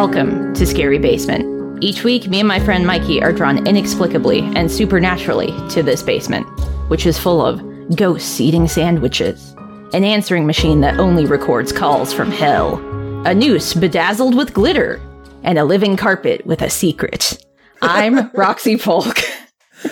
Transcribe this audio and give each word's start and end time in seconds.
Welcome 0.00 0.54
to 0.54 0.66
Scary 0.66 0.96
Basement. 0.98 1.84
Each 1.84 2.04
week, 2.04 2.26
me 2.26 2.38
and 2.38 2.48
my 2.48 2.58
friend 2.58 2.86
Mikey 2.86 3.22
are 3.22 3.34
drawn 3.34 3.66
inexplicably 3.66 4.40
and 4.56 4.72
supernaturally 4.72 5.52
to 5.68 5.82
this 5.82 6.02
basement, 6.02 6.46
which 6.88 7.04
is 7.04 7.18
full 7.18 7.44
of 7.44 7.60
ghosts 7.96 8.40
eating 8.40 8.66
sandwiches, 8.66 9.54
an 9.92 10.02
answering 10.02 10.46
machine 10.46 10.80
that 10.80 10.98
only 10.98 11.26
records 11.26 11.70
calls 11.70 12.14
from 12.14 12.30
hell, 12.30 12.78
a 13.26 13.34
noose 13.34 13.74
bedazzled 13.74 14.34
with 14.34 14.54
glitter, 14.54 15.02
and 15.42 15.58
a 15.58 15.64
living 15.64 15.98
carpet 15.98 16.46
with 16.46 16.62
a 16.62 16.70
secret. 16.70 17.36
I'm 17.82 18.30
Roxy 18.34 18.78
Polk. 18.78 19.18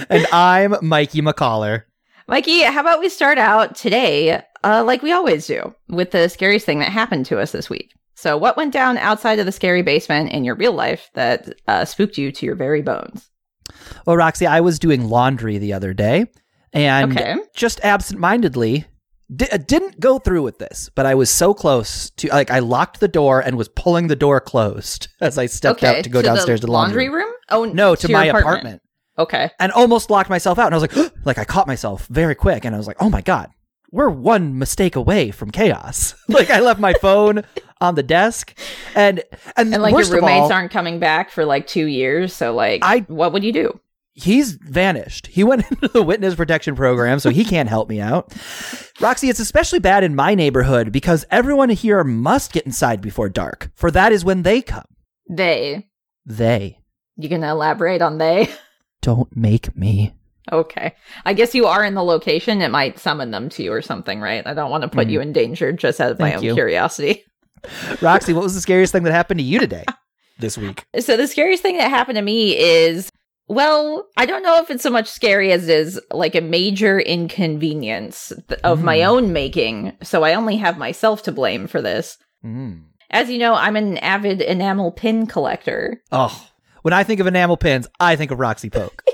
and 0.09 0.27
I'm 0.33 0.75
Mikey 0.81 1.21
McCollar. 1.21 1.83
Mikey, 2.27 2.63
how 2.63 2.81
about 2.81 3.01
we 3.01 3.11
start 3.11 3.37
out 3.37 3.77
today, 3.77 4.43
uh, 4.65 4.85
like 4.87 5.03
we 5.03 5.13
always 5.13 5.47
do, 5.47 5.75
with 5.91 6.13
the 6.13 6.31
scariest 6.31 6.65
thing 6.65 6.79
that 6.79 6.93
happened 6.93 7.27
to 7.27 7.39
us 7.39 7.53
this 7.53 7.69
week? 7.69 7.93
So, 8.21 8.37
what 8.37 8.57
went 8.57 8.73
down 8.73 8.99
outside 8.99 9.39
of 9.39 9.47
the 9.47 9.53
scary 9.53 9.83
basement 9.83 10.33
in 10.33 10.43
your 10.43 10.57
real 10.57 10.73
life 10.73 11.09
that 11.15 11.55
uh, 11.69 11.85
spooked 11.85 12.19
you 12.19 12.33
to 12.33 12.45
your 12.47 12.57
very 12.57 12.83
bones? 12.83 13.31
Well, 14.07 14.17
Roxy, 14.17 14.45
I 14.45 14.61
was 14.61 14.81
doing 14.81 15.09
laundry 15.09 15.59
the 15.59 15.73
other 15.73 15.95
day 15.95 16.27
and 16.73 17.13
Okay. 17.17 17.37
just 17.55 17.79
absentmindedly 17.85 18.87
di- 19.35 19.49
uh, 19.53 19.59
didn't 19.59 20.01
go 20.01 20.19
through 20.19 20.43
with 20.43 20.59
this, 20.59 20.91
but 20.97 21.07
I 21.07 21.15
was 21.15 21.31
so 21.31 21.55
close 21.55 22.11
to 22.17 22.27
like 22.31 22.51
I 22.51 22.59
locked 22.59 22.99
the 22.99 23.07
door 23.07 23.39
and 23.41 23.57
was 23.57 23.69
pulling 23.69 24.09
the 24.09 24.17
door 24.17 24.41
closed 24.41 25.07
as 25.21 25.39
I 25.39 25.47
stepped 25.47 25.85
okay, 25.85 25.99
out 25.99 26.05
to 26.05 26.11
go 26.11 26.21
downstairs 26.21 26.61
the 26.61 26.67
to 26.67 26.71
the 26.71 26.73
laundry. 26.73 27.09
room. 27.09 27.33
Oh 27.51 27.67
No, 27.67 27.95
to, 27.95 28.09
your 28.09 28.19
my 28.19 28.25
apartment. 28.27 28.83
Okay, 29.17 29.49
and 29.61 29.71
almost 29.71 30.11
locked 30.11 30.29
myself 30.31 30.59
out. 30.59 30.67
And 30.67 30.75
I 30.75 30.79
was 30.79 30.97
like, 30.97 31.13
like 31.25 31.39
I 31.39 31.45
caught 31.45 31.69
myself 31.69 32.09
very 32.09 32.35
quick, 32.35 32.65
and 32.65 32.75
I 32.75 32.79
was 32.79 32.89
like, 32.89 32.97
oh 33.01 33.11
my 33.11 33.21
god, 33.21 33.49
we're 33.91 34.11
one 34.11 34.59
mistake 34.59 34.97
away 34.97 35.31
from 35.31 35.51
chaos. 35.51 36.15
like 36.29 36.51
I 36.51 36.61
left 36.61 36.81
my 36.81 36.95
phone 36.95 37.45
on 37.81 37.95
the 37.95 38.03
desk, 38.03 38.57
and 38.95 39.23
and, 39.57 39.73
and 39.73 39.83
like 39.83 39.93
your 39.93 40.15
roommates 40.15 40.45
all, 40.45 40.53
aren't 40.53 40.71
coming 40.71 40.99
back 40.99 41.31
for 41.31 41.45
like 41.45 41.67
two 41.67 41.87
years. 41.87 42.35
So, 42.35 42.55
like, 42.55 42.81
I- 42.85 43.07
what 43.09 43.33
would 43.33 43.45
you 43.45 43.53
do? 43.53 43.81
he's 44.23 44.53
vanished. 44.53 45.29
He 45.29 45.45
went 45.45 45.65
into 45.71 45.89
the 45.89 46.03
witness 46.03 46.35
protection 46.35 46.75
program, 46.75 47.21
so 47.21 47.31
he 47.31 47.45
can't 47.45 47.69
help 47.69 47.89
me 47.89 48.01
out. 48.01 48.35
Roxy, 49.01 49.29
it's 49.29 49.41
especially 49.41 49.79
bad 49.79 50.05
in 50.05 50.15
my 50.15 50.35
neighborhood 50.35 50.93
because 50.93 51.25
everyone 51.31 51.71
here 51.71 52.03
must 52.05 52.53
get 52.53 52.67
inside 52.67 53.01
before 53.01 53.29
dark, 53.29 53.71
for 53.75 53.91
that 53.91 54.13
is 54.13 54.25
when 54.25 54.43
they 54.43 54.61
come. 54.61 54.85
They. 55.31 55.89
They 56.27 56.81
You 57.17 57.29
gonna 57.29 57.51
elaborate 57.51 58.03
on 58.03 58.19
they? 58.19 58.51
don't 59.03 59.35
make 59.37 59.77
me. 59.77 60.15
Okay. 60.53 60.95
I 61.25 61.33
guess 61.35 61.55
you 61.55 61.67
are 61.67 61.85
in 61.85 61.95
the 61.95 62.03
location. 62.05 62.61
It 62.63 62.71
might 62.71 62.99
summon 62.99 63.31
them 63.31 63.49
to 63.51 63.63
you 63.63 63.73
or 63.73 63.83
something, 63.83 64.21
right? 64.21 64.47
I 64.47 64.55
don't 64.55 64.71
want 64.71 64.83
to 64.83 64.89
put 64.89 65.09
Mm. 65.09 65.11
you 65.11 65.21
in 65.21 65.33
danger 65.33 65.73
just 65.73 66.01
out 66.01 66.11
of 66.13 66.19
my 66.19 66.35
own 66.35 66.43
you. 66.43 66.55
curiosity. 66.55 67.25
Roxy, 68.01 68.33
what 68.33 68.45
was 68.45 68.55
the 68.55 68.61
scariest 68.61 68.93
thing 68.93 69.03
that 69.03 69.13
happened 69.13 69.41
to 69.41 69.45
you 69.45 69.59
today? 69.59 69.85
This 70.41 70.57
week. 70.57 70.85
So 71.01 71.17
the 71.17 71.27
scariest 71.27 71.63
thing 71.65 71.79
that 71.79 71.91
happened 71.91 72.15
to 72.15 72.23
me 72.23 72.57
is 72.57 73.11
well, 73.49 74.07
I 74.17 74.25
don't 74.25 74.45
know 74.45 74.61
if 74.63 74.71
it's 74.71 74.83
so 74.85 74.91
much 74.91 75.09
scary 75.09 75.51
as 75.51 75.69
it 75.69 75.77
is 75.77 76.01
like 76.13 76.35
a 76.37 76.41
major 76.41 77.01
inconvenience 77.01 78.33
th- 78.49 78.61
of 78.63 78.83
my 78.85 78.99
Mm. 78.99 79.07
own 79.09 79.33
making. 79.33 79.97
So 80.03 80.23
I 80.23 80.35
only 80.35 80.57
have 80.57 80.79
myself 80.79 81.23
to 81.25 81.33
blame 81.33 81.67
for 81.67 81.83
this. 81.83 82.19
Mm. 82.45 82.83
As 83.11 83.31
you 83.31 83.39
know, 83.39 83.55
I'm 83.55 83.75
an 83.75 83.99
avid 83.99 84.41
enamel 84.43 84.93
pin 84.93 85.27
collector, 85.27 86.01
Oh, 86.13 86.47
when 86.83 86.93
I 86.95 87.03
think 87.05 87.19
of 87.21 87.27
enamel 87.27 87.57
pins, 87.57 87.89
I 87.99 88.15
think 88.17 88.31
of 88.31 88.39
Roxy 88.39 88.71
Poke. 88.71 89.03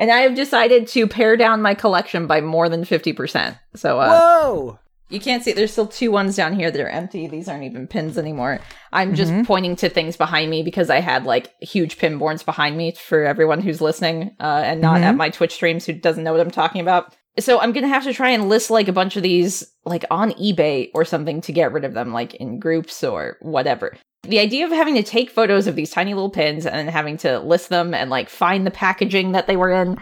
and 0.00 0.10
I 0.10 0.22
have 0.22 0.34
decided 0.34 0.88
to 0.88 1.06
pare 1.06 1.36
down 1.36 1.62
my 1.62 1.74
collection 1.74 2.26
by 2.26 2.40
more 2.40 2.68
than 2.68 2.82
50%. 2.84 3.56
So 3.76 4.00
uh, 4.00 4.08
Whoa! 4.42 4.78
You 5.10 5.18
can't 5.18 5.42
see. 5.42 5.52
There's 5.52 5.72
still 5.72 5.88
two 5.88 6.12
ones 6.12 6.36
down 6.36 6.54
here 6.54 6.70
that 6.70 6.80
are 6.80 6.88
empty. 6.88 7.26
These 7.26 7.48
aren't 7.48 7.64
even 7.64 7.88
pins 7.88 8.16
anymore. 8.16 8.60
I'm 8.92 9.14
just 9.16 9.32
Mhm. 9.32 9.44
pointing 9.44 9.74
to 9.76 9.88
things 9.88 10.16
behind 10.16 10.48
me 10.50 10.62
because 10.62 10.88
I 10.88 11.00
had 11.00 11.24
like 11.24 11.50
huge 11.60 11.98
pin 11.98 12.16
boards 12.18 12.44
behind 12.44 12.76
me 12.76 12.92
for 12.92 13.24
everyone 13.24 13.60
who's 13.60 13.80
listening 13.80 14.36
uh, 14.40 14.62
and 14.64 14.80
not 14.80 14.98
Mhm. 15.00 15.04
at 15.04 15.16
my 15.16 15.28
Twitch 15.30 15.52
streams 15.54 15.84
who 15.84 15.92
doesn't 15.94 16.22
know 16.24 16.30
what 16.32 16.40
I'm 16.40 16.50
talking 16.52 16.80
about. 16.80 17.12
So 17.40 17.58
I'm 17.60 17.72
gonna 17.72 17.88
have 17.88 18.04
to 18.04 18.12
try 18.12 18.30
and 18.30 18.48
list 18.48 18.70
like 18.70 18.86
a 18.86 18.92
bunch 18.92 19.16
of 19.16 19.24
these 19.24 19.64
like 19.84 20.04
on 20.12 20.30
eBay 20.32 20.90
or 20.94 21.04
something 21.04 21.40
to 21.42 21.52
get 21.52 21.72
rid 21.72 21.84
of 21.84 21.94
them, 21.94 22.12
like 22.12 22.34
in 22.36 22.60
groups 22.60 23.02
or 23.02 23.36
whatever. 23.40 23.96
The 24.24 24.38
idea 24.38 24.66
of 24.66 24.70
having 24.72 24.94
to 24.94 25.02
take 25.02 25.30
photos 25.30 25.66
of 25.66 25.76
these 25.76 25.90
tiny 25.90 26.14
little 26.14 26.30
pins 26.30 26.66
and 26.66 26.90
having 26.90 27.16
to 27.18 27.38
list 27.40 27.68
them 27.70 27.94
and 27.94 28.10
like 28.10 28.28
find 28.28 28.66
the 28.66 28.70
packaging 28.70 29.32
that 29.32 29.46
they 29.46 29.56
were 29.56 29.70
in, 29.70 29.98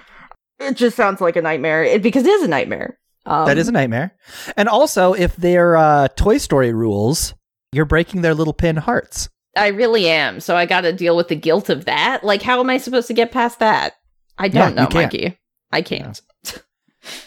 it 0.58 0.76
just 0.76 0.96
sounds 0.96 1.20
like 1.20 1.36
a 1.36 1.42
nightmare. 1.42 1.84
It, 1.84 2.02
because 2.02 2.24
it 2.26 2.30
is 2.30 2.42
a 2.42 2.48
nightmare. 2.48 2.98
Um, 3.26 3.46
that 3.46 3.58
is 3.58 3.68
a 3.68 3.72
nightmare. 3.72 4.16
And 4.56 4.68
also, 4.68 5.12
if 5.12 5.36
they're 5.36 5.76
uh, 5.76 6.08
Toy 6.08 6.38
Story 6.38 6.72
rules, 6.72 7.34
you're 7.72 7.84
breaking 7.84 8.22
their 8.22 8.34
little 8.34 8.54
pin 8.54 8.76
hearts. 8.76 9.28
I 9.56 9.68
really 9.68 10.08
am. 10.08 10.40
So 10.40 10.56
I 10.56 10.66
got 10.66 10.82
to 10.82 10.92
deal 10.92 11.16
with 11.16 11.28
the 11.28 11.36
guilt 11.36 11.68
of 11.68 11.84
that. 11.84 12.24
Like, 12.24 12.42
how 12.42 12.60
am 12.60 12.70
I 12.70 12.78
supposed 12.78 13.08
to 13.08 13.14
get 13.14 13.32
past 13.32 13.58
that? 13.58 13.94
I 14.38 14.48
don't 14.48 14.76
Yeah, 14.76 14.84
know. 14.84 14.88
Mikey. 14.92 15.38
I 15.72 15.82
can't. 15.82 16.20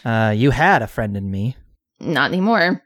Uh, 0.03 0.33
you 0.35 0.51
had 0.51 0.81
a 0.81 0.87
friend 0.87 1.15
in 1.15 1.29
me. 1.29 1.55
Not 1.99 2.31
anymore. 2.31 2.81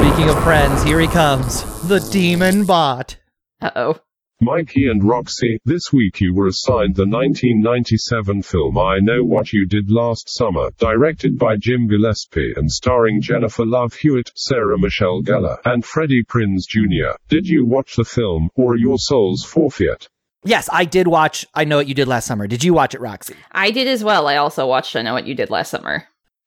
Well, 0.00 0.14
speaking 0.14 0.30
of 0.30 0.42
friends, 0.42 0.82
here 0.82 0.98
he 0.98 1.06
comes. 1.06 1.62
The 1.86 2.00
demon 2.00 2.64
bot. 2.64 3.18
Uh 3.60 3.70
oh. 3.76 4.00
Mikey 4.40 4.88
and 4.88 5.04
Roxy, 5.04 5.58
this 5.66 5.92
week 5.92 6.22
you 6.22 6.32
were 6.32 6.46
assigned 6.46 6.94
the 6.94 7.04
1997 7.04 8.40
film 8.40 8.78
I 8.78 8.98
Know 9.00 9.22
What 9.22 9.52
You 9.52 9.66
Did 9.66 9.90
Last 9.90 10.34
Summer, 10.34 10.70
directed 10.78 11.38
by 11.38 11.56
Jim 11.58 11.86
Gillespie 11.86 12.54
and 12.56 12.70
starring 12.70 13.20
Jennifer 13.20 13.66
Love 13.66 13.92
Hewitt, 13.92 14.32
Sarah 14.34 14.78
Michelle 14.78 15.20
Gellar, 15.22 15.58
and 15.66 15.84
Freddie 15.84 16.24
Prinze 16.24 16.66
Jr. 16.66 17.18
Did 17.28 17.46
you 17.46 17.66
watch 17.66 17.96
the 17.96 18.04
film, 18.04 18.48
or 18.54 18.78
your 18.78 18.98
souls 18.98 19.44
forfeit? 19.44 20.08
Yes, 20.44 20.70
I 20.72 20.86
did 20.86 21.08
watch 21.08 21.44
I 21.52 21.64
Know 21.64 21.76
What 21.76 21.88
You 21.88 21.94
Did 21.94 22.08
Last 22.08 22.24
Summer. 22.24 22.46
Did 22.46 22.64
you 22.64 22.72
watch 22.72 22.94
it, 22.94 23.02
Roxy? 23.02 23.34
I 23.52 23.70
did 23.70 23.86
as 23.86 24.02
well. 24.02 24.26
I 24.26 24.36
also 24.36 24.66
watched 24.66 24.96
I 24.96 25.02
Know 25.02 25.12
What 25.12 25.26
You 25.26 25.34
Did 25.34 25.50
Last 25.50 25.68
Summer. 25.68 26.04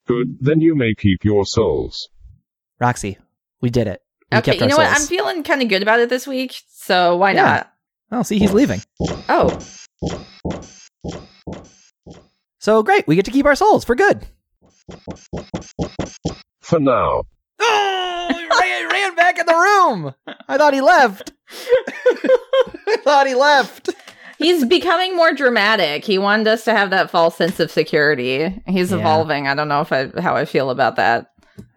Good, 0.08 0.40
then 0.42 0.60
you 0.60 0.74
may 0.74 0.96
keep 0.96 1.24
your 1.24 1.46
souls. 1.46 2.10
Roxy, 2.80 3.20
we 3.64 3.70
did 3.72 3.88
it. 3.88 4.02
We 4.32 4.38
okay, 4.40 4.52
kept 4.52 4.58
you 4.58 4.64
our 4.64 4.70
know 4.70 4.78
what? 4.78 4.88
I'm 4.96 5.08
feeling 5.08 5.42
kind 5.44 5.62
of 5.64 5.70
good 5.70 5.82
about 5.82 6.00
it 6.00 6.10
this 6.10 6.28
week. 6.28 6.54
So 6.70 7.16
why 7.18 7.32
Yeah. 7.32 7.44
not? 7.44 7.72
Oh, 8.12 8.22
see, 8.24 8.38
he's 8.38 8.54
leaving. 8.54 8.82
Oh, 9.30 9.58
So 12.60 12.84
great, 12.84 13.08
we 13.08 13.16
get 13.16 13.26
to 13.26 13.32
keep 13.32 13.46
our 13.46 13.56
souls 13.56 13.84
for 13.84 13.96
good. 13.96 14.26
For 16.62 16.80
now. 16.80 17.24
Oh, 17.60 18.28
he 18.30 18.48
ran, 18.48 18.90
ran 18.90 19.16
back 19.16 19.38
in 19.40 19.46
the 19.46 19.54
room. 19.54 20.14
I 20.48 20.58
thought 20.58 20.74
he 20.74 20.82
left. 20.82 21.34
I 21.50 22.98
thought 23.04 23.28
he 23.28 23.36
left. 23.36 23.90
he's 24.38 24.64
becoming 24.66 25.16
more 25.16 25.34
dramatic. 25.34 26.06
He 26.06 26.18
wanted 26.18 26.48
us 26.48 26.64
to 26.66 26.72
have 26.74 26.90
that 26.92 27.10
false 27.10 27.36
sense 27.38 27.60
of 27.60 27.70
security. 27.72 28.62
He's 28.68 28.92
Yeah. 28.92 28.98
evolving. 29.00 29.48
I 29.48 29.56
don't 29.56 29.68
know 29.68 29.82
if 29.82 29.92
I 29.92 30.10
how 30.22 30.36
I 30.36 30.46
feel 30.46 30.70
about 30.70 30.96
that. 30.98 31.28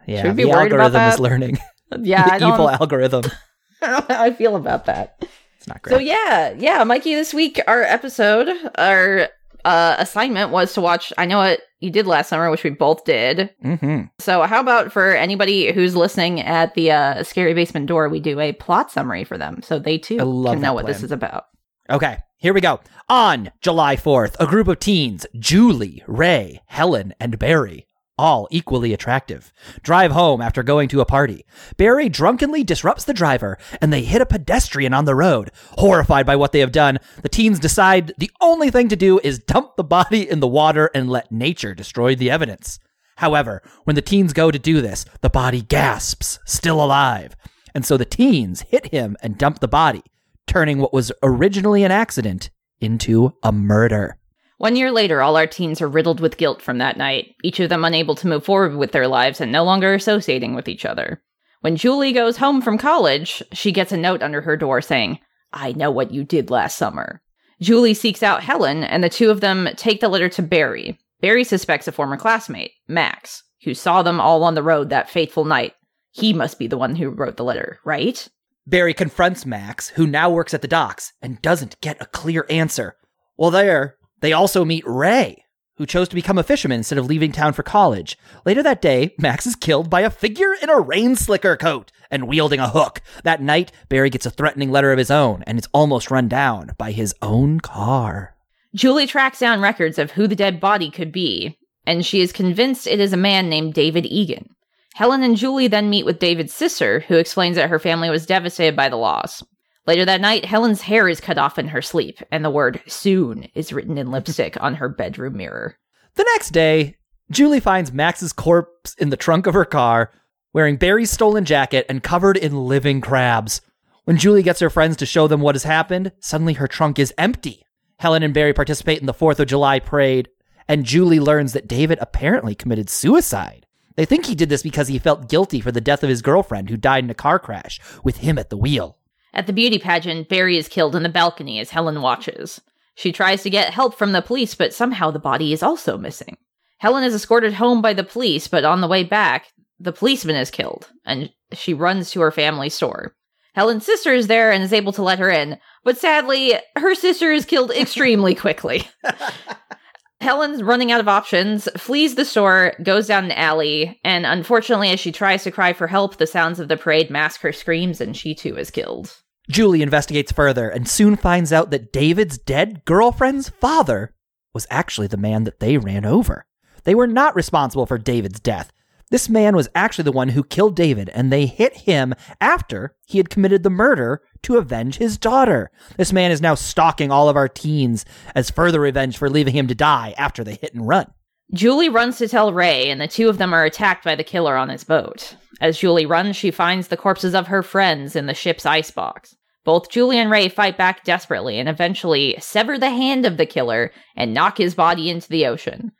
Yeah, 0.06 0.22
Should 0.22 0.36
we 0.36 0.36
be 0.36 0.42
the 0.44 0.50
worried 0.50 0.72
about 0.72 0.94
algorithm 0.94 1.08
is 1.08 1.16
that? 1.16 1.22
learning. 1.22 1.58
Yeah, 2.00 2.38
the 2.38 2.46
evil 2.48 2.68
algorithm. 2.70 3.22
I 3.82 3.86
don't 3.90 4.08
know 4.08 4.16
how 4.16 4.22
I 4.24 4.32
feel 4.32 4.56
about 4.56 4.86
that. 4.86 5.22
It's 5.58 5.66
not 5.68 5.82
great. 5.82 5.92
So 5.94 5.98
yeah, 5.98 6.54
yeah, 6.58 6.82
Mikey. 6.84 7.14
This 7.14 7.32
week, 7.34 7.60
our 7.66 7.82
episode, 7.82 8.48
our 8.76 9.28
uh, 9.64 9.96
assignment 9.98 10.50
was 10.50 10.72
to 10.74 10.80
watch. 10.80 11.12
I 11.18 11.26
know 11.26 11.38
what 11.38 11.60
you 11.80 11.90
did 11.90 12.06
last 12.06 12.28
summer, 12.28 12.50
which 12.50 12.64
we 12.64 12.70
both 12.70 13.04
did. 13.04 13.50
hmm 13.62 14.02
So 14.18 14.42
how 14.42 14.60
about 14.60 14.92
for 14.92 15.12
anybody 15.14 15.72
who's 15.72 15.94
listening 15.94 16.40
at 16.40 16.74
the 16.74 16.90
uh, 16.90 17.22
scary 17.22 17.54
basement 17.54 17.86
door, 17.86 18.08
we 18.08 18.20
do 18.20 18.40
a 18.40 18.52
plot 18.54 18.90
summary 18.90 19.24
for 19.24 19.36
them, 19.38 19.60
so 19.62 19.78
they 19.78 19.98
too 19.98 20.16
can 20.16 20.42
know 20.42 20.60
that 20.60 20.74
what 20.74 20.86
this 20.86 21.02
is 21.02 21.12
about. 21.12 21.44
Okay, 21.90 22.18
here 22.38 22.52
we 22.54 22.60
go. 22.60 22.80
On 23.08 23.52
July 23.60 23.94
4th, 23.96 24.34
a 24.40 24.46
group 24.46 24.66
of 24.68 24.80
teens, 24.80 25.24
Julie, 25.38 26.02
Ray, 26.08 26.60
Helen, 26.66 27.14
and 27.20 27.38
Barry, 27.38 27.86
all 28.18 28.48
equally 28.50 28.92
attractive, 28.92 29.52
drive 29.82 30.12
home 30.12 30.40
after 30.40 30.62
going 30.62 30.88
to 30.88 31.00
a 31.00 31.06
party. 31.06 31.44
Barry 31.76 32.08
drunkenly 32.08 32.64
disrupts 32.64 33.04
the 33.04 33.14
driver, 33.14 33.58
and 33.80 33.92
they 33.92 34.02
hit 34.02 34.22
a 34.22 34.26
pedestrian 34.26 34.94
on 34.94 35.04
the 35.04 35.14
road. 35.14 35.50
Horrified 35.78 36.26
by 36.26 36.36
what 36.36 36.52
they 36.52 36.60
have 36.60 36.72
done, 36.72 36.98
the 37.22 37.28
teens 37.28 37.58
decide 37.58 38.12
the 38.18 38.30
only 38.40 38.70
thing 38.70 38.88
to 38.88 38.96
do 38.96 39.20
is 39.22 39.38
dump 39.38 39.76
the 39.76 39.84
body 39.84 40.28
in 40.28 40.40
the 40.40 40.48
water 40.48 40.90
and 40.94 41.10
let 41.10 41.30
nature 41.30 41.74
destroy 41.74 42.14
the 42.14 42.30
evidence. 42.30 42.78
However, 43.16 43.62
when 43.84 43.96
the 43.96 44.02
teens 44.02 44.32
go 44.32 44.50
to 44.50 44.58
do 44.58 44.80
this, 44.80 45.04
the 45.20 45.30
body 45.30 45.62
gasps, 45.62 46.38
still 46.44 46.82
alive. 46.82 47.34
And 47.74 47.84
so 47.84 47.96
the 47.96 48.04
teens 48.04 48.62
hit 48.62 48.86
him 48.86 49.16
and 49.22 49.38
dump 49.38 49.60
the 49.60 49.68
body, 49.68 50.02
turning 50.46 50.78
what 50.78 50.92
was 50.92 51.12
originally 51.22 51.82
an 51.84 51.92
accident 51.92 52.50
into 52.80 53.34
a 53.42 53.52
murder. 53.52 54.18
One 54.58 54.76
year 54.76 54.90
later, 54.90 55.20
all 55.20 55.36
our 55.36 55.46
teens 55.46 55.82
are 55.82 55.88
riddled 55.88 56.20
with 56.20 56.38
guilt 56.38 56.62
from 56.62 56.78
that 56.78 56.96
night, 56.96 57.34
each 57.44 57.60
of 57.60 57.68
them 57.68 57.84
unable 57.84 58.14
to 58.14 58.26
move 58.26 58.44
forward 58.44 58.76
with 58.76 58.92
their 58.92 59.06
lives 59.06 59.40
and 59.40 59.52
no 59.52 59.64
longer 59.64 59.92
associating 59.92 60.54
with 60.54 60.66
each 60.68 60.86
other. 60.86 61.22
When 61.60 61.76
Julie 61.76 62.12
goes 62.12 62.38
home 62.38 62.62
from 62.62 62.78
college, 62.78 63.42
she 63.52 63.72
gets 63.72 63.92
a 63.92 63.96
note 63.96 64.22
under 64.22 64.40
her 64.42 64.56
door 64.56 64.80
saying, 64.80 65.18
I 65.52 65.72
know 65.72 65.90
what 65.90 66.10
you 66.10 66.24
did 66.24 66.50
last 66.50 66.78
summer. 66.78 67.20
Julie 67.60 67.94
seeks 67.94 68.22
out 68.22 68.42
Helen, 68.42 68.84
and 68.84 69.02
the 69.02 69.08
two 69.08 69.30
of 69.30 69.40
them 69.40 69.68
take 69.76 70.00
the 70.00 70.08
letter 70.08 70.28
to 70.30 70.42
Barry. 70.42 70.98
Barry 71.20 71.44
suspects 71.44 71.88
a 71.88 71.92
former 71.92 72.16
classmate, 72.16 72.72
Max, 72.86 73.42
who 73.64 73.74
saw 73.74 74.02
them 74.02 74.20
all 74.20 74.44
on 74.44 74.54
the 74.54 74.62
road 74.62 74.90
that 74.90 75.10
fateful 75.10 75.44
night. 75.44 75.74
He 76.12 76.32
must 76.32 76.58
be 76.58 76.66
the 76.66 76.78
one 76.78 76.96
who 76.96 77.10
wrote 77.10 77.36
the 77.36 77.44
letter, 77.44 77.78
right? 77.84 78.28
Barry 78.66 78.94
confronts 78.94 79.46
Max, 79.46 79.88
who 79.90 80.06
now 80.06 80.30
works 80.30 80.52
at 80.52 80.62
the 80.62 80.68
docks, 80.68 81.12
and 81.22 81.40
doesn't 81.40 81.80
get 81.80 82.00
a 82.00 82.06
clear 82.06 82.46
answer. 82.50 82.96
Well, 83.38 83.50
there, 83.50 83.95
they 84.20 84.32
also 84.32 84.64
meet 84.64 84.86
Ray, 84.86 85.44
who 85.76 85.86
chose 85.86 86.08
to 86.08 86.14
become 86.14 86.38
a 86.38 86.42
fisherman 86.42 86.78
instead 86.78 86.98
of 86.98 87.06
leaving 87.06 87.32
town 87.32 87.52
for 87.52 87.62
college. 87.62 88.18
Later 88.44 88.62
that 88.62 88.82
day, 88.82 89.14
Max 89.18 89.46
is 89.46 89.56
killed 89.56 89.90
by 89.90 90.00
a 90.00 90.10
figure 90.10 90.54
in 90.62 90.70
a 90.70 90.80
rain 90.80 91.16
slicker 91.16 91.56
coat 91.56 91.92
and 92.10 92.28
wielding 92.28 92.60
a 92.60 92.70
hook. 92.70 93.02
That 93.24 93.42
night, 93.42 93.72
Barry 93.88 94.10
gets 94.10 94.26
a 94.26 94.30
threatening 94.30 94.70
letter 94.70 94.92
of 94.92 94.98
his 94.98 95.10
own, 95.10 95.42
and 95.46 95.58
is 95.58 95.68
almost 95.72 96.10
run 96.10 96.28
down 96.28 96.72
by 96.78 96.92
his 96.92 97.14
own 97.20 97.60
car. 97.60 98.34
Julie 98.74 99.06
tracks 99.06 99.38
down 99.38 99.60
records 99.60 99.98
of 99.98 100.12
who 100.12 100.26
the 100.26 100.36
dead 100.36 100.60
body 100.60 100.90
could 100.90 101.12
be, 101.12 101.58
and 101.86 102.04
she 102.04 102.20
is 102.20 102.32
convinced 102.32 102.86
it 102.86 103.00
is 103.00 103.12
a 103.12 103.18
man 103.18 103.48
named 103.48 103.74
David 103.74 104.06
Egan. 104.06 104.48
Helen 104.94 105.22
and 105.22 105.36
Julie 105.36 105.68
then 105.68 105.90
meet 105.90 106.06
with 106.06 106.18
David's 106.18 106.54
sister, 106.54 107.00
who 107.00 107.16
explains 107.16 107.56
that 107.56 107.70
her 107.70 107.78
family 107.78 108.08
was 108.08 108.24
devastated 108.24 108.74
by 108.74 108.88
the 108.88 108.96
loss. 108.96 109.42
Later 109.86 110.04
that 110.04 110.20
night, 110.20 110.44
Helen's 110.44 110.82
hair 110.82 111.08
is 111.08 111.20
cut 111.20 111.38
off 111.38 111.58
in 111.58 111.68
her 111.68 111.80
sleep, 111.80 112.18
and 112.32 112.44
the 112.44 112.50
word 112.50 112.82
soon 112.88 113.48
is 113.54 113.72
written 113.72 113.96
in 113.96 114.10
lipstick 114.10 114.60
on 114.60 114.74
her 114.74 114.88
bedroom 114.88 115.36
mirror. 115.36 115.76
The 116.16 116.26
next 116.34 116.50
day, 116.50 116.96
Julie 117.30 117.60
finds 117.60 117.92
Max's 117.92 118.32
corpse 118.32 118.94
in 118.98 119.10
the 119.10 119.16
trunk 119.16 119.46
of 119.46 119.54
her 119.54 119.64
car, 119.64 120.10
wearing 120.52 120.76
Barry's 120.76 121.10
stolen 121.10 121.44
jacket 121.44 121.86
and 121.88 122.02
covered 122.02 122.36
in 122.36 122.66
living 122.66 123.00
crabs. 123.00 123.60
When 124.04 124.16
Julie 124.16 124.42
gets 124.42 124.60
her 124.60 124.70
friends 124.70 124.96
to 124.96 125.06
show 125.06 125.28
them 125.28 125.40
what 125.40 125.54
has 125.54 125.64
happened, 125.64 126.10
suddenly 126.18 126.54
her 126.54 126.66
trunk 126.66 126.98
is 126.98 127.14
empty. 127.16 127.64
Helen 127.98 128.24
and 128.24 128.34
Barry 128.34 128.52
participate 128.52 128.98
in 128.98 129.06
the 129.06 129.14
4th 129.14 129.38
of 129.38 129.48
July 129.48 129.78
parade, 129.78 130.28
and 130.66 130.84
Julie 130.84 131.20
learns 131.20 131.52
that 131.52 131.68
David 131.68 131.98
apparently 132.00 132.56
committed 132.56 132.90
suicide. 132.90 133.66
They 133.94 134.04
think 134.04 134.26
he 134.26 134.34
did 134.34 134.48
this 134.48 134.62
because 134.62 134.88
he 134.88 134.98
felt 134.98 135.28
guilty 135.28 135.60
for 135.60 135.70
the 135.70 135.80
death 135.80 136.02
of 136.02 136.08
his 136.08 136.22
girlfriend 136.22 136.70
who 136.70 136.76
died 136.76 137.04
in 137.04 137.10
a 137.10 137.14
car 137.14 137.38
crash 137.38 137.80
with 138.02 138.18
him 138.18 138.36
at 138.36 138.50
the 138.50 138.56
wheel. 138.56 138.98
At 139.32 139.46
the 139.46 139.52
beauty 139.52 139.78
pageant, 139.78 140.28
Barry 140.28 140.56
is 140.56 140.68
killed 140.68 140.96
in 140.96 141.02
the 141.02 141.08
balcony 141.08 141.60
as 141.60 141.70
Helen 141.70 142.00
watches. 142.02 142.60
She 142.94 143.12
tries 143.12 143.42
to 143.42 143.50
get 143.50 143.74
help 143.74 143.94
from 143.94 144.12
the 144.12 144.22
police, 144.22 144.54
but 144.54 144.72
somehow 144.72 145.10
the 145.10 145.18
body 145.18 145.52
is 145.52 145.62
also 145.62 145.98
missing. 145.98 146.36
Helen 146.78 147.04
is 147.04 147.14
escorted 147.14 147.54
home 147.54 147.82
by 147.82 147.92
the 147.92 148.04
police, 148.04 148.48
but 148.48 148.64
on 148.64 148.80
the 148.80 148.88
way 148.88 149.04
back, 149.04 149.46
the 149.78 149.92
policeman 149.92 150.36
is 150.36 150.50
killed, 150.50 150.90
and 151.04 151.30
she 151.52 151.74
runs 151.74 152.10
to 152.10 152.20
her 152.20 152.30
family 152.30 152.68
store. 152.68 153.14
Helen's 153.54 153.86
sister 153.86 154.12
is 154.12 154.26
there 154.26 154.52
and 154.52 154.62
is 154.62 154.72
able 154.72 154.92
to 154.92 155.02
let 155.02 155.18
her 155.18 155.30
in, 155.30 155.58
but 155.84 155.96
sadly, 155.96 156.54
her 156.76 156.94
sister 156.94 157.32
is 157.32 157.44
killed 157.44 157.70
extremely 157.76 158.34
quickly. 158.34 158.88
Helen's 160.20 160.62
running 160.62 160.90
out 160.90 161.00
of 161.00 161.08
options, 161.08 161.68
flees 161.76 162.14
the 162.14 162.24
store, 162.24 162.74
goes 162.82 163.06
down 163.06 163.26
an 163.26 163.32
alley, 163.32 164.00
and 164.02 164.24
unfortunately, 164.24 164.90
as 164.90 164.98
she 164.98 165.12
tries 165.12 165.44
to 165.44 165.50
cry 165.50 165.72
for 165.72 165.86
help, 165.86 166.16
the 166.16 166.26
sounds 166.26 166.58
of 166.58 166.68
the 166.68 166.76
parade 166.76 167.10
mask 167.10 167.42
her 167.42 167.52
screams, 167.52 168.00
and 168.00 168.16
she 168.16 168.34
too 168.34 168.56
is 168.56 168.70
killed. 168.70 169.16
Julie 169.48 169.82
investigates 169.82 170.32
further 170.32 170.68
and 170.68 170.88
soon 170.88 171.16
finds 171.16 171.52
out 171.52 171.70
that 171.70 171.92
David's 171.92 172.38
dead 172.38 172.84
girlfriend's 172.84 173.48
father 173.48 174.12
was 174.52 174.66
actually 174.70 175.06
the 175.06 175.16
man 175.16 175.44
that 175.44 175.60
they 175.60 175.78
ran 175.78 176.04
over. 176.04 176.46
They 176.84 176.94
were 176.94 177.06
not 177.06 177.36
responsible 177.36 177.86
for 177.86 177.98
David's 177.98 178.40
death. 178.40 178.72
This 179.10 179.28
man 179.28 179.54
was 179.54 179.68
actually 179.74 180.04
the 180.04 180.12
one 180.12 180.30
who 180.30 180.42
killed 180.42 180.74
David, 180.74 181.10
and 181.10 181.32
they 181.32 181.46
hit 181.46 181.76
him 181.78 182.12
after 182.40 182.96
he 183.06 183.18
had 183.18 183.30
committed 183.30 183.62
the 183.62 183.70
murder 183.70 184.20
to 184.42 184.56
avenge 184.56 184.96
his 184.96 185.16
daughter. 185.16 185.70
This 185.96 186.12
man 186.12 186.32
is 186.32 186.40
now 186.40 186.56
stalking 186.56 187.12
all 187.12 187.28
of 187.28 187.36
our 187.36 187.48
teens 187.48 188.04
as 188.34 188.50
further 188.50 188.80
revenge 188.80 189.16
for 189.16 189.30
leaving 189.30 189.54
him 189.54 189.68
to 189.68 189.76
die 189.76 190.14
after 190.18 190.42
the 190.42 190.54
hit 190.54 190.74
and 190.74 190.88
run. 190.88 191.06
Julie 191.54 191.88
runs 191.88 192.18
to 192.18 192.26
tell 192.26 192.52
Ray, 192.52 192.90
and 192.90 193.00
the 193.00 193.06
two 193.06 193.28
of 193.28 193.38
them 193.38 193.54
are 193.54 193.64
attacked 193.64 194.04
by 194.04 194.16
the 194.16 194.24
killer 194.24 194.56
on 194.56 194.68
his 194.68 194.82
boat. 194.82 195.36
As 195.60 195.78
Julie 195.78 196.06
runs, 196.06 196.34
she 196.34 196.50
finds 196.50 196.88
the 196.88 196.96
corpses 196.96 197.34
of 197.34 197.46
her 197.46 197.62
friends 197.62 198.16
in 198.16 198.26
the 198.26 198.34
ship's 198.34 198.66
icebox. 198.66 199.36
Both 199.64 199.90
Julie 199.90 200.18
and 200.18 200.30
Ray 200.30 200.48
fight 200.48 200.76
back 200.76 201.04
desperately 201.04 201.58
and 201.58 201.68
eventually 201.68 202.36
sever 202.40 202.78
the 202.78 202.90
hand 202.90 203.24
of 203.24 203.36
the 203.36 203.46
killer 203.46 203.92
and 204.16 204.34
knock 204.34 204.58
his 204.58 204.74
body 204.74 205.10
into 205.10 205.28
the 205.28 205.46
ocean, 205.46 205.92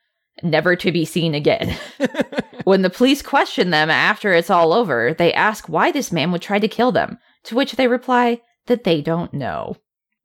never 0.43 0.77
to 0.77 0.93
be 0.93 1.05
seen 1.05 1.35
again. 1.35 1.77
when 2.65 2.83
the 2.83 2.91
police 2.91 3.23
question 3.23 3.71
them 3.71 3.91
after 3.91 4.33
it's 4.33 4.50
all 4.50 4.73
over, 4.73 5.15
they 5.15 5.33
ask 5.33 5.69
why 5.69 5.91
this 5.91 6.12
man 6.12 6.33
would 6.33 6.43
try 6.43 6.59
to 6.59 6.69
kill 6.69 6.93
them, 6.93 7.19
to 7.44 7.55
which 7.55 7.73
they 7.73 7.88
reply 7.88 8.41
that 8.67 8.85
they 8.85 9.00
don't 9.00 9.33
know. 9.33 9.77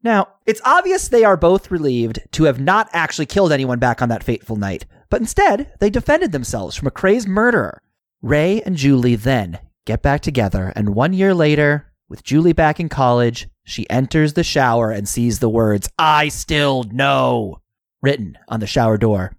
Now, 0.03 0.29
it's 0.45 0.61
obvious 0.65 1.07
they 1.07 1.23
are 1.23 1.37
both 1.37 1.69
relieved 1.69 2.19
to 2.31 2.45
have 2.45 2.59
not 2.59 2.89
actually 2.91 3.27
killed 3.27 3.51
anyone 3.51 3.79
back 3.79 4.01
on 4.01 4.09
that 4.09 4.23
fateful 4.23 4.55
night, 4.55 4.85
but 5.09 5.21
instead, 5.21 5.71
they 5.79 5.89
defended 5.89 6.31
themselves 6.31 6.75
from 6.75 6.87
a 6.87 6.91
crazed 6.91 7.27
murderer. 7.27 7.81
Ray 8.21 8.61
and 8.63 8.75
Julie 8.75 9.15
then 9.15 9.59
get 9.85 10.01
back 10.01 10.21
together, 10.21 10.73
and 10.75 10.95
one 10.95 11.13
year 11.13 11.33
later, 11.33 11.91
with 12.09 12.23
Julie 12.23 12.53
back 12.53 12.79
in 12.79 12.89
college, 12.89 13.47
she 13.63 13.89
enters 13.89 14.33
the 14.33 14.43
shower 14.43 14.91
and 14.91 15.07
sees 15.07 15.39
the 15.39 15.49
words, 15.49 15.87
I 15.99 16.29
still 16.29 16.83
know, 16.83 17.61
written 18.01 18.37
on 18.47 18.59
the 18.59 18.67
shower 18.67 18.97
door. 18.97 19.35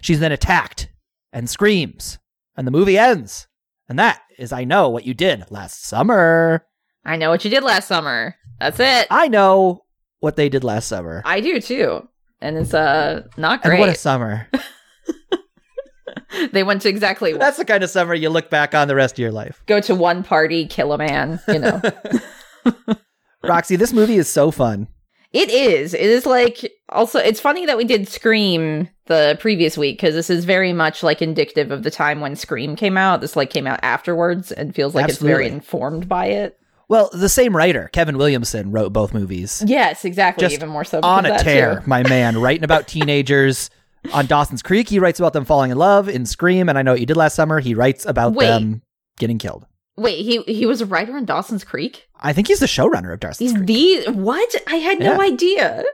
She's 0.00 0.20
then 0.20 0.32
attacked 0.32 0.88
and 1.32 1.48
screams, 1.50 2.18
and 2.56 2.66
the 2.66 2.70
movie 2.72 2.98
ends. 2.98 3.46
And 3.88 3.98
that 3.98 4.20
is 4.38 4.52
I 4.52 4.64
Know 4.64 4.88
What 4.88 5.06
You 5.06 5.14
Did 5.14 5.50
Last 5.50 5.84
Summer. 5.84 6.66
I 7.04 7.16
know 7.16 7.30
what 7.30 7.44
you 7.44 7.50
did 7.50 7.62
last 7.62 7.86
summer. 7.86 8.34
That's 8.58 8.80
it. 8.80 9.06
I 9.10 9.28
know 9.28 9.84
what 10.20 10.36
they 10.36 10.48
did 10.48 10.64
last 10.64 10.88
summer. 10.88 11.22
I 11.24 11.40
do 11.40 11.60
too. 11.60 12.08
And 12.40 12.56
it's 12.56 12.74
uh 12.74 13.22
not 13.36 13.60
And 13.64 13.70
great. 13.70 13.80
what 13.80 13.88
a 13.90 13.94
summer. 13.94 14.48
they 16.52 16.62
went 16.62 16.82
to 16.82 16.88
exactly 16.88 17.32
That's 17.32 17.56
the 17.58 17.64
kind 17.64 17.82
of 17.84 17.90
summer 17.90 18.14
you 18.14 18.28
look 18.28 18.50
back 18.50 18.74
on 18.74 18.88
the 18.88 18.94
rest 18.96 19.14
of 19.14 19.18
your 19.20 19.32
life. 19.32 19.62
go 19.66 19.80
to 19.80 19.94
one 19.94 20.22
party, 20.22 20.66
kill 20.66 20.92
a 20.92 20.98
man, 20.98 21.40
you 21.48 21.58
know. 21.60 21.80
Roxy, 23.44 23.76
this 23.76 23.92
movie 23.92 24.16
is 24.16 24.28
so 24.28 24.50
fun. 24.50 24.88
It 25.36 25.50
is. 25.50 25.92
It 25.92 26.00
is 26.00 26.24
like 26.24 26.72
also 26.88 27.18
it's 27.18 27.40
funny 27.40 27.66
that 27.66 27.76
we 27.76 27.84
did 27.84 28.08
Scream 28.08 28.88
the 29.06 29.36
previous 29.40 29.76
week 29.76 29.98
because 29.98 30.14
this 30.14 30.30
is 30.30 30.44
very 30.44 30.72
much 30.72 31.02
like 31.02 31.20
indicative 31.20 31.70
of 31.70 31.82
the 31.82 31.90
time 31.90 32.20
when 32.20 32.36
Scream 32.36 32.74
came 32.74 32.96
out. 32.96 33.20
This 33.20 33.36
like 33.36 33.50
came 33.50 33.66
out 33.66 33.78
afterwards 33.82 34.50
and 34.50 34.74
feels 34.74 34.94
like 34.94 35.08
it's 35.08 35.18
very 35.18 35.46
informed 35.46 36.08
by 36.08 36.26
it. 36.26 36.58
Well, 36.88 37.10
the 37.12 37.28
same 37.28 37.56
writer, 37.56 37.90
Kevin 37.92 38.16
Williamson, 38.16 38.70
wrote 38.70 38.92
both 38.92 39.12
movies. 39.12 39.62
Yes, 39.66 40.04
exactly. 40.04 40.42
Just 40.42 40.54
Even 40.54 40.68
more 40.68 40.84
so 40.84 41.00
on 41.02 41.26
a 41.26 41.36
tear, 41.38 41.82
my 41.84 42.02
man, 42.04 42.38
writing 42.40 42.64
about 42.64 42.86
teenagers. 42.86 43.70
On 44.12 44.24
Dawson's 44.26 44.62
Creek, 44.62 44.88
he 44.88 45.00
writes 45.00 45.18
about 45.18 45.32
them 45.32 45.44
falling 45.44 45.72
in 45.72 45.78
love. 45.78 46.08
In 46.08 46.26
Scream, 46.26 46.68
and 46.68 46.78
I 46.78 46.82
know 46.82 46.92
what 46.92 47.00
you 47.00 47.06
did 47.06 47.16
last 47.16 47.34
summer, 47.34 47.58
he 47.58 47.74
writes 47.74 48.06
about 48.06 48.34
Wait. 48.34 48.46
them 48.46 48.82
getting 49.18 49.36
killed. 49.36 49.66
Wait, 49.96 50.24
he 50.24 50.42
he 50.42 50.66
was 50.66 50.80
a 50.80 50.86
writer 50.86 51.16
on 51.16 51.24
Dawson's 51.24 51.64
Creek. 51.64 52.06
I 52.20 52.32
think 52.32 52.48
he's 52.48 52.60
the 52.60 52.66
showrunner 52.66 53.12
of 53.12 53.20
Dawson's 53.20 53.38
He's 53.38 53.52
Creek. 53.52 53.66
the 54.06 54.12
what? 54.12 54.54
I 54.66 54.76
had 54.76 54.98
no 54.98 55.12
Yeah. 55.14 55.20
idea. 55.32 55.84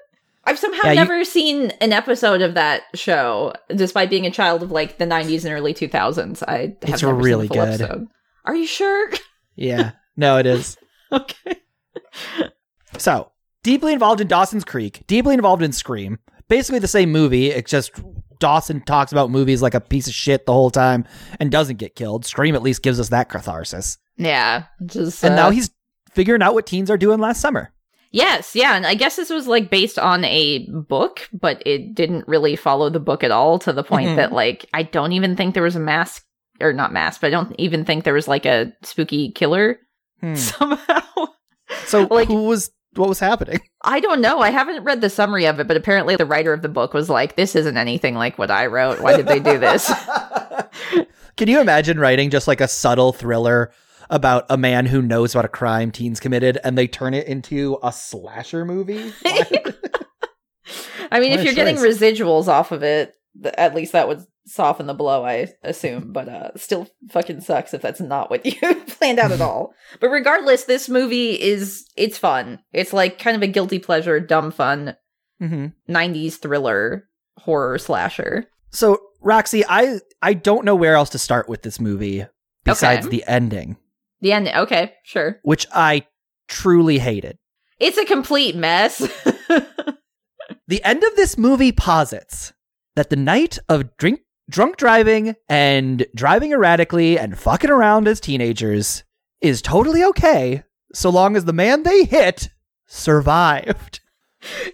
I've 0.45 0.59
somehow 0.59 0.81
Yeah, 0.87 0.91
you- 0.91 0.97
never 0.97 1.25
seen 1.25 1.71
an 1.81 1.93
episode 1.93 2.43
of 2.43 2.55
that 2.55 2.83
show, 2.95 3.53
despite 3.69 4.11
being 4.11 4.27
a 4.27 4.31
child 4.31 4.63
of 4.65 4.73
like 4.73 4.99
the 4.99 5.07
'90s 5.07 5.45
and 5.45 5.55
early 5.55 5.73
2000s. 5.73 6.43
I 6.49 6.75
have 6.83 6.95
It's 6.95 7.03
never 7.03 7.15
really 7.15 7.47
seen 7.47 7.57
full 7.57 7.65
good. 7.67 7.81
episode. 7.81 8.07
Are 8.45 8.57
you 8.57 8.67
sure? 8.67 9.11
yeah, 9.57 9.93
no, 10.17 10.39
it 10.39 10.47
is. 10.47 10.77
okay. 11.13 11.57
So, 12.99 13.31
deeply 13.63 13.93
involved 13.93 14.21
in 14.21 14.27
Dawson's 14.27 14.65
Creek, 14.65 15.05
deeply 15.07 15.35
involved 15.35 15.63
in 15.63 15.73
Scream. 15.73 16.19
Basically 16.49 16.79
the 16.79 16.89
same 16.89 17.11
movie, 17.11 17.51
it's 17.51 17.71
just 17.71 17.93
Dawson 18.43 18.81
talks 18.83 19.13
about 19.13 19.31
movies 19.31 19.63
like 19.63 19.75
a 19.75 19.81
piece 19.81 20.07
of 20.09 20.13
shit 20.15 20.45
the 20.47 20.53
whole 20.53 20.71
time 20.71 21.07
and 21.41 21.51
doesn't 21.51 21.77
get 21.77 21.95
killed. 21.95 22.27
Scream 22.27 22.55
at 22.55 22.63
least 22.63 22.83
gives 22.83 22.99
us 23.01 23.09
that 23.11 23.29
catharsis. 23.29 23.99
Yeah, 24.17 24.65
just 24.85 25.25
And 25.25 25.35
uh, 25.35 25.37
now 25.37 25.51
he's 25.51 25.71
figuring 26.13 26.43
out 26.43 26.53
what 26.55 26.67
teens 26.67 26.91
are 26.91 26.99
doing 26.99 27.19
last 27.21 27.41
summer. 27.41 27.73
Yes, 28.11 28.55
yeah, 28.55 28.77
and 28.77 28.85
I 28.87 28.95
guess 28.95 29.17
this 29.17 29.31
was 29.31 29.47
like 29.47 29.71
based 29.71 29.99
on 29.99 30.23
a 30.25 30.69
book, 30.69 31.29
but 31.33 31.63
it 31.67 31.95
didn't 31.95 32.29
really 32.29 32.57
follow 32.57 32.91
the 32.91 33.01
book 33.01 33.25
at 33.25 33.31
all 33.31 33.59
to 33.61 33.73
the 33.73 33.83
point 33.83 34.11
Mhm. 34.11 34.17
that 34.17 34.33
like 34.33 34.67
I 34.75 34.83
don't 34.83 35.13
even 35.13 35.35
think 35.35 35.55
there 35.55 35.63
was 35.63 35.77
a 35.77 35.81
mask 35.81 36.23
or 36.61 36.75
not 36.75 36.93
mask, 36.93 37.23
but 37.23 37.29
I 37.29 37.31
don't 37.31 37.55
even 37.59 37.85
think 37.87 38.05
there 38.05 38.13
was 38.13 38.29
like 38.29 38.45
a 38.45 38.73
spooky 38.83 39.31
killer 39.33 39.79
Hmm. 40.21 40.35
somehow. 40.37 41.01
So, 41.87 42.07
Like- 42.11 42.29
who 42.29 42.45
was 42.45 42.71
what 42.95 43.09
was 43.09 43.19
happening? 43.19 43.61
I 43.83 44.01
don't 44.01 44.21
know. 44.21 44.41
I 44.41 44.51
haven't 44.51 44.85
read 44.85 45.01
the 45.01 45.11
summary 45.11 45.47
of 45.47 45.61
it, 45.61 45.67
but 45.67 45.77
apparently 45.77 46.17
the 46.17 46.27
writer 46.27 46.53
of 46.53 46.63
the 46.63 46.69
book 46.69 46.95
was 46.95 47.09
like, 47.09 47.37
"This 47.37 47.57
isn't 47.57 47.77
anything 47.77 48.15
like 48.15 48.39
what 48.39 48.51
I 48.51 48.67
wrote. 48.67 49.01
Why 49.01 49.17
did 49.17 49.27
they 49.27 49.41
do 49.41 49.59
this?" 49.59 49.91
Can 51.37 51.49
you 51.49 51.61
imagine 51.61 51.99
writing 51.99 52.31
just 52.31 52.49
like 52.49 52.61
a 52.61 52.69
subtle 52.69 53.13
thriller 53.13 53.73
about 54.11 54.45
a 54.51 54.57
man 54.59 54.87
who 54.87 55.01
knows 55.01 55.35
about 55.35 55.45
a 55.45 55.49
crime 55.49 55.91
teens 55.91 56.21
committed 56.21 56.59
and 56.63 56.77
they 56.77 56.87
turn 56.87 57.15
it 57.15 57.27
into 57.27 57.79
a 57.83 57.93
slasher 57.93 58.65
movie? 58.65 59.13
I 61.11 61.21
mean, 61.21 61.31
What 61.31 61.41
if 61.41 61.45
you're 61.45 61.55
getting 61.55 61.77
residuals 61.77 62.49
off 62.49 62.73
of 62.73 62.83
it, 62.83 63.15
th- 63.43 63.55
at 63.57 63.75
least 63.75 63.93
that 63.93 64.09
would 64.09 64.25
soften 64.47 64.87
the 64.87 64.95
blow, 64.95 65.25
I 65.25 65.49
assume. 65.63 66.13
But 66.13 66.29
uh, 66.29 66.51
still 66.57 66.89
fucking 67.11 67.41
sucks 67.41 67.75
if 67.75 67.83
that's 67.83 68.01
not 68.01 68.31
what 68.31 68.45
you 68.63 68.75
planned 68.87 69.19
out 69.19 69.33
at 69.33 69.41
all. 69.49 69.75
But 70.01 70.09
regardless, 70.09 70.65
this 70.65 70.89
movie 70.89 71.41
is 71.41 71.87
it's 71.97 72.19
fun. 72.19 72.61
It's 72.73 72.93
like 72.93 73.19
kind 73.19 73.37
of 73.37 73.43
a 73.43 73.47
guilty 73.47 73.79
pleasure, 73.79 74.19
dumb 74.21 74.51
fun 74.51 74.97
hmm 75.41 75.67
90s 75.89 76.35
thriller 76.39 77.09
horror 77.39 77.79
slasher. 77.79 78.47
So, 78.71 78.99
Roxy, 79.21 79.65
I 79.69 79.99
I 80.23 80.35
don't 80.35 80.65
know 80.65 80.75
where 80.77 80.95
else 80.95 81.11
to 81.11 81.19
start 81.19 81.49
with 81.49 81.63
this 81.63 81.81
movie 81.81 82.25
besides 82.65 83.07
Okay. 83.07 83.17
the 83.19 83.25
ending, 83.27 83.77
The 84.21 84.33
end. 84.33 84.49
Okay, 84.49 84.93
sure. 85.05 85.41
which 85.43 85.67
I 85.75 86.07
truly 86.49 86.99
hated. 86.99 87.39
It's 87.81 87.99
a 87.99 88.05
complete 88.05 88.55
mess. 88.55 89.01
The 90.69 90.83
end 90.85 91.03
of 91.03 91.17
this 91.17 91.37
movie 91.37 91.73
posits 91.73 92.53
that 92.97 93.11
the 93.11 93.17
night 93.17 93.59
of 93.69 93.97
drink 93.97 94.21
drunk 94.51 94.77
driving 94.77 95.35
and 95.49 96.07
driving 96.15 96.53
erratically 96.53 97.19
and 97.19 97.39
fucking 97.39 97.71
around 97.71 98.09
as 98.09 98.21
teenagers 98.21 99.05
is 99.41 99.63
totally 99.63 100.03
okay 100.05 100.63
so 100.95 101.09
long 101.11 101.37
as 101.37 101.45
the 101.45 101.53
man 101.53 101.83
they 101.85 102.05
hit 102.05 102.49
survived. 102.87 104.01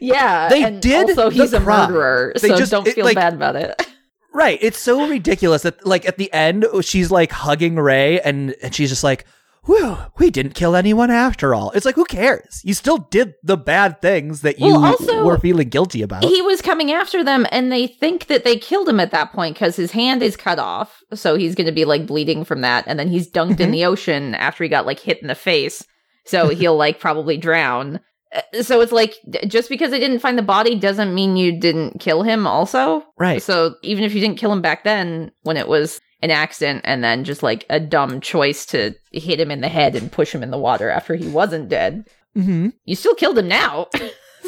yeah. 0.01 0.49
They 0.49 0.65
and 0.65 0.81
did 0.81 1.11
Also, 1.11 1.31
the 1.31 1.43
he's 1.43 1.53
a 1.53 1.61
crime. 1.61 1.91
murderer, 1.93 2.33
They 2.41 2.49
so 2.49 2.57
just- 2.57 2.71
don't 2.71 2.87
it, 2.87 2.95
feel 2.95 3.05
like- 3.05 3.15
bad 3.17 3.35
about 3.35 3.57
it. 3.57 3.75
Right. 4.31 4.59
It's 4.63 4.79
so 4.79 5.09
ridiculous 5.09 5.63
that 5.63 5.85
like 5.85 6.07
at 6.07 6.17
the 6.19 6.33
end 6.33 6.65
oh, 6.71 6.81
she's 6.81 7.11
like 7.11 7.33
hugging 7.33 7.75
Ray 7.77 8.21
and, 8.21 8.55
and 8.63 8.73
she's 8.73 8.91
just 8.91 9.03
like, 9.03 9.25
Whew, 9.69 9.99
we 10.17 10.31
didn't 10.31 10.55
kill 10.55 10.75
anyone 10.75 11.11
after 11.11 11.55
all. 11.55 11.71
It's 11.73 11.85
like 11.85 11.95
who 11.95 12.07
cares? 12.07 12.63
You 12.65 12.73
still 12.73 12.97
did 13.11 13.35
the 13.43 13.59
bad 13.59 14.01
things 14.01 14.41
that 14.41 14.59
you 14.59 14.67
Well, 14.73 14.83
also- 14.87 15.25
were 15.27 15.37
feeling 15.39 15.69
guilty 15.69 16.01
about. 16.01 16.25
He 16.25 16.41
was 16.41 16.63
coming 16.63 16.91
after 16.91 17.23
them, 17.23 17.47
and 17.53 17.71
they 17.71 17.87
think 17.87 18.29
that 18.29 18.45
they 18.45 18.57
killed 18.57 18.89
him 18.89 18.99
at 18.99 19.11
that 19.11 19.31
point 19.31 19.57
because 19.57 19.77
his 19.77 19.91
hand 19.93 20.23
is 20.23 20.39
cut 20.39 20.59
off. 20.59 21.03
So 21.13 21.37
he's 21.37 21.55
going 21.55 21.67
to 21.67 21.73
be 21.73 21.85
like 21.85 22.07
bleeding 22.07 22.45
from 22.45 22.63
that. 22.63 22.85
And 22.87 22.99
then 22.99 23.09
he's 23.09 23.31
dunked 23.31 23.61
in 23.61 23.69
Mhm. 23.69 23.73
the 23.73 23.85
ocean 23.85 24.35
after 24.35 24.65
he 24.65 24.71
got 24.71 24.87
like 24.87 25.01
hit 25.01 25.21
in 25.21 25.29
the 25.29 25.35
face. 25.35 25.85
So 26.25 26.49
he'll 26.49 26.77
like 26.77 26.99
probably 26.99 27.37
drown. 27.37 28.01
Uh, 28.35 28.63
So 28.63 28.81
it's 28.81 28.93
like 28.93 29.15
just 29.47 29.69
because 29.69 29.91
they 29.91 29.99
didn't 29.99 30.21
find 30.21 30.39
the 30.39 30.43
body 30.43 30.77
doesn't 30.77 31.15
mean 31.15 31.37
you 31.37 31.53
didn't 31.61 32.01
kill 32.01 32.23
him, 32.23 32.47
also. 32.47 33.05
right. 33.19 33.43
So 33.43 33.75
even 33.83 34.03
if 34.05 34.15
you 34.15 34.21
didn't 34.23 34.39
kill 34.39 34.53
him 34.53 34.63
back 34.63 34.83
then, 34.85 35.31
when 35.43 35.59
it 35.59 35.69
was 35.69 36.01
an 36.21 36.31
accident 36.31 36.83
and 36.85 37.03
then 37.03 37.25
just 37.25 37.43
like 37.43 37.65
a 37.71 37.81
dumb 37.81 38.21
choice 38.21 38.67
to 38.67 38.95
hit 39.13 39.41
him 39.41 39.51
in 39.51 39.61
the 39.61 39.69
head 39.69 39.95
and 39.95 40.11
push 40.11 40.35
him 40.35 40.43
in 40.43 40.51
the 40.51 40.59
water 40.59 40.91
after 40.91 41.15
he 41.15 41.29
wasn't 41.29 41.69
dead, 41.69 42.09
mm-hmm. 42.37 42.69
you 42.85 42.95
still 42.95 43.15
killed 43.15 43.39
him 43.39 43.49
now. 43.49 43.89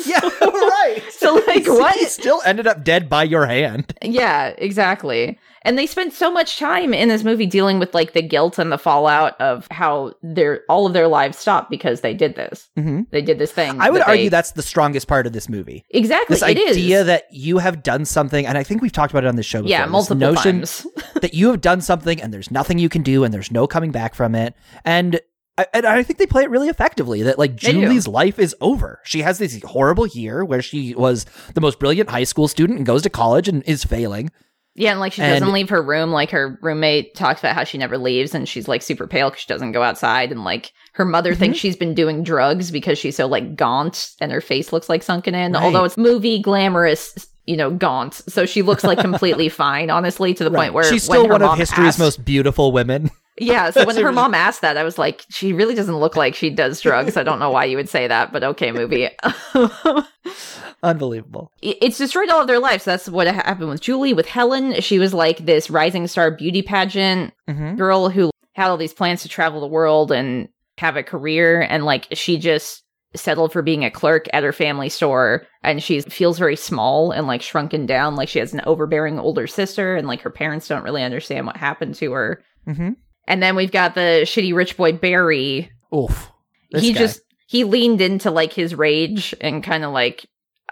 Yeah, 0.07 0.21
right. 0.40 1.02
So, 1.12 1.35
like, 1.47 1.66
what? 1.66 1.97
He 1.97 2.04
still 2.07 2.40
ended 2.45 2.66
up 2.66 2.85
dead 2.85 3.09
by 3.09 3.25
your 3.25 3.47
hand. 3.47 3.95
Yeah, 4.02 4.54
exactly. 4.59 5.38
And 5.62 5.76
they 5.76 5.85
spent 5.87 6.14
so 6.14 6.30
much 6.30 6.59
time 6.59 6.95
in 6.95 7.11
this 7.11 7.23
movie 7.23 7.45
dealing 7.45 7.78
with 7.78 7.92
like 7.95 8.14
the 8.14 8.23
guilt 8.23 8.59
and 8.59 8.73
the 8.73 8.78
fallout 8.78 9.38
of 9.42 9.66
how 9.71 10.14
their 10.23 10.62
all 10.71 10.87
of 10.87 10.95
their 10.95 11.07
lives 11.07 11.37
stopped 11.37 11.71
because 11.71 12.00
they 12.00 12.14
did 12.14 12.35
this. 12.35 12.71
Mm-hmm. 12.78 13.02
They 13.11 13.21
did 13.21 13.38
this 13.38 13.52
thing. 13.52 13.78
I 13.78 13.90
would 13.90 14.00
that 14.00 14.09
argue 14.09 14.25
they- 14.25 14.28
that's 14.30 14.52
the 14.52 14.62
strongest 14.62 15.07
part 15.07 15.26
of 15.26 15.35
this 15.35 15.50
movie. 15.50 15.85
exactly 15.90 16.35
This 16.37 16.42
it 16.49 16.57
is. 16.59 16.76
idea 16.78 17.04
that 17.04 17.25
you 17.30 17.59
have 17.59 17.83
done 17.83 18.07
something, 18.07 18.47
and 18.47 18.57
I 18.57 18.62
think 18.62 18.80
we've 18.80 18.90
talked 18.92 19.12
about 19.12 19.25
it 19.25 19.26
on 19.28 19.37
this 19.37 19.45
show 19.45 19.59
before. 19.59 19.71
yeah, 19.71 19.83
this 19.83 19.92
multiple 19.92 20.16
notion 20.16 20.57
times. 20.61 20.87
that 21.21 21.35
you 21.35 21.50
have 21.50 21.61
done 21.61 21.83
something 21.83 22.23
and 22.23 22.33
there's 22.33 22.50
nothing 22.50 22.78
you 22.78 22.88
can 22.88 23.02
do 23.02 23.23
and 23.25 23.35
there's 23.35 23.50
no 23.50 23.66
coming 23.66 23.92
back 23.92 24.14
from 24.14 24.35
it. 24.35 24.54
And 24.87 25.21
I, 25.61 25.67
and 25.75 25.87
I 25.87 26.02
think 26.02 26.19
they 26.19 26.26
play 26.26 26.43
it 26.43 26.50
really 26.50 26.69
effectively 26.69 27.23
that 27.23 27.38
like 27.38 27.61
They 27.61 27.73
do. 27.73 27.81
Julie's 27.83 28.09
life 28.09 28.38
is 28.38 28.55
over. 28.61 29.00
She 29.05 29.23
has 29.23 29.38
this 29.38 29.61
horrible 29.62 30.07
year 30.07 30.45
where 30.45 30.62
she 30.62 30.95
was 30.95 31.26
the 31.55 31.61
most 31.61 31.79
brilliant 31.79 32.11
high 32.11 32.25
school 32.25 32.49
student 32.49 32.79
and 32.79 32.87
goes 32.87 33.02
to 33.02 33.11
college 33.11 33.49
and 33.49 33.62
is 33.64 33.85
failing. 33.85 34.31
Yeah, 34.76 34.93
and 34.93 35.00
like 35.00 35.12
she 35.12 35.23
And- 35.23 35.33
doesn't 35.40 35.52
leave 35.52 35.69
her 35.71 35.83
room. 35.83 36.11
Like 36.12 36.31
her 36.31 36.59
roommate 36.62 37.14
talks 37.14 37.40
about 37.40 37.55
how 37.57 37.64
she 37.64 37.76
never 37.76 37.99
leaves, 37.99 38.35
and 38.35 38.49
she's 38.49 38.69
like 38.69 38.83
super 38.83 39.07
pale 39.07 39.29
because 39.29 39.43
she 39.43 39.49
doesn't 39.49 39.73
go 39.73 39.83
outside. 39.83 40.31
And 40.31 40.45
like 40.45 40.71
her 40.95 41.05
mother 41.05 41.35
thinks 41.35 41.59
Mm-hmm. 41.59 41.61
she's 41.61 41.76
been 41.76 41.95
doing 41.95 42.23
drugs 42.23 42.71
because 42.71 42.97
she's 42.99 43.17
so 43.17 43.26
like 43.26 43.57
gaunt 43.57 44.11
and 44.21 44.31
her 44.33 44.40
face 44.40 44.73
looks 44.73 44.88
like 44.88 45.02
sunken 45.02 45.35
in. 45.35 45.52
Right. 45.52 45.62
Although 45.62 45.85
it's 45.85 45.97
movie 45.99 46.40
glamorous, 46.40 47.26
you 47.47 47.57
know, 47.57 47.71
gaunt, 47.73 48.14
so 48.29 48.47
she 48.47 48.62
looks 48.62 48.85
like 48.85 48.99
completely 49.00 49.49
fine. 49.64 49.90
Honestly, 49.90 50.33
to 50.35 50.45
the 50.45 50.50
Right. 50.52 50.67
point 50.67 50.75
where 50.75 50.85
she's 50.85 51.02
still 51.02 51.29
one 51.29 51.43
of 51.43 51.59
history's 51.59 51.88
asked- 51.88 51.99
most 51.99 52.25
beautiful 52.25 52.71
women. 52.71 53.11
Yeah, 53.42 53.70
so 53.70 53.85
when 53.87 53.97
her 53.97 54.12
mom 54.12 54.35
asked 54.35 54.61
that, 54.61 54.76
I 54.76 54.85
was 54.85 54.99
like, 54.99 55.25
she 55.30 55.52
really 55.54 55.75
doesn't 55.75 55.97
look 55.97 56.14
like 56.14 56.35
she 56.35 56.50
does 56.50 56.80
drugs. 56.82 57.16
I 57.16 57.23
don't 57.23 57.38
know 57.38 57.50
why 57.50 57.64
you 57.64 57.76
would 57.78 57.88
say 57.88 58.06
that, 58.06 58.32
but 58.32 58.44
okay, 58.44 58.70
movie. 58.70 59.09
Unbelievable. 60.82 61.50
It's 61.61 61.99
destroyed 61.99 62.30
all 62.30 62.40
of 62.40 62.47
their 62.47 62.59
lives. 62.59 62.85
That's 62.85 63.09
what 63.09 63.26
happened 63.26 63.68
with 63.68 63.80
Julie, 63.82 64.14
with 64.14 64.26
Helen. 64.26 64.80
She 64.80 64.99
was 64.99 65.12
like 65.12 65.38
this 65.44 65.68
rising 65.70 66.06
star 66.06 66.30
beauty 66.30 66.62
pageant 66.62 67.32
Mm-hmm. 67.49 67.75
girl 67.76 68.11
who 68.11 68.30
had 68.54 68.68
all 68.68 68.76
these 68.76 68.94
plans 68.94 69.23
to 69.23 69.28
travel 69.28 69.61
the 69.61 69.66
world 69.66 70.12
and 70.12 70.49
have 70.78 70.97
a 70.97 71.02
career. 71.02 71.61
And 71.62 71.85
like 71.85 72.06
she 72.12 72.38
just 72.38 72.82
settled 73.16 73.52
for 73.52 73.61
being 73.61 73.85
a 73.85 73.90
clerk 73.90 74.26
at 74.32 74.44
her 74.44 74.52
family 74.52 74.88
store. 74.88 75.47
And 75.64 75.82
she 75.82 76.00
feels 76.02 76.38
very 76.38 76.54
small 76.56 77.11
and 77.11 77.26
like 77.26 77.42
shrunken 77.42 77.87
down. 77.87 78.14
Like 78.16 78.28
she 78.28 78.38
has 78.38 78.54
an 78.54 78.61
overbearing 78.66 79.18
older 79.18 79.47
sister. 79.49 79.97
And 79.97 80.06
like 80.06 80.20
her 80.23 80.30
parents 80.30 80.68
don't 80.68 80.85
really 80.85 81.02
understand 81.02 81.47
what 81.47 81.56
happened 81.56 81.97
to 81.97 82.12
her. 82.12 82.42
Mm-hmm. 82.68 82.90
And 83.31 83.43
then 83.43 83.55
we've 83.57 83.71
got 83.73 83.95
the 83.95 84.23
shitty 84.25 84.53
rich 84.55 84.77
boy 84.77 84.93
Barry 84.93 85.71
Oof. 85.95 86.31
He 86.71 86.93
guy. 86.93 86.99
just 86.99 87.21
he 87.47 87.65
leaned 87.65 88.01
into 88.01 88.31
like 88.31 88.53
his 88.53 88.75
rage 88.75 89.35
and 89.41 89.63
kind 89.63 89.85
of 89.85 89.93
like 89.93 90.27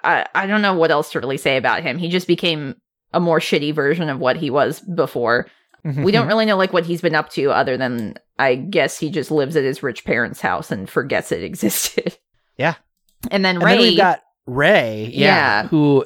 I 0.04 0.26
I 0.34 0.46
don't 0.46 0.60
know 0.62 0.74
what 0.74 0.90
else 0.90 1.10
to 1.12 1.20
really 1.20 1.36
say 1.38 1.56
about 1.56 1.82
him. 1.82 1.98
He 1.98 2.08
just 2.08 2.26
became 2.26 2.74
a 3.14 3.20
more 3.20 3.38
shitty 3.40 3.74
version 3.74 4.08
of 4.08 4.18
what 4.18 4.36
he 4.36 4.50
was 4.50 4.80
before. 4.80 5.46
Mm-hmm. 5.86 6.02
We 6.02 6.12
don't 6.12 6.26
really 6.26 6.44
know 6.46 6.56
like 6.56 6.72
what 6.72 6.84
he's 6.84 7.00
been 7.00 7.14
up 7.14 7.30
to 7.30 7.50
other 7.52 7.76
than 7.76 8.14
I 8.38 8.56
guess 8.56 8.98
he 8.98 9.08
just 9.10 9.30
lives 9.30 9.56
at 9.56 9.64
his 9.64 9.82
rich 9.82 10.04
parents' 10.04 10.40
house 10.40 10.70
and 10.70 10.90
forgets 10.90 11.30
it 11.32 11.42
existed. 11.44 12.18
Yeah. 12.56 12.74
And 13.30 13.44
then 13.44 13.56
And 13.56 13.64
Ray 13.64 13.72
then 13.72 13.80
we've 13.80 13.96
got 13.96 14.20
Ray, 14.46 15.10
yeah, 15.12 15.62
Yeah. 15.62 15.68
who 15.68 16.04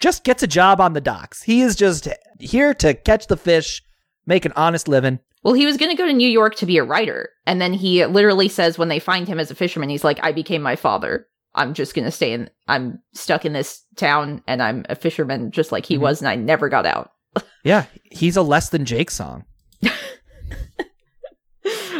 just 0.00 0.24
gets 0.24 0.42
a 0.42 0.46
job 0.46 0.80
on 0.80 0.92
the 0.92 1.00
docks. 1.00 1.42
He 1.42 1.62
is 1.62 1.76
just 1.76 2.08
here 2.38 2.74
to 2.74 2.92
catch 2.94 3.26
the 3.26 3.36
fish, 3.36 3.82
make 4.26 4.44
an 4.44 4.52
honest 4.56 4.86
living. 4.88 5.18
Well, 5.44 5.54
he 5.54 5.66
was 5.66 5.76
going 5.76 5.90
to 5.90 5.96
go 5.96 6.06
to 6.06 6.12
New 6.12 6.28
York 6.28 6.56
to 6.56 6.66
be 6.66 6.78
a 6.78 6.84
writer. 6.84 7.28
And 7.46 7.60
then 7.60 7.72
he 7.74 8.04
literally 8.06 8.48
says 8.48 8.78
when 8.78 8.88
they 8.88 8.98
find 8.98 9.28
him 9.28 9.38
as 9.38 9.50
a 9.50 9.54
fisherman, 9.54 9.90
he's 9.90 10.02
like, 10.04 10.18
I 10.22 10.32
became 10.32 10.62
my 10.62 10.74
father. 10.74 11.26
I'm 11.54 11.74
just 11.74 11.94
going 11.94 12.06
to 12.06 12.10
stay 12.10 12.32
in, 12.32 12.50
I'm 12.66 13.00
stuck 13.12 13.44
in 13.44 13.52
this 13.52 13.82
town 13.96 14.42
and 14.48 14.60
I'm 14.62 14.84
a 14.88 14.96
fisherman 14.96 15.50
just 15.52 15.70
like 15.70 15.86
he 15.86 15.96
Mhm. 15.96 16.00
was. 16.00 16.20
And 16.20 16.28
I 16.28 16.34
never 16.36 16.68
got 16.68 16.86
out. 16.86 17.10
Yeah, 17.64 17.84
he's 18.10 18.36
a 18.36 18.42
less 18.42 18.68
than 18.68 18.84
Jake 18.84 19.10
song. 19.10 19.44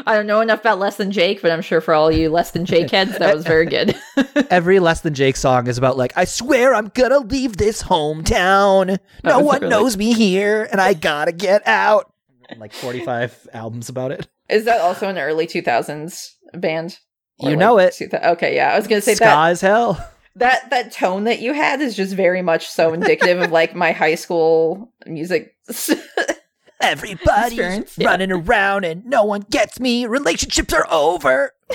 I 0.07 0.15
don't 0.15 0.27
know 0.27 0.43
enough 0.43 0.61
about 0.61 0.79
Less 0.79 0.97
Than 0.97 1.11
Jake, 1.11 1.41
but 1.41 1.51
I'm 1.51 1.63
sure 1.63 1.81
for 1.81 1.95
all 1.95 2.11
you 2.13 2.29
Less 2.29 2.51
Than 2.51 2.67
Jake 2.67 2.91
heads, 2.91 3.17
that 3.17 3.35
was 3.35 3.45
very 3.47 3.65
good. 3.65 3.97
Every 4.51 4.79
less 4.79 5.01
than 5.01 5.15
Jake 5.15 5.37
song 5.37 5.67
is 5.69 5.79
about 5.79 5.97
like, 5.97 6.13
I 6.17 6.27
swear 6.27 6.75
I'm 6.75 6.89
gonna 6.89 7.21
leave 7.21 7.57
this 7.57 7.83
hometown. 7.83 8.99
No 9.25 9.39
one 9.39 9.61
really- 9.63 9.71
knows 9.71 9.97
me 9.97 10.13
here, 10.13 10.69
and 10.71 10.83
I 10.83 10.93
gotta 10.93 11.33
get 11.33 11.67
out. 11.67 12.13
Like 12.59 12.73
45 12.73 13.49
albums 13.53 13.89
about 13.89 14.13
it. 14.13 14.29
Is 14.49 14.65
that 14.65 14.81
also 14.81 15.09
an 15.09 15.19
early 15.19 15.47
2000s 15.47 16.33
band? 16.55 16.99
Or 17.39 17.51
You 17.51 17.57
like 17.57 17.59
know 17.61 17.79
it. 17.79 17.95
2000 17.95 18.29
Okay, 18.33 18.55
yeah. 18.55 18.73
I 18.73 18.77
was 18.79 18.87
going 18.87 19.01
to 19.01 19.05
say 19.05 19.15
Ska 19.15 19.25
that 19.25 19.51
as 19.51 19.61
hell. 19.61 20.11
that 20.37 20.71
that 20.71 20.93
tone 20.93 21.25
that 21.25 21.41
you 21.41 21.53
had 21.53 21.81
is 21.81 21.97
just 21.97 22.15
very 22.15 22.43
much 22.43 22.67
so 22.69 22.93
indicative 22.93 23.41
of 23.41 23.51
like 23.51 23.75
my 23.75 23.93
high 23.93 24.15
school 24.15 24.93
music. 25.07 25.57
Everybody's 26.81 27.97
yeah. 27.97 28.09
running 28.09 28.31
around 28.31 28.85
and 28.85 29.05
no 29.07 29.25
one 29.25 29.45
gets 29.51 29.81
me. 29.81 30.07
Relationships 30.07 30.73
are 30.75 30.87
over. 30.91 31.53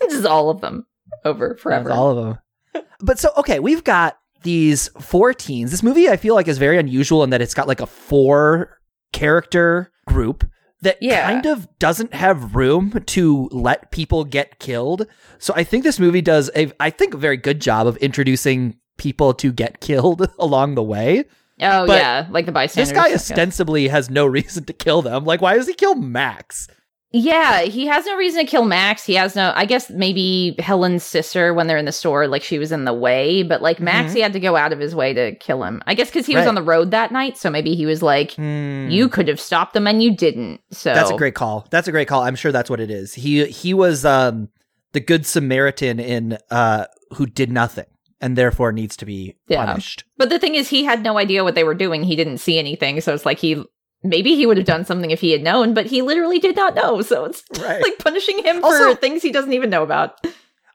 this 0.00 0.12
is 0.12 0.24
all 0.24 0.50
of 0.50 0.60
them 0.60 0.86
over 1.24 1.56
forever. 1.56 1.88
That's 1.88 1.98
all 1.98 2.18
of 2.18 2.38
them. 2.72 2.84
but 3.00 3.18
so 3.18 3.30
okay, 3.38 3.58
we've 3.58 3.82
got 3.82 4.18
these 4.42 4.88
four 5.00 5.34
teens. 5.34 5.70
This 5.72 5.82
movie 5.82 6.08
I 6.08 6.16
feel 6.16 6.34
like 6.34 6.46
is 6.48 6.58
very 6.58 6.78
unusual 6.78 7.24
in 7.24 7.30
that 7.30 7.40
it's 7.40 7.54
got 7.54 7.66
like 7.66 7.80
a 7.80 7.86
four 7.86 8.78
character 9.12 9.90
group 10.16 10.44
that 10.82 10.98
Yeah. 11.00 11.26
kind 11.30 11.46
of 11.46 11.66
doesn't 11.78 12.12
have 12.14 12.54
room 12.54 13.02
to 13.16 13.48
let 13.52 13.90
people 13.90 14.24
get 14.24 14.58
killed. 14.58 15.06
So 15.38 15.52
I 15.56 15.64
think 15.64 15.84
this 15.84 15.98
movie 15.98 16.22
does 16.22 16.50
a 16.54 16.70
I 16.80 16.90
think 16.90 17.14
a 17.14 17.18
very 17.18 17.36
good 17.36 17.60
job 17.60 17.86
of 17.86 17.96
introducing 17.98 18.76
people 18.98 19.34
to 19.34 19.52
get 19.52 19.80
killed 19.80 20.28
along 20.38 20.74
the 20.74 20.82
way. 20.82 21.24
oh 21.60 21.86
but 21.86 21.98
yeah, 21.98 22.26
like 22.30 22.46
the 22.46 22.52
bystanders. 22.52 22.90
This 22.90 22.96
guy 22.96 23.12
ostensibly 23.14 23.88
has 23.88 24.10
no 24.10 24.26
reason 24.38 24.64
to 24.64 24.72
kill 24.72 25.02
them. 25.02 25.24
Like 25.24 25.40
why 25.40 25.54
does 25.56 25.66
he 25.68 25.74
kill 25.74 25.94
Max? 25.94 26.68
Yeah, 27.12 27.62
he 27.62 27.86
has 27.86 28.04
no 28.04 28.16
reason 28.16 28.44
to 28.44 28.50
kill 28.50 28.64
Max. 28.64 29.04
He 29.06 29.14
has 29.14 29.36
no. 29.36 29.52
I 29.54 29.64
guess 29.64 29.88
maybe 29.90 30.54
Helen's 30.58 31.04
sister 31.04 31.54
when 31.54 31.66
they're 31.66 31.76
in 31.78 31.84
the 31.84 31.92
store, 31.92 32.26
like 32.26 32.42
she 32.42 32.58
was 32.58 32.72
in 32.72 32.84
the 32.84 32.92
way, 32.92 33.42
but 33.44 33.62
like 33.62 33.78
Max, 33.80 34.10
Mhm. 34.12 34.16
he 34.16 34.20
had 34.20 34.32
to 34.32 34.40
go 34.40 34.56
out 34.56 34.72
of 34.72 34.80
his 34.80 34.94
way 34.94 35.14
to 35.14 35.34
kill 35.36 35.62
him. 35.62 35.82
I 35.86 35.94
guess 35.94 36.08
because 36.08 36.26
he 36.26 36.34
was 36.36 36.46
on 36.46 36.56
the 36.56 36.62
road 36.62 36.90
that 36.90 37.12
night, 37.12 37.38
so 37.38 37.48
maybe 37.48 37.74
he 37.74 37.86
was 37.86 38.02
like, 38.02 38.32
Hmm. 38.34 38.88
"You 38.90 39.08
could 39.08 39.28
have 39.28 39.40
stopped 39.40 39.72
them 39.72 39.86
and 39.86 40.02
you 40.02 40.14
didn't." 40.14 40.60
So 40.72 40.92
That's 40.92 41.10
a 41.10 41.16
great 41.16 41.34
call. 41.34 41.66
That's 41.70 41.88
a 41.88 41.92
great 41.92 42.08
call. 42.08 42.22
I'm 42.22 42.36
sure 42.36 42.50
that's 42.52 42.68
what 42.68 42.80
it 42.80 42.90
is. 42.90 43.14
He 43.14 43.44
he 43.46 43.72
was 43.72 44.04
um 44.04 44.48
the 44.92 45.00
good 45.00 45.24
Samaritan 45.26 46.00
in 46.00 46.38
uh 46.50 46.86
who 47.14 47.26
did 47.26 47.52
nothing 47.52 47.86
and 48.20 48.34
therefore 48.36 48.72
needs 48.72 48.96
to 48.96 49.06
be 49.06 49.36
Yeah. 49.48 49.64
punished. 49.64 50.04
But 50.18 50.28
the 50.30 50.38
thing 50.38 50.54
is, 50.56 50.68
he 50.70 50.84
had 50.84 51.02
no 51.02 51.18
idea 51.18 51.44
what 51.44 51.54
they 51.54 51.64
were 51.64 51.74
doing. 51.74 52.02
He 52.02 52.16
didn't 52.16 52.38
see 52.38 52.58
anything, 52.58 53.00
so 53.00 53.14
it's 53.14 53.24
like 53.26 53.38
he 53.38 53.62
maybe 54.02 54.34
he 54.36 54.46
would 54.46 54.56
have 54.56 54.66
done 54.66 54.84
something 54.84 55.10
if 55.10 55.20
he 55.20 55.30
had 55.32 55.42
known, 55.42 55.74
but 55.74 55.86
he 55.86 56.02
literally 56.02 56.38
did 56.38 56.56
not 56.56 56.74
know. 56.74 57.00
So 57.02 57.24
it's 57.24 57.42
Right. 57.60 57.82
like 57.82 57.98
punishing 57.98 58.42
him 58.44 58.64
Also- 58.64 58.94
for 58.94 58.94
things 59.00 59.22
he 59.22 59.32
doesn't 59.32 59.52
even 59.52 59.70
know 59.70 59.82
about. 59.82 60.18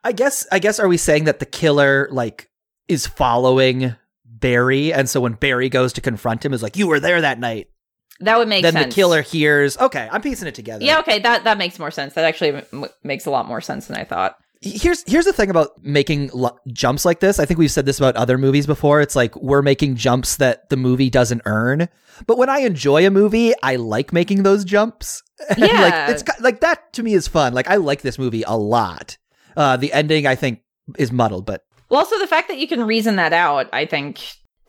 I 0.04 0.12
guess 0.12 0.46
I 0.50 0.58
guess 0.58 0.80
are 0.80 0.88
we 0.88 0.96
saying 0.96 1.24
that 1.24 1.38
the 1.38 1.46
killer 1.46 2.08
like 2.10 2.50
is 2.88 3.06
following 3.06 3.94
Barry 4.24 4.92
and 4.92 5.08
so 5.08 5.20
when 5.20 5.34
Barry 5.34 5.68
goes 5.68 5.92
to 5.94 6.00
confront 6.00 6.44
him 6.44 6.52
is 6.52 6.62
like 6.62 6.76
you 6.76 6.88
were 6.88 6.98
there 7.00 7.20
that 7.20 7.38
night. 7.38 7.68
That 8.20 8.38
would 8.38 8.48
make 8.48 8.62
sense. 8.64 8.74
then 8.74 8.82
sense. 8.84 8.94
the 8.94 9.00
killer 9.00 9.22
hears, 9.22 9.76
okay, 9.78 10.08
I'm 10.10 10.20
piecing 10.22 10.46
it 10.48 10.54
together. 10.54 10.84
Yeah, 10.84 11.00
okay, 11.00 11.18
that 11.20 11.44
that 11.44 11.58
makes 11.58 11.78
more 11.78 11.90
sense. 11.90 12.14
That 12.14 12.24
actually 12.24 12.62
m- 12.72 12.86
makes 13.04 13.26
a 13.26 13.30
lot 13.30 13.46
more 13.46 13.60
sense 13.60 13.86
than 13.86 13.96
I 13.96 14.04
thought. 14.04 14.36
Here's 14.62 15.02
here's 15.10 15.24
the 15.24 15.32
thing 15.32 15.50
about 15.50 15.70
making 15.82 16.30
l- 16.30 16.58
jumps 16.72 17.04
like 17.04 17.18
this. 17.20 17.38
I 17.40 17.44
think 17.44 17.58
we've 17.58 17.70
said 17.70 17.84
this 17.84 17.98
about 17.98 18.14
other 18.16 18.38
movies 18.38 18.66
before. 18.66 19.00
It's 19.00 19.16
like 19.16 19.34
we're 19.36 19.62
making 19.62 19.96
jumps 19.96 20.36
that 20.36 20.68
the 20.70 20.76
movie 20.76 21.10
doesn't 21.10 21.42
earn. 21.46 21.88
But 22.26 22.38
when 22.38 22.48
I 22.48 22.58
enjoy 22.60 23.04
a 23.06 23.10
movie, 23.10 23.52
I 23.62 23.76
like 23.76 24.12
making 24.12 24.42
those 24.44 24.64
jumps. 24.64 25.22
Yeah. 25.58 25.66
like 25.82 26.10
it's 26.10 26.40
like 26.40 26.60
that 26.60 26.92
to 26.92 27.02
me 27.02 27.14
is 27.14 27.26
fun. 27.26 27.52
Like 27.54 27.68
I 27.68 27.76
like 27.76 28.02
this 28.02 28.18
movie 28.18 28.44
a 28.46 28.56
lot. 28.56 29.16
Uh, 29.56 29.76
the 29.76 29.92
ending 29.92 30.26
I 30.26 30.36
think 30.36 30.60
is 30.96 31.10
muddled, 31.10 31.44
but 31.46 31.64
Well, 31.90 31.98
also 31.98 32.16
the 32.20 32.28
fact 32.28 32.46
that 32.48 32.58
you 32.58 32.68
can 32.68 32.84
reason 32.86 33.16
that 33.16 33.32
out, 33.32 33.68
I 33.72 33.86
think 33.86 34.20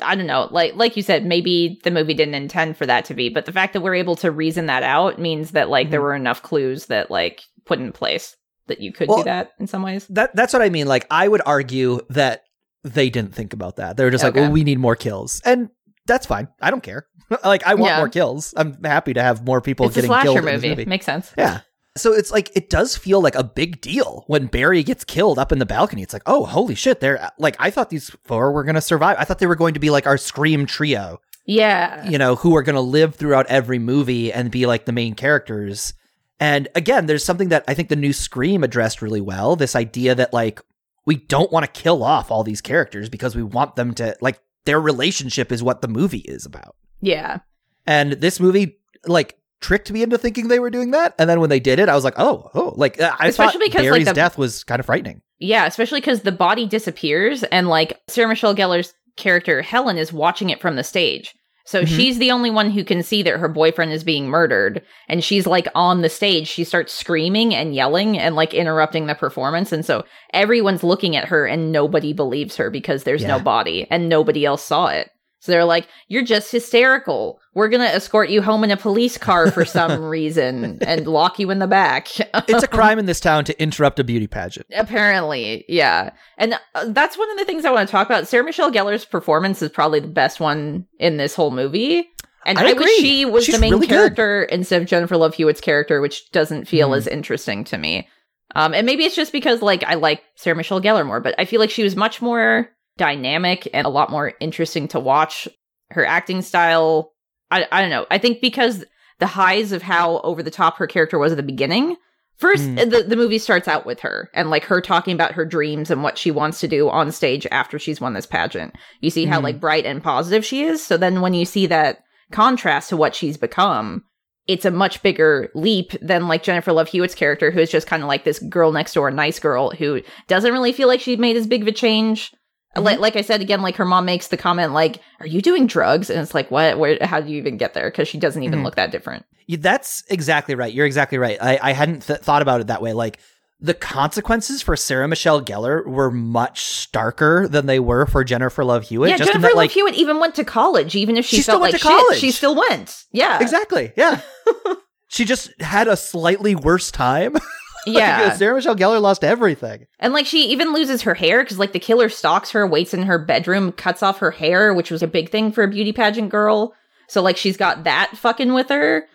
I 0.01 0.15
don't 0.15 0.25
know, 0.25 0.47
like 0.49 0.75
like 0.75 0.97
you 0.97 1.03
said, 1.03 1.23
maybe 1.25 1.79
the 1.83 1.91
movie 1.91 2.15
didn't 2.15 2.33
intend 2.33 2.75
for 2.77 2.87
that 2.87 3.05
to 3.05 3.13
be, 3.13 3.29
but 3.29 3.45
the 3.45 3.51
fact 3.51 3.73
that 3.73 3.81
we're 3.81 3.93
able 3.93 4.15
to 4.17 4.31
reason 4.31 4.65
that 4.65 4.81
out 4.81 5.19
means 5.19 5.51
that 5.51 5.69
like 5.69 5.91
there 5.91 5.99
Mhm. 5.99 6.03
were 6.03 6.15
enough 6.15 6.41
clues 6.41 6.87
that 6.87 7.11
like 7.11 7.43
put 7.65 7.77
in 7.79 7.91
place 7.91 8.35
that 8.67 8.79
you 8.81 8.91
could 8.93 9.07
Well- 9.09 9.19
do 9.19 9.23
that 9.25 9.51
in 9.59 9.67
some 9.67 9.81
ways. 9.83 10.05
that 10.09 10.35
that's 10.35 10.53
what 10.53 10.61
I 10.61 10.69
mean. 10.69 10.87
Like 10.87 11.05
I 11.11 11.27
would 11.27 11.41
argue 11.45 11.99
that 12.09 12.43
they 12.83 13.09
didn't 13.09 13.33
think 13.33 13.53
about 13.53 13.77
that. 13.77 13.97
They 13.97 14.03
were 14.03 14.11
just 14.11 14.23
like, 14.23 14.35
well, 14.35 14.51
we 14.51 14.63
need 14.63 14.79
more 14.79 14.95
kills, 14.95 15.41
and 15.45 15.69
that's 16.05 16.25
fine. 16.25 16.47
I 16.61 16.69
don't 16.69 16.83
care. 16.83 17.07
like 17.45 17.65
I 17.65 17.75
want 17.75 17.91
Yeah. 17.91 17.97
more 17.99 18.09
kills. 18.09 18.53
I'm 18.57 18.83
happy 18.83 19.13
to 19.13 19.21
have 19.23 19.45
more 19.45 19.61
people 19.61 19.85
It's 19.87 19.95
getting 19.95 20.09
slasher 20.09 20.23
killed 20.25 20.37
in 20.39 20.45
movie. 20.45 20.69
movie. 20.69 20.85
Makes 20.85 21.05
sense. 21.05 21.31
Yeah. 21.37 21.61
So 21.95 22.11
it's 22.11 22.31
like 22.31 22.51
it 22.55 22.69
does 22.71 22.97
feel 22.97 23.21
like 23.21 23.35
a 23.35 23.43
big 23.43 23.79
deal 23.79 24.23
when 24.27 24.47
Barry 24.47 24.81
gets 24.83 25.03
killed 25.03 25.37
up 25.37 25.51
in 25.51 25.59
the 25.59 25.65
balcony. 25.65 26.01
It's 26.01 26.11
like, 26.11 26.23
oh, 26.25 26.43
holy 26.45 26.73
shit! 26.75 26.99
They're 26.99 27.29
like, 27.37 27.55
I 27.59 27.69
thought 27.69 27.89
these 27.91 28.09
four 28.23 28.51
were 28.51 28.63
gonna 28.63 28.81
survive. 28.81 29.15
I 29.19 29.25
thought 29.25 29.37
they 29.39 29.45
were 29.47 29.55
going 29.55 29.75
to 29.75 29.79
be 29.79 29.91
like 29.91 30.07
our 30.07 30.17
Scream 30.17 30.65
trio, 30.65 31.21
Yeah. 31.45 32.09
you 32.09 32.17
know, 32.17 32.35
who 32.35 32.55
are 32.55 32.63
gonna 32.63 32.81
live 32.81 33.13
throughout 33.15 33.45
every 33.45 33.77
movie 33.77 34.33
and 34.33 34.49
be 34.49 34.65
like 34.65 34.85
the 34.85 34.91
main 34.91 35.13
characters. 35.13 35.93
And 36.39 36.67
again, 36.75 37.05
there's 37.05 37.23
something 37.23 37.49
that 37.49 37.63
I 37.67 37.73
think 37.73 37.89
the 37.89 37.95
new 37.95 38.13
Scream 38.13 38.63
addressed 38.63 39.01
really 39.01 39.21
well. 39.21 39.55
This 39.55 39.75
idea 39.75 40.15
that 40.15 40.33
like 40.33 40.61
we 41.05 41.15
don't 41.15 41.51
want 41.51 41.65
to 41.65 41.81
kill 41.81 42.03
off 42.03 42.31
all 42.31 42.43
these 42.43 42.61
characters 42.61 43.09
because 43.09 43.35
we 43.35 43.43
want 43.43 43.75
them 43.75 43.93
to 43.95 44.15
like 44.21 44.39
their 44.65 44.79
relationship 44.79 45.51
is 45.51 45.61
what 45.61 45.81
the 45.81 45.87
movie 45.87 46.19
is 46.19 46.45
about. 46.45 46.75
Yeah. 47.01 47.39
And 47.85 48.13
this 48.13 48.39
movie, 48.39 48.77
like, 49.05 49.37
tricked 49.59 49.91
me 49.91 50.03
into 50.03 50.17
thinking 50.17 50.47
they 50.47 50.59
were 50.59 50.69
doing 50.69 50.91
that. 50.91 51.15
And 51.19 51.29
then 51.29 51.39
when 51.39 51.49
they 51.49 51.59
did 51.59 51.79
it, 51.79 51.89
I 51.89 51.95
was 51.95 52.03
like, 52.03 52.15
oh, 52.17 52.49
oh, 52.53 52.73
like, 52.75 52.99
uh, 52.99 53.15
I 53.19 53.27
Especially 53.27 53.67
thought 53.67 53.77
because, 53.81 53.91
like, 53.91 54.05
the- 54.05 54.13
death 54.13 54.37
was 54.37 54.63
kind 54.63 54.79
of 54.79 54.85
frightening. 54.85 55.21
Yeah, 55.39 55.65
especially 55.65 55.99
because 55.99 56.21
the 56.21 56.31
body 56.31 56.65
disappears 56.65 57.43
and 57.43 57.67
like 57.67 57.99
Sarah 58.07 58.29
Michelle 58.29 58.55
Gellar's 58.55 58.93
character 59.17 59.61
Helen 59.61 59.97
is 59.97 60.13
watching 60.13 60.49
it 60.49 60.61
from 60.61 60.77
the 60.77 60.85
stage. 60.85 61.35
So 61.65 61.83
Mhm. 61.83 61.87
she's 61.87 62.17
the 62.19 62.31
only 62.31 62.49
one 62.49 62.71
who 62.71 62.83
can 62.83 63.01
see 63.03 63.23
that 63.23 63.37
her 63.39 63.47
boyfriend 63.47 63.93
is 63.93 64.03
being 64.03 64.27
murdered. 64.27 64.81
And 65.07 65.23
she's 65.23 65.47
like 65.47 65.67
on 65.75 66.01
the 66.01 66.09
stage. 66.09 66.47
She 66.47 66.63
starts 66.63 66.91
screaming 66.93 67.55
and 67.55 67.73
yelling 67.73 68.19
and 68.19 68.35
like 68.35 68.53
interrupting 68.53 69.07
the 69.07 69.15
performance. 69.15 69.71
And 69.71 69.85
so 69.85 70.03
everyone's 70.33 70.83
looking 70.83 71.15
at 71.15 71.29
her 71.29 71.45
and 71.45 71.71
nobody 71.71 72.11
believes 72.11 72.57
her 72.57 72.69
because 72.69 73.03
there's 73.03 73.23
no 73.23 73.39
body 73.39 73.87
and 73.89 74.09
nobody 74.09 74.45
else 74.45 74.63
saw 74.63 74.87
it. 74.87 75.09
So 75.43 75.51
they're 75.51 75.65
like, 75.65 75.89
you're 76.07 76.23
just 76.23 76.53
hysterical. 76.53 77.41
We're 77.53 77.67
going 77.67 77.81
to 77.81 77.93
escort 77.93 78.29
you 78.29 78.41
home 78.41 78.63
in 78.63 78.71
a 78.71 78.77
police 78.77 79.17
car 79.17 79.51
for 79.51 79.65
some 79.79 80.01
reason 80.01 80.77
and 80.81 81.05
lock 81.05 81.37
you 81.37 81.51
in 81.51 81.59
the 81.59 81.67
back. 81.67 82.07
It's 82.47 82.63
a 82.63 82.67
crime 82.67 82.97
in 82.97 83.05
this 83.07 83.19
town 83.19 83.43
to 83.45 83.61
interrupt 83.61 83.99
a 83.99 84.05
beauty 84.05 84.25
pageant. 84.27 84.67
Apparently, 84.73 85.65
yeah. 85.67 86.11
And 86.37 86.53
uh, 86.75 86.85
that's 86.87 87.17
one 87.17 87.29
of 87.31 87.37
the 87.37 87.43
things 87.43 87.65
I 87.65 87.71
want 87.71 87.89
to 87.89 87.91
talk 87.91 88.07
about. 88.07 88.25
Sarah 88.27 88.45
Michelle 88.45 88.71
Gellar's 88.71 89.03
performance 89.03 89.61
is 89.61 89.69
probably 89.69 89.99
the 89.99 90.07
best 90.07 90.39
one 90.39 90.87
in 90.97 91.17
this 91.17 91.35
whole 91.35 91.51
movie. 91.51 92.07
And 92.45 92.57
I 92.57 92.67
I, 92.67 92.69
agree. 92.69 92.85
wish 92.85 92.95
she 92.99 93.25
was 93.25 93.43
She's 93.45 93.55
the 93.55 93.59
main 93.61 93.73
really 93.73 93.87
good. 93.87 93.95
character 93.95 94.43
instead 94.43 94.81
of 94.81 94.87
Jennifer 94.87 95.17
Love 95.17 95.35
Hewitt's 95.35 95.59
character, 95.61 95.99
which 95.99 96.31
doesn't 96.31 96.69
feel 96.69 96.91
Mhm. 96.91 96.97
as 96.97 97.07
interesting 97.07 97.65
to 97.65 97.77
me. 97.77 98.07
Um, 98.55 98.73
and 98.73 98.85
maybe 98.85 99.03
it's 99.03 99.15
just 99.15 99.31
because 99.33 99.61
like 99.61 99.83
I 99.83 99.95
like 99.95 100.21
Sarah 100.35 100.55
Michelle 100.55 100.81
Gellar 100.81 101.05
more, 101.05 101.19
but 101.19 101.35
I 101.37 101.43
feel 101.45 101.59
like 101.59 101.69
she 101.69 101.83
was 101.83 101.95
much 101.97 102.21
more 102.21 102.69
dynamic 102.97 103.67
and 103.73 103.85
a 103.85 103.89
lot 103.89 104.09
more 104.09 104.33
interesting 104.39 104.87
to 104.89 104.99
watch. 104.99 105.47
Her 105.91 106.05
acting 106.05 106.41
style, 106.41 107.13
I 107.51 107.67
I 107.71 107.81
don't 107.81 107.89
know. 107.91 108.05
I 108.09 108.17
think 108.17 108.41
because 108.41 108.83
the 109.19 109.27
highs 109.27 109.71
of 109.71 109.81
how 109.83 110.19
over 110.19 110.41
the 110.41 110.49
top 110.51 110.77
her 110.77 110.87
character 110.87 111.19
was 111.19 111.31
at 111.31 111.35
the 111.37 111.43
beginning. 111.43 111.95
First, 112.37 112.63
Mm. 112.63 112.89
the, 112.89 113.03
the 113.03 113.15
movie 113.15 113.37
starts 113.37 113.67
out 113.67 113.85
with 113.85 113.99
her 113.99 114.29
and 114.33 114.49
like 114.49 114.63
her 114.65 114.81
talking 114.81 115.13
about 115.13 115.33
her 115.33 115.45
dreams 115.45 115.91
and 115.91 116.01
what 116.01 116.17
she 116.17 116.31
wants 116.31 116.59
to 116.61 116.67
do 116.67 116.89
on 116.89 117.11
stage 117.11 117.45
after 117.51 117.77
she's 117.77 118.01
won 118.01 118.13
this 118.13 118.25
pageant. 118.25 118.73
You 119.01 119.11
see 119.11 119.25
how 119.25 119.39
Mhm. 119.39 119.43
like 119.43 119.59
bright 119.59 119.85
and 119.85 120.01
positive 120.03 120.43
she 120.43 120.63
is. 120.63 120.83
So 120.83 120.97
then 120.97 121.21
when 121.21 121.35
you 121.35 121.45
see 121.45 121.67
that 121.67 121.99
contrast 122.31 122.89
to 122.89 122.97
what 122.97 123.13
she's 123.13 123.37
become, 123.37 124.03
it's 124.47 124.65
a 124.65 124.71
much 124.71 125.03
bigger 125.03 125.51
leap 125.53 125.91
than 126.01 126.27
like 126.27 126.41
Jennifer 126.43 126.73
Love 126.73 126.89
Hewitt's 126.89 127.13
character, 127.15 127.51
who 127.51 127.59
is 127.59 127.69
just 127.71 127.87
kind 127.87 128.01
of 128.01 128.09
like 128.09 128.23
this 128.23 128.39
girl 128.39 128.71
next 128.71 128.93
door, 128.93 129.11
nice 129.11 129.39
girl 129.39 129.69
who 129.69 130.01
doesn't 130.27 130.51
really 130.51 130.73
feel 130.73 130.87
like 130.87 130.99
she 131.01 131.15
made 131.15 131.37
as 131.37 131.45
big 131.47 131.61
of 131.61 131.67
a 131.67 131.71
change. 131.71 132.33
Mm-hmm. 132.75 132.85
Like, 132.85 132.99
like 132.99 133.15
I 133.15 133.21
said 133.21 133.41
again, 133.41 133.61
like 133.61 133.75
her 133.75 133.85
mom 133.85 134.05
makes 134.05 134.27
the 134.29 134.37
comment, 134.37 134.73
like, 134.73 134.99
"Are 135.19 135.27
you 135.27 135.41
doing 135.41 135.67
drugs?" 135.67 136.09
And 136.09 136.19
it's 136.19 136.33
like, 136.33 136.49
"What? 136.51 136.79
Where? 136.79 136.97
How 137.01 137.21
do 137.21 137.29
you 137.31 137.37
even 137.37 137.57
get 137.57 137.73
there?" 137.73 137.89
Because 137.91 138.07
she 138.07 138.17
doesn't 138.17 138.41
even 138.43 138.59
Mhm. 138.59 138.63
look 138.63 138.75
that 138.75 138.91
different. 138.91 139.25
Yeah, 139.47 139.57
That's 139.61 140.03
exactly 140.09 140.55
right. 140.55 140.73
You're 140.73 140.85
exactly 140.85 141.17
right. 141.17 141.37
I, 141.41 141.59
I 141.61 141.71
hadn't 141.73 142.07
th- 142.07 142.19
thought 142.21 142.41
about 142.41 142.61
it 142.61 142.67
that 142.67 142.81
way. 142.81 142.93
Like, 142.93 143.19
the 143.59 143.73
consequences 143.73 144.61
for 144.61 144.75
Sarah 144.75 145.07
Michelle 145.07 145.41
Gellar 145.41 145.85
were 145.85 146.09
much 146.11 146.61
starker 146.63 147.49
than 147.49 147.65
they 147.65 147.79
were 147.79 148.05
for 148.05 148.23
Jennifer 148.23 148.63
Love 148.65 148.83
Hewitt. 148.83 149.09
yeah, 149.11 149.17
just 149.17 149.29
in 149.29 149.33
Jennifer 149.35 149.41
that, 149.49 149.55
Love 149.55 149.57
like, 149.57 149.71
Hewitt 149.71 149.95
even 149.95 150.19
went 150.19 150.35
to 150.35 150.43
college, 150.43 150.95
even 150.95 151.15
if 151.17 151.25
she, 151.25 151.37
She 151.37 151.41
still 151.43 151.53
felt 151.53 151.61
went 151.61 151.73
like 151.73 151.81
to 151.81 151.87
shit. 151.87 151.97
college. 151.97 152.19
She 152.19 152.31
still 152.31 152.55
went. 152.55 153.03
Yeah, 153.11 153.39
exactly. 153.41 153.93
Yeah. 153.95 154.19
she 155.09 155.25
just 155.25 155.51
had 155.61 155.87
a 155.87 155.95
slightly 155.95 156.55
worse 156.55 156.89
time. 156.91 157.35
Yeah, 157.87 158.21
Like, 158.23 158.33
Sarah 158.37 158.55
Michelle 158.55 158.75
Gellar 158.75 159.01
lost 159.01 159.23
everything. 159.23 159.87
And 159.99 160.13
like 160.13 160.25
she 160.25 160.45
even 160.49 160.73
loses 160.73 161.01
her 161.03 161.13
hair 161.13 161.43
because 161.43 161.59
like 161.59 161.73
the 161.73 161.79
killer 161.79 162.09
stalks 162.09 162.51
her, 162.51 162.65
waits 162.67 162.93
in 162.93 163.03
her 163.03 163.17
bedroom, 163.19 163.71
cuts 163.71 164.01
off 164.03 164.19
her 164.19 164.31
hair, 164.31 164.73
which 164.73 164.89
was 164.91 165.03
a 165.03 165.07
big 165.07 165.29
thing 165.29 165.51
for 165.51 165.63
a 165.63 165.67
beauty 165.67 165.91
pageant 165.93 166.29
girl. 166.29 166.73
So 167.07 167.21
like 167.21 167.37
she's 167.37 167.57
got 167.57 167.83
that 167.83 168.15
fucking 168.17 168.53
with 168.53 168.69
her. 168.69 169.05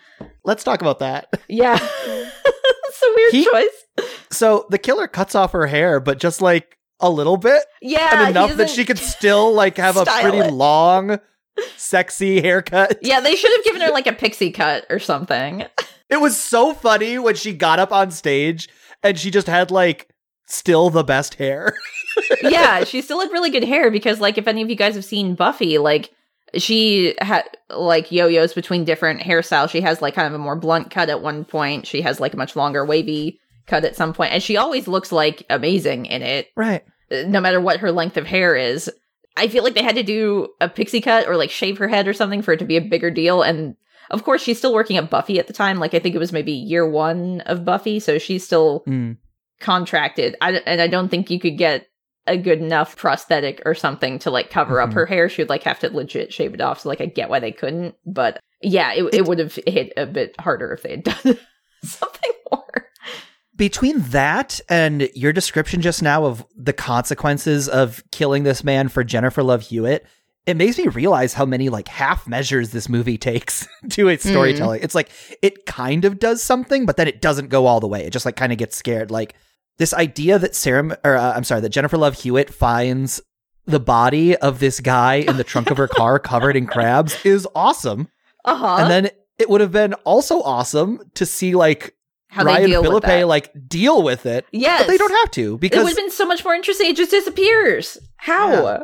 Let's 0.44 0.64
talk 0.64 0.80
about 0.80 0.98
that. 1.00 1.28
Yeah. 1.48 1.78
it's 2.06 3.02
a 3.02 3.12
weird 3.16 3.32
He- 3.32 3.44
choice. 3.44 4.08
So 4.30 4.66
the 4.70 4.78
killer 4.78 5.08
cuts 5.08 5.34
off 5.34 5.52
her 5.52 5.66
hair, 5.66 5.98
but 6.00 6.18
just 6.18 6.42
like 6.42 6.76
a 7.00 7.08
little 7.10 7.36
bit 7.36 7.62
Yeah. 7.80 8.20
and 8.26 8.30
enough 8.30 8.56
that 8.56 8.68
she 8.70 8.84
could 8.84 8.98
still 8.98 9.52
like 9.54 9.76
have 9.78 9.96
a 9.96 10.04
pretty 10.04 10.38
it. 10.38 10.52
long, 10.52 11.18
sexy 11.76 12.40
haircut. 12.40 12.98
Yeah, 13.02 13.20
they 13.20 13.34
should 13.36 13.50
have 13.56 13.64
given 13.64 13.80
her 13.82 13.90
like 13.90 14.06
a 14.06 14.12
pixie 14.12 14.50
cut 14.52 14.84
or 14.90 14.98
something. 14.98 15.64
It 16.08 16.20
was 16.20 16.40
so 16.40 16.74
funny 16.74 17.18
when 17.18 17.34
she 17.34 17.52
got 17.52 17.78
up 17.78 17.92
on 17.92 18.10
stage 18.10 18.68
and 19.02 19.18
she 19.18 19.30
just 19.30 19.46
had 19.46 19.70
like 19.70 20.08
still 20.46 20.90
the 20.90 21.04
best 21.04 21.34
hair. 21.34 21.74
yeah, 22.42 22.84
she 22.84 23.02
still 23.02 23.20
had 23.20 23.30
really 23.30 23.50
good 23.50 23.64
hair 23.64 23.90
because 23.90 24.20
like 24.20 24.38
if 24.38 24.48
any 24.48 24.62
of 24.62 24.70
you 24.70 24.76
guys 24.76 24.94
have 24.94 25.04
seen 25.04 25.34
Buffy, 25.34 25.78
like 25.78 26.10
she 26.54 27.14
had 27.20 27.44
like 27.68 28.10
yo-yos 28.10 28.54
between 28.54 28.84
different 28.84 29.20
hairstyles. 29.20 29.70
She 29.70 29.82
has 29.82 30.00
like 30.00 30.14
kind 30.14 30.26
of 30.26 30.34
a 30.34 30.42
more 30.42 30.56
blunt 30.56 30.90
cut 30.90 31.10
at 31.10 31.22
one 31.22 31.44
point. 31.44 31.86
She 31.86 32.00
has 32.02 32.20
like 32.20 32.34
a 32.34 32.38
much 32.38 32.56
longer 32.56 32.84
wavy 32.84 33.38
cut 33.66 33.84
at 33.84 33.96
some 33.96 34.14
point, 34.14 34.32
and 34.32 34.42
she 34.42 34.56
always 34.56 34.88
looks 34.88 35.12
like 35.12 35.44
amazing 35.50 36.06
in 36.06 36.22
it. 36.22 36.48
Right. 36.56 36.82
uh, 37.10 37.24
no 37.26 37.40
matter 37.40 37.60
what 37.60 37.80
her 37.80 37.92
length 37.92 38.16
of 38.16 38.26
hair 38.26 38.56
is. 38.56 38.90
I 39.36 39.46
feel 39.46 39.62
like 39.62 39.74
they 39.74 39.84
had 39.84 39.94
to 39.94 40.02
do 40.02 40.48
a 40.60 40.68
pixie 40.68 41.00
cut 41.00 41.28
or 41.28 41.36
like 41.36 41.50
shave 41.50 41.78
her 41.78 41.86
head 41.86 42.08
or 42.08 42.12
something 42.12 42.42
for 42.42 42.54
it 42.54 42.58
to 42.58 42.64
be 42.64 42.76
a 42.76 42.80
bigger 42.80 43.10
deal. 43.10 43.42
And 43.42 43.76
of 44.10 44.24
course, 44.24 44.42
she's 44.42 44.58
still 44.58 44.72
working 44.74 44.96
at 44.96 45.10
Buffy 45.10 45.38
at 45.38 45.46
the 45.46 45.52
time. 45.52 45.78
Like, 45.78 45.94
I 45.94 45.98
think 45.98 46.14
it 46.14 46.18
was 46.18 46.32
maybe 46.32 46.52
year 46.52 46.88
one 46.88 47.40
of 47.42 47.64
Buffy. 47.64 48.00
So 48.00 48.18
she's 48.18 48.44
still 48.44 48.84
contracted. 49.60 50.36
I, 50.40 50.52
and 50.52 50.80
I 50.80 50.86
don't 50.88 51.08
think 51.08 51.30
you 51.30 51.40
could 51.40 51.58
get 51.58 51.86
a 52.26 52.36
good 52.36 52.60
enough 52.60 52.96
prosthetic 52.96 53.62
or 53.64 53.74
something 53.74 54.18
to 54.20 54.30
like 54.30 54.50
cover 54.50 54.76
Mhm. 54.76 54.84
up 54.88 54.92
her 54.92 55.06
hair. 55.06 55.28
She 55.28 55.42
would 55.42 55.48
like 55.48 55.62
have 55.64 55.80
to 55.80 55.88
legit 55.90 56.32
shave 56.32 56.54
it 56.54 56.60
off. 56.60 56.80
So, 56.80 56.88
like, 56.88 57.00
I 57.00 57.06
get 57.06 57.30
why 57.30 57.40
they 57.40 57.52
couldn't. 57.52 57.94
But 58.06 58.38
yeah, 58.60 58.92
it, 58.92 59.14
it 59.14 59.24
would 59.26 59.38
have 59.38 59.58
hit 59.66 59.92
a 59.96 60.04
bit 60.06 60.38
harder 60.38 60.72
if 60.72 60.82
they 60.82 60.90
had 60.90 61.04
done 61.04 61.38
something 61.84 62.32
more. 62.52 62.86
Between 63.56 64.00
that 64.10 64.60
and 64.68 65.08
your 65.14 65.32
description 65.32 65.80
just 65.80 66.02
now 66.02 66.24
of 66.26 66.46
the 66.54 66.72
consequences 66.72 67.68
of 67.68 68.04
killing 68.12 68.44
this 68.44 68.62
man 68.62 68.88
for 68.88 69.02
Jennifer 69.02 69.42
Love 69.42 69.62
Hewitt, 69.62 70.06
it 70.48 70.56
makes 70.56 70.78
me 70.78 70.86
realize 70.88 71.34
how 71.34 71.44
many 71.44 71.68
like 71.68 71.88
half 71.88 72.26
measures 72.26 72.70
this 72.70 72.88
movie 72.88 73.18
takes 73.18 73.68
to 73.90 74.08
its 74.08 74.26
storytelling. 74.28 74.80
It's 74.82 74.94
like 74.94 75.10
it 75.42 75.66
kind 75.66 76.06
of 76.06 76.18
does 76.18 76.42
something, 76.42 76.86
but 76.86 76.96
then 76.96 77.06
it 77.06 77.20
doesn't 77.20 77.48
go 77.50 77.66
all 77.66 77.80
the 77.80 77.86
way. 77.86 78.04
It 78.06 78.10
just 78.14 78.24
like 78.24 78.36
kind 78.36 78.50
of 78.50 78.56
gets 78.58 78.74
scared. 78.74 79.10
Like 79.10 79.34
this 79.76 79.92
idea 79.92 80.38
that 80.38 80.54
Sarah, 80.54 80.98
or 81.04 81.16
uh, 81.16 81.34
I'm 81.34 81.44
sorry, 81.44 81.60
that 81.60 81.68
Jennifer 81.68 81.98
Love 81.98 82.14
Hewitt 82.14 82.48
finds 82.52 83.20
the 83.66 83.78
body 83.78 84.34
of 84.38 84.58
this 84.58 84.80
guy 84.80 85.16
in 85.16 85.36
the 85.36 85.44
trunk 85.44 85.70
of 85.70 85.76
her 85.76 85.86
car 85.86 86.18
covered 86.32 86.56
in 86.56 86.66
crabs 86.66 87.14
is 87.26 87.46
awesome. 87.54 88.08
Uh 88.46 88.56
huh. 88.56 88.76
And 88.80 88.90
then 88.90 89.10
it 89.38 89.50
would 89.50 89.60
have 89.60 89.72
been 89.72 89.92
also 90.04 90.40
awesome 90.40 91.00
to 91.16 91.26
see 91.26 91.54
like 91.54 91.94
How 92.28 92.44
Ryan 92.44 92.70
Phillippe 92.70 93.26
like 93.26 93.52
deal 93.68 94.02
with 94.02 94.24
it. 94.24 94.46
yes. 94.50 94.80
But 94.80 94.86
they 94.88 94.96
don't 94.96 95.14
have 95.20 95.30
to 95.32 95.58
because 95.58 95.80
It 95.80 95.84
would 95.84 95.90
have 95.90 95.96
been 95.98 96.10
so 96.10 96.24
much 96.24 96.42
more 96.42 96.54
interesting. 96.54 96.88
It 96.88 96.96
just 96.96 97.10
disappears. 97.10 97.98
How? 98.16 98.50
Yeah. 98.50 98.82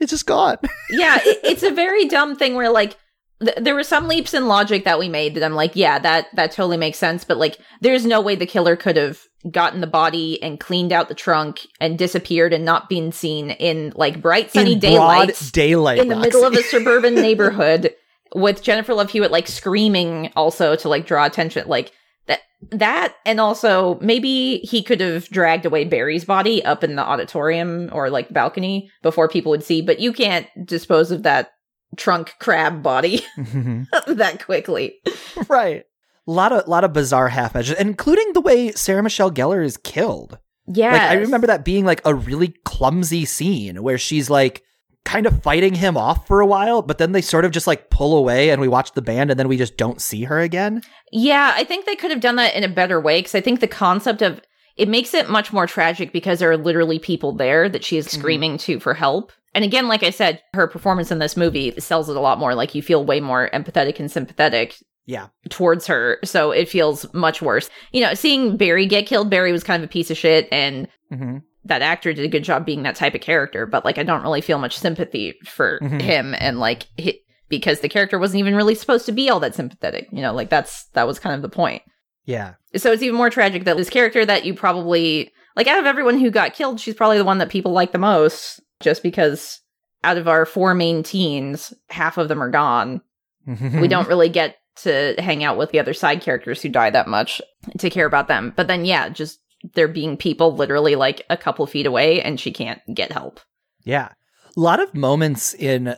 It's 0.00 0.10
just 0.10 0.26
gone. 0.26 0.58
Yeah, 0.90 1.18
it, 1.24 1.40
it's 1.42 1.62
a 1.62 1.70
very 1.70 2.06
dumb 2.06 2.36
thing 2.36 2.54
where, 2.54 2.70
like, 2.70 2.96
th- 3.42 3.56
there 3.60 3.74
were 3.74 3.82
some 3.82 4.06
leaps 4.08 4.34
in 4.34 4.46
logic 4.46 4.84
that 4.84 4.98
we 4.98 5.08
made 5.08 5.34
that 5.34 5.42
I'm 5.42 5.54
like, 5.54 5.74
yeah, 5.74 5.98
that 5.98 6.26
that 6.34 6.52
totally 6.52 6.76
makes 6.76 6.98
sense. 6.98 7.24
But 7.24 7.38
like, 7.38 7.58
there's 7.80 8.06
no 8.06 8.20
way 8.20 8.36
the 8.36 8.46
killer 8.46 8.76
could 8.76 8.96
have 8.96 9.20
gotten 9.50 9.80
the 9.80 9.86
body 9.86 10.42
and 10.42 10.58
cleaned 10.60 10.92
out 10.92 11.08
the 11.08 11.14
trunk 11.14 11.60
and 11.80 11.98
disappeared 11.98 12.52
and 12.52 12.64
not 12.64 12.88
been 12.88 13.12
seen 13.12 13.50
in 13.50 13.92
like 13.96 14.20
bright 14.20 14.50
sunny 14.52 14.72
in 14.72 14.78
daylight 14.80 15.50
daylight 15.52 15.98
in 15.98 16.08
the 16.08 16.14
Roxy. 16.16 16.26
middle 16.28 16.44
of 16.44 16.54
a 16.54 16.62
suburban 16.70 17.14
neighborhood 17.14 17.94
with 18.34 18.60
Jennifer 18.62 18.92
Love 18.94 19.10
Hewitt 19.10 19.30
like 19.30 19.46
screaming 19.46 20.32
also 20.34 20.74
to 20.76 20.88
like 20.88 21.06
draw 21.06 21.24
attention 21.26 21.68
like 21.68 21.92
that 22.26 22.40
that 22.72 23.14
and 23.24 23.38
also 23.40 23.98
maybe 24.00 24.58
he 24.58 24.82
could 24.82 25.00
have 25.00 25.28
dragged 25.28 25.66
away 25.66 25.84
Barry's 25.84 26.24
body 26.24 26.64
up 26.64 26.82
in 26.82 26.96
the 26.96 27.02
auditorium 27.02 27.88
or 27.92 28.10
like 28.10 28.32
balcony 28.32 28.90
before 29.02 29.28
people 29.28 29.50
would 29.50 29.62
see 29.64 29.82
but 29.82 30.00
you 30.00 30.12
can't 30.12 30.46
dispose 30.64 31.10
of 31.10 31.22
that 31.24 31.50
trunk 31.96 32.34
crab 32.40 32.82
body 32.82 33.24
Mhm. 33.38 33.86
that 34.16 34.44
quickly. 34.44 34.96
right. 35.48 35.84
A 36.28 36.32
lot 36.32 36.50
of 36.52 36.66
lot 36.66 36.82
of 36.82 36.92
bizarre 36.92 37.28
half 37.28 37.54
measures, 37.54 37.78
including 37.78 38.32
the 38.32 38.40
way 38.40 38.72
Sarah 38.72 39.02
Michelle 39.02 39.30
Gellar 39.30 39.64
is 39.64 39.76
killed. 39.76 40.38
Yeah. 40.66 40.90
Like 40.92 41.02
I 41.02 41.14
remember 41.14 41.46
that 41.46 41.64
being 41.64 41.84
like 41.84 42.00
a 42.04 42.12
really 42.14 42.54
clumsy 42.64 43.24
scene 43.24 43.80
where 43.82 43.96
she's 43.98 44.28
like 44.28 44.62
kind 45.06 45.24
of 45.24 45.42
fighting 45.42 45.74
him 45.74 45.96
off 45.96 46.26
for 46.26 46.40
a 46.40 46.46
while, 46.46 46.82
but 46.82 46.98
then 46.98 47.12
they 47.12 47.22
sort 47.22 47.44
of 47.46 47.52
just 47.52 47.66
like 47.66 47.88
pull 47.88 48.16
away 48.18 48.50
and 48.50 48.60
we 48.60 48.68
watch 48.68 48.92
the 48.92 49.00
band 49.00 49.30
and 49.30 49.40
then 49.40 49.48
we 49.48 49.56
just 49.56 49.78
don't 49.78 50.02
see 50.02 50.24
her 50.24 50.40
again. 50.40 50.82
Yeah, 51.12 51.52
I 51.54 51.64
think 51.64 51.86
they 51.86 51.96
could 51.96 52.10
have 52.10 52.20
done 52.20 52.36
that 52.36 52.54
in 52.54 52.64
a 52.64 52.68
better 52.68 53.00
way 53.00 53.20
because 53.20 53.34
I 53.34 53.40
think 53.40 53.60
the 53.60 53.66
concept 53.68 54.20
of 54.20 54.40
it 54.76 54.88
makes 54.88 55.14
it 55.14 55.30
much 55.30 55.52
more 55.52 55.66
tragic 55.66 56.12
because 56.12 56.40
there 56.40 56.50
are 56.50 56.56
literally 56.58 56.98
people 56.98 57.32
there 57.32 57.66
that 57.70 57.82
she 57.84 57.96
is 57.96 58.06
Mhm. 58.08 58.18
screaming 58.18 58.58
to 58.58 58.78
for 58.80 58.92
help. 58.92 59.32
And 59.54 59.64
again, 59.64 59.88
like 59.88 60.02
I 60.02 60.10
said, 60.10 60.42
her 60.52 60.66
performance 60.66 61.10
in 61.10 61.18
this 61.18 61.34
movie 61.36 61.72
sells 61.80 62.10
it 62.10 62.16
a 62.16 62.20
lot 62.20 62.38
more. 62.38 62.54
Like 62.54 62.74
you 62.74 62.82
feel 62.82 63.02
way 63.02 63.20
more 63.20 63.48
empathetic 63.54 63.98
and 63.98 64.10
sympathetic 64.10 64.74
Yeah. 65.06 65.28
towards 65.48 65.86
her. 65.86 66.18
So 66.24 66.50
it 66.50 66.68
feels 66.68 67.06
much 67.14 67.40
worse. 67.40 67.70
You 67.92 68.02
know, 68.02 68.12
seeing 68.12 68.58
Barry 68.58 68.84
get 68.84 69.06
killed, 69.06 69.30
Barry 69.30 69.52
was 69.52 69.64
kind 69.64 69.82
of 69.82 69.88
a 69.88 69.92
piece 69.92 70.10
of 70.10 70.18
shit 70.18 70.46
and 70.52 70.88
Mm-hmm. 71.12 71.36
That 71.66 71.82
actor 71.82 72.12
did 72.12 72.24
a 72.24 72.28
good 72.28 72.44
job 72.44 72.64
being 72.66 72.82
that 72.82 72.96
type 72.96 73.14
of 73.14 73.20
character, 73.20 73.66
but 73.66 73.84
like 73.84 73.98
I 73.98 74.02
don't 74.02 74.22
really 74.22 74.40
feel 74.40 74.58
much 74.58 74.78
sympathy 74.78 75.34
for 75.44 75.78
Mhm. 75.82 76.00
him 76.02 76.34
and 76.38 76.58
like 76.58 76.86
hi 76.98 77.14
because 77.48 77.78
the 77.80 77.88
character 77.88 78.18
wasn't 78.18 78.40
even 78.40 78.56
really 78.56 78.74
supposed 78.74 79.06
to 79.06 79.12
be 79.12 79.30
all 79.30 79.38
that 79.40 79.54
sympathetic. 79.54 80.08
You 80.12 80.20
know, 80.22 80.32
like 80.34 80.50
that's 80.50 80.86
that 80.94 81.06
was 81.06 81.18
kind 81.18 81.34
of 81.36 81.42
the 81.42 81.48
point. 81.48 81.82
Yeah. 82.24 82.54
So 82.74 82.90
it's 82.92 83.02
even 83.02 83.16
more 83.16 83.30
tragic 83.30 83.64
that 83.64 83.76
this 83.76 83.88
character 83.90 84.24
that 84.26 84.44
you 84.44 84.52
probably 84.54 85.30
like 85.54 85.68
out 85.68 85.78
of 85.78 85.86
everyone 85.86 86.18
who 86.18 86.30
got 86.30 86.54
killed, 86.54 86.80
she's 86.80 86.94
probably 86.94 87.18
the 87.18 87.24
one 87.24 87.38
that 87.38 87.48
people 87.48 87.72
like 87.72 87.92
the 87.92 87.98
most, 87.98 88.60
just 88.80 89.02
because 89.02 89.60
out 90.04 90.18
of 90.18 90.28
our 90.28 90.44
four 90.44 90.74
main 90.74 91.02
teens, 91.02 91.72
half 91.88 92.18
of 92.18 92.28
them 92.28 92.42
are 92.42 92.50
gone. 92.50 93.00
we 93.46 93.88
don't 93.88 94.08
really 94.08 94.28
get 94.28 94.56
to 94.82 95.14
hang 95.18 95.42
out 95.44 95.56
with 95.56 95.70
the 95.70 95.78
other 95.80 95.94
side 95.94 96.20
characters 96.20 96.60
who 96.60 96.68
die 96.68 96.90
that 96.90 97.08
much 97.08 97.40
to 97.78 97.88
care 97.88 98.06
about 98.06 98.28
them. 98.28 98.52
But 98.56 98.66
then 98.66 98.84
yeah, 98.84 99.08
just 99.08 99.38
there 99.74 99.88
being 99.88 100.16
people 100.16 100.54
literally 100.54 100.94
like 100.96 101.22
a 101.30 101.36
couple 101.36 101.66
feet 101.66 101.86
away 101.86 102.20
and 102.22 102.38
she 102.38 102.52
can't 102.52 102.80
get 102.94 103.12
help. 103.12 103.40
Yeah. 103.84 104.08
A 104.56 104.60
lot 104.60 104.80
of 104.80 104.94
moments 104.94 105.54
in, 105.54 105.94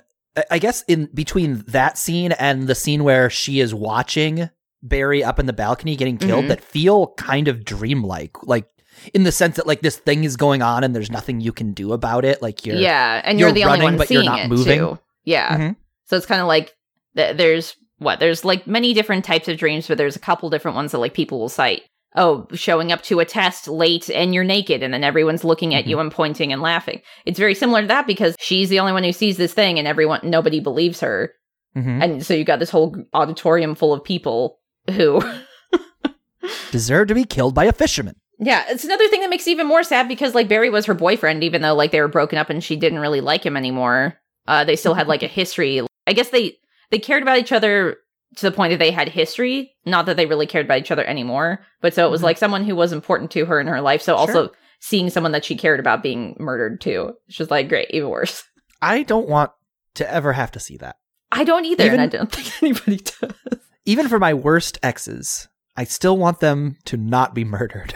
I- 0.50 0.58
guess, 0.58 0.82
in 0.88 1.08
between 1.14 1.64
that 1.68 1.96
scene 1.98 2.32
and 2.32 2.66
the 2.68 2.74
scene 2.74 3.04
where 3.04 3.30
she 3.30 3.60
is 3.60 3.74
watching 3.74 4.50
Barry 4.82 5.24
up 5.24 5.38
in 5.40 5.46
the 5.46 5.52
balcony 5.52 5.96
getting 5.96 6.18
killed 6.18 6.44
Mhm. 6.44 6.48
that 6.48 6.62
feel 6.62 7.08
kind 7.16 7.48
of 7.48 7.64
dreamlike. 7.64 8.36
Like, 8.44 8.66
in 9.14 9.22
the 9.24 9.32
sense 9.32 9.56
that, 9.56 9.66
like, 9.66 9.80
this 9.80 9.96
thing 9.96 10.24
is 10.24 10.36
going 10.36 10.62
on 10.62 10.84
and 10.84 10.94
there's 10.94 11.10
nothing 11.10 11.40
you 11.40 11.52
can 11.52 11.72
do 11.72 11.92
about 11.92 12.24
it. 12.24 12.42
Like, 12.42 12.64
you're. 12.66 12.76
yeah, 12.76 13.20
and 13.24 13.38
you're 13.38 13.48
you're, 13.48 13.54
the 13.54 13.64
only 13.64 13.82
one 13.82 13.96
but 13.96 14.10
you're 14.10 14.22
seeing 14.22 14.30
not 14.30 14.40
it 14.40 14.48
moving. 14.48 14.78
too. 14.78 14.98
Yeah. 15.24 15.56
Mhm. 15.56 15.76
So 16.06 16.16
it's 16.16 16.26
kind 16.26 16.40
of 16.40 16.46
like 16.46 16.74
th- 17.16 17.36
there's 17.36 17.74
what 17.98 18.20
there's 18.20 18.44
like 18.44 18.66
many 18.68 18.94
different 18.94 19.24
types 19.24 19.48
of 19.48 19.56
dreams, 19.58 19.88
but 19.88 19.98
there's 19.98 20.14
a 20.16 20.20
couple 20.20 20.48
different 20.50 20.76
ones 20.76 20.92
that 20.92 20.98
like 20.98 21.14
people 21.14 21.38
will 21.40 21.48
cite. 21.48 21.82
Oh, 22.16 22.46
showing 22.54 22.90
up 22.90 23.02
to 23.02 23.20
a 23.20 23.24
test 23.24 23.68
late 23.68 24.08
and 24.08 24.34
you're 24.34 24.42
naked, 24.44 24.82
and 24.82 24.92
then 24.94 25.04
everyone's 25.04 25.44
looking 25.44 25.74
at 25.74 25.82
Mm-hmm. 25.82 25.90
you 25.90 25.98
and 26.00 26.10
pointing 26.10 26.52
and 26.52 26.62
laughing. 26.62 27.02
It's 27.26 27.38
very 27.38 27.54
similar 27.54 27.82
to 27.82 27.88
that 27.88 28.06
because 28.06 28.34
she's 28.40 28.70
the 28.70 28.80
only 28.80 28.92
one 28.92 29.04
who 29.04 29.12
sees 29.12 29.36
this 29.36 29.52
thing, 29.54 29.78
and 29.78 29.86
everyone 29.86 30.20
nobody 30.24 30.58
believes 30.60 31.00
her, 31.00 31.32
Mhm. 31.76 32.02
and 32.02 32.26
so 32.26 32.32
you 32.34 32.44
got 32.44 32.58
this 32.60 32.70
whole 32.70 32.96
auditorium 33.12 33.74
full 33.74 33.92
of 33.92 34.02
people 34.02 34.58
who. 34.90 35.22
Deserve 36.70 37.08
to 37.08 37.14
be 37.14 37.24
killed 37.24 37.54
by 37.54 37.64
a 37.64 37.72
fisherman. 37.72 38.14
Yeah, 38.38 38.64
it's 38.68 38.84
another 38.84 39.08
thing 39.08 39.20
that 39.20 39.30
makes 39.30 39.46
it 39.46 39.50
even 39.50 39.66
more 39.66 39.82
sad 39.82 40.06
because 40.08 40.34
like 40.34 40.48
Barry 40.48 40.70
was 40.70 40.86
her 40.86 40.94
boyfriend, 40.94 41.42
even 41.44 41.60
though 41.62 41.74
like 41.74 41.90
they 41.90 42.00
were 42.00 42.08
broken 42.08 42.38
up 42.38 42.48
and 42.50 42.62
she 42.62 42.76
didn't 42.76 43.00
really 43.00 43.20
like 43.20 43.44
him 43.44 43.56
anymore. 43.56 44.18
Uh, 44.46 44.64
they 44.64 44.76
still 44.76 44.94
had 44.94 45.08
like 45.08 45.22
a 45.22 45.26
history. 45.28 45.80
I 46.06 46.12
guess 46.12 46.30
they 46.30 46.56
they 46.90 46.98
cared 46.98 47.22
about 47.22 47.38
each 47.38 47.52
other 47.52 47.96
to 48.36 48.48
the 48.50 48.54
point 48.54 48.70
that 48.72 48.78
they 48.78 48.90
had 48.90 49.08
history. 49.08 49.72
Not 49.86 50.06
that 50.06 50.16
they 50.16 50.26
really 50.26 50.46
cared 50.46 50.66
about 50.66 50.78
each 50.78 50.90
other 50.90 51.04
anymore, 51.04 51.60
but 51.80 51.94
so 51.94 52.06
it 52.06 52.10
was 52.10 52.20
Mhm. 52.20 52.24
like 52.24 52.38
someone 52.38 52.64
who 52.64 52.76
was 52.76 52.92
important 52.92 53.30
to 53.32 53.46
her 53.46 53.60
in 53.60 53.66
her 53.66 53.80
life. 53.80 54.02
So 54.02 54.12
Sure. 54.12 54.18
also 54.18 54.52
seeing 54.80 55.10
someone 55.10 55.32
that 55.32 55.44
she 55.44 55.56
cared 55.56 55.80
about 55.80 56.02
being 56.02 56.36
murdered 56.38 56.80
too, 56.80 57.14
it's 57.26 57.36
just 57.36 57.50
like 57.50 57.68
great, 57.68 57.88
even 57.90 58.08
worse. 58.10 58.44
I 58.82 59.02
don't 59.02 59.28
want 59.28 59.50
to 59.94 60.08
ever 60.12 60.32
have 60.34 60.52
to 60.52 60.60
see 60.60 60.76
that. 60.76 60.96
I 61.32 61.44
don't 61.44 61.64
either, 61.64 61.84
Even- 61.84 62.00
and 62.00 62.02
I 62.14 62.16
don't 62.16 62.30
think 62.32 62.62
anybody 62.62 62.98
does. 62.98 63.58
Even 63.84 64.08
for 64.08 64.18
my 64.18 64.34
worst 64.34 64.78
exes, 64.82 65.48
I 65.76 65.84
still 65.84 66.16
want 66.18 66.40
them 66.40 66.76
to 66.84 66.96
not 66.96 67.34
be 67.34 67.44
murdered. 67.44 67.94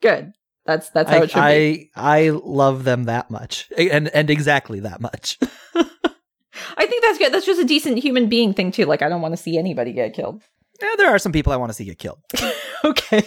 Good. 0.00 0.32
That's 0.66 0.88
that's 0.90 1.10
how 1.10 1.16
I, 1.18 1.22
it 1.24 1.30
should 1.30 1.36
be. 1.44 1.90
I 1.94 2.26
I 2.26 2.30
love 2.30 2.84
them 2.84 3.04
that 3.04 3.30
much, 3.30 3.68
and 3.76 4.08
and 4.08 4.30
exactly 4.30 4.80
that 4.80 4.98
much. 5.00 5.38
I 6.76 6.86
think 6.86 7.02
that's 7.02 7.18
good. 7.18 7.32
That's 7.32 7.46
just 7.46 7.60
a 7.60 7.64
decent 7.64 7.98
human 7.98 8.28
being 8.28 8.54
thing 8.54 8.72
too. 8.72 8.84
Like 8.84 9.02
I 9.02 9.08
don't 9.08 9.20
want 9.20 9.32
to 9.32 9.42
see 9.42 9.58
anybody 9.58 9.92
get 9.92 10.14
killed. 10.14 10.42
Yeah, 10.80 10.94
there 10.96 11.10
are 11.10 11.18
some 11.18 11.32
people 11.32 11.52
I 11.52 11.56
want 11.56 11.70
to 11.70 11.74
see 11.74 11.84
get 11.84 11.98
killed. 11.98 12.20
Okay. 12.84 13.22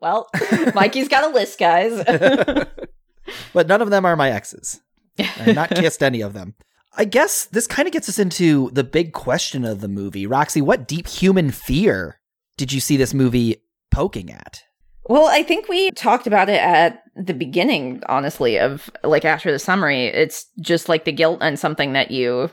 Well, 0.00 0.30
Mikey's 0.74 1.08
got 1.08 1.24
a 1.24 1.34
list, 1.34 1.58
guys. 1.58 2.02
but 3.52 3.66
none 3.66 3.82
of 3.82 3.90
them 3.90 4.06
are 4.06 4.16
my 4.16 4.30
exes. 4.30 4.80
I've 5.18 5.54
not 5.54 5.68
kissed 5.70 6.02
any 6.02 6.22
of 6.22 6.32
them. 6.32 6.54
I 6.96 7.04
guess 7.04 7.44
this 7.44 7.66
kind 7.66 7.86
of 7.86 7.92
gets 7.92 8.08
us 8.08 8.18
into 8.18 8.70
the 8.70 8.84
big 8.84 9.12
question 9.12 9.66
of 9.66 9.80
the 9.80 9.88
movie. 9.88 10.26
Roxy, 10.26 10.62
what 10.62 10.88
deep 10.88 11.06
human 11.06 11.50
fear 11.50 12.20
did 12.56 12.72
you 12.72 12.80
see 12.80 12.96
this 12.96 13.12
movie 13.12 13.56
poking 13.90 14.30
at? 14.30 14.62
Well, 15.08 15.26
I 15.26 15.42
think 15.42 15.68
we 15.68 15.90
talked 15.92 16.26
about 16.26 16.48
it 16.48 16.60
at 16.60 17.02
the 17.16 17.34
beginning, 17.34 18.02
honestly, 18.08 18.58
of 18.58 18.90
like 19.04 19.24
after 19.24 19.50
the 19.52 19.58
summary. 19.58 20.06
It's 20.06 20.46
just 20.60 20.88
like 20.88 21.04
the 21.04 21.12
guilt 21.12 21.38
and 21.40 21.58
something 21.58 21.92
that 21.94 22.10
you 22.10 22.50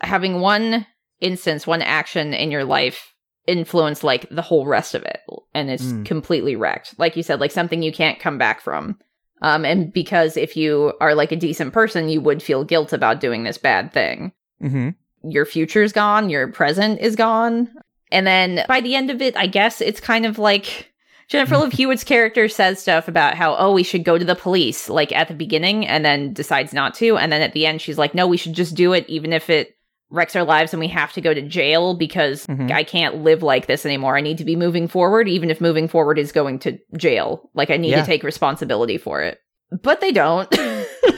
having 0.00 0.40
one 0.40 0.86
instance, 1.20 1.66
one 1.66 1.82
action 1.82 2.34
in 2.34 2.50
your 2.50 2.64
life 2.64 3.12
influence 3.46 4.02
like 4.04 4.28
the 4.30 4.42
whole 4.42 4.66
rest 4.66 4.94
of 4.94 5.02
it. 5.02 5.20
And 5.54 5.70
it's 5.70 5.84
Mm. 5.84 6.04
completely 6.06 6.56
wrecked. 6.56 6.98
Like 6.98 7.16
you 7.16 7.22
said, 7.22 7.40
like 7.40 7.50
something 7.50 7.82
you 7.82 7.92
can't 7.92 8.18
come 8.20 8.38
back 8.38 8.60
from. 8.60 8.98
Um, 9.42 9.64
and 9.64 9.92
because 9.92 10.36
if 10.36 10.56
you 10.56 10.94
are 11.00 11.14
like 11.14 11.32
a 11.32 11.36
decent 11.36 11.72
person, 11.74 12.08
you 12.08 12.20
would 12.22 12.42
feel 12.42 12.64
guilt 12.64 12.92
about 12.92 13.20
doing 13.20 13.44
this 13.44 13.58
bad 13.58 13.92
thing. 13.92 14.32
Mm-hmm. 14.62 14.90
your 15.30 15.44
future's 15.46 15.92
gone, 15.92 16.30
your 16.30 16.48
present 16.52 17.00
is 17.00 17.16
gone. 17.16 17.68
And 18.12 18.26
then 18.26 18.64
by 18.68 18.80
the 18.80 18.94
end 18.94 19.10
of 19.10 19.20
it, 19.20 19.36
I 19.36 19.46
guess 19.46 19.80
it's 19.80 20.00
kind 20.00 20.24
of 20.26 20.38
like 20.38 20.92
Jennifer 21.28 21.56
Love 21.56 21.72
Hewitt's 21.72 22.04
character 22.04 22.48
says 22.48 22.78
stuff 22.80 23.08
about 23.08 23.34
how, 23.34 23.56
oh, 23.56 23.72
we 23.72 23.82
should 23.82 24.04
go 24.04 24.18
to 24.18 24.24
the 24.24 24.34
police, 24.34 24.88
like 24.88 25.12
at 25.12 25.28
the 25.28 25.34
beginning, 25.34 25.86
and 25.86 26.04
then 26.04 26.32
decides 26.32 26.72
not 26.72 26.94
to. 26.94 27.16
And 27.16 27.32
then 27.32 27.40
at 27.42 27.52
the 27.52 27.66
end, 27.66 27.80
she's 27.80 27.98
like, 27.98 28.14
no, 28.14 28.26
we 28.26 28.36
should 28.36 28.52
just 28.52 28.74
do 28.74 28.92
it, 28.92 29.04
even 29.08 29.32
if 29.32 29.48
it 29.50 29.70
wrecks 30.10 30.36
our 30.36 30.44
lives 30.44 30.72
and 30.72 30.78
we 30.80 30.86
have 30.88 31.12
to 31.12 31.20
go 31.20 31.34
to 31.34 31.42
jail 31.42 31.94
because 31.94 32.46
Mhm. 32.46 32.70
I 32.70 32.84
can't 32.84 33.24
live 33.24 33.42
like 33.42 33.66
this 33.66 33.84
anymore. 33.84 34.16
I 34.16 34.20
need 34.20 34.38
to 34.38 34.44
be 34.44 34.54
moving 34.54 34.86
forward, 34.86 35.28
even 35.28 35.50
if 35.50 35.60
moving 35.60 35.88
forward 35.88 36.18
is 36.18 36.30
going 36.30 36.58
to 36.60 36.78
jail. 36.96 37.50
Like, 37.54 37.70
I 37.70 37.78
need 37.78 37.90
Yeah. 37.90 38.00
to 38.02 38.06
take 38.06 38.22
responsibility 38.22 38.96
for 38.98 39.22
it. 39.22 39.38
But 39.82 40.00
they 40.00 40.12
don't. 40.12 40.48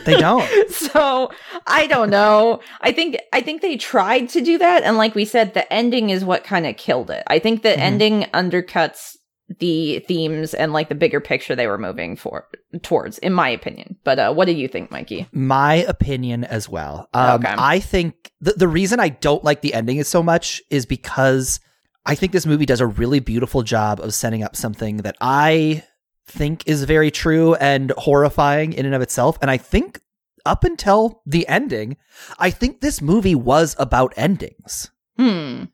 They 0.05 0.17
don't. 0.17 0.49
so 0.71 1.33
I 1.67 1.89
don't 1.89 2.11
know. 2.11 2.61
I 2.81 2.93
think 2.93 3.17
I 3.33 3.41
think 3.41 3.61
they 3.61 3.77
tried 3.77 4.29
to 4.31 4.41
do 4.41 4.57
that, 4.59 4.85
and 4.85 4.97
like 4.97 5.17
we 5.17 5.25
said, 5.25 5.53
the 5.53 5.71
ending 5.73 6.11
is 6.11 6.25
what 6.25 6.45
kind 6.45 6.65
of 6.65 6.77
killed 6.77 7.11
it. 7.11 7.25
I 7.27 7.41
think 7.41 7.63
the 7.63 7.71
Mhm. 7.71 7.79
ending 7.79 8.23
undercuts 8.33 9.16
the 9.59 10.01
themes 10.01 10.55
and 10.55 10.73
like 10.73 10.89
the 10.89 10.95
bigger 10.95 11.21
picture 11.21 11.55
they 11.55 11.67
were 11.69 11.79
moving 11.79 12.17
for 12.17 12.49
towards, 12.83 13.19
in 13.19 13.33
my 13.33 13.49
opinion. 13.49 13.97
But 14.03 14.19
uh, 14.19 14.33
what 14.35 14.47
do 14.47 14.53
you 14.53 14.67
think, 14.67 14.91
Mikey? 14.91 15.29
My 15.33 15.75
opinion 15.77 16.45
as 16.45 16.69
well. 16.69 17.09
Um, 17.15 17.45
Okay. 17.45 17.55
I 17.57 17.79
think 17.79 18.33
the, 18.41 18.53
the 18.53 18.69
reason 18.69 18.99
I 18.99 19.11
don't 19.11 19.45
like 19.45 19.61
the 19.61 19.73
ending 19.75 19.99
is 19.99 20.09
so 20.09 20.23
much 20.23 20.61
is 20.71 20.85
because 20.85 21.61
I 22.05 22.15
think 22.17 22.33
this 22.33 22.47
movie 22.47 22.67
does 22.67 22.81
a 22.81 22.87
really 22.87 23.21
beautiful 23.21 23.63
job 23.63 24.01
of 24.01 24.15
setting 24.15 24.43
up 24.43 24.57
something 24.57 24.99
that 24.99 25.17
I 25.21 25.85
think 26.27 26.65
is 26.67 26.83
very 26.85 27.11
true 27.13 27.55
and 27.55 27.93
horrifying 27.99 28.73
in 28.73 28.85
and 28.85 28.95
of 28.97 29.03
itself. 29.03 29.39
And 29.41 29.51
I 29.51 29.59
think 29.59 30.01
up 30.45 30.65
until 30.65 31.23
the 31.25 31.47
ending, 31.47 31.97
I 32.39 32.51
think 32.51 32.81
this 32.81 33.01
movie 33.01 33.35
was 33.37 33.77
about 33.79 34.13
endings. 34.17 34.91
Hmm. 35.17 35.65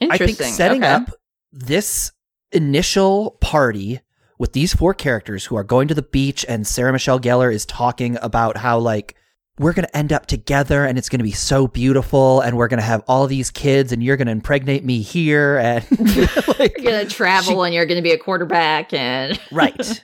I 0.00 0.04
Interesting. 0.04 0.34
think 0.36 0.54
setting 0.54 0.82
Okay. 0.84 0.92
up 0.92 1.10
this 1.50 2.12
initial 2.52 3.32
party 3.40 4.00
with 4.38 4.52
these 4.52 4.74
four 4.74 4.94
characters 4.94 5.44
who 5.46 5.56
are 5.56 5.64
going 5.64 5.88
to 5.88 5.94
the 5.94 6.02
beach 6.02 6.44
and 6.48 6.66
Sarah 6.66 6.92
Michelle 6.92 7.20
Gellar 7.20 7.52
is 7.52 7.64
talking 7.66 8.18
about 8.22 8.56
how 8.56 8.78
like 8.78 9.14
we're 9.58 9.72
going 9.74 9.84
to 9.86 9.96
end 9.96 10.12
up 10.12 10.26
together 10.26 10.84
and 10.84 10.96
it's 10.98 11.08
going 11.08 11.18
to 11.18 11.24
be 11.24 11.30
so 11.30 11.68
beautiful 11.68 12.40
and 12.40 12.56
we're 12.56 12.68
going 12.68 12.80
to 12.80 12.84
have 12.84 13.04
all 13.06 13.26
these 13.26 13.50
kids 13.50 13.92
and 13.92 14.02
you're 14.02 14.16
going 14.16 14.26
to 14.26 14.32
impregnate 14.32 14.84
me 14.84 15.02
here 15.02 15.58
and 15.58 15.84
like, 16.58 16.78
You're 16.78 16.92
gonna 16.92 17.04
travel 17.04 17.62
and 17.62 17.74
you're 17.74 17.86
gonna 17.86 18.02
be 18.02 18.12
a 18.12 18.18
quarterback 18.18 18.92
and 18.92 19.38
right. 19.52 20.02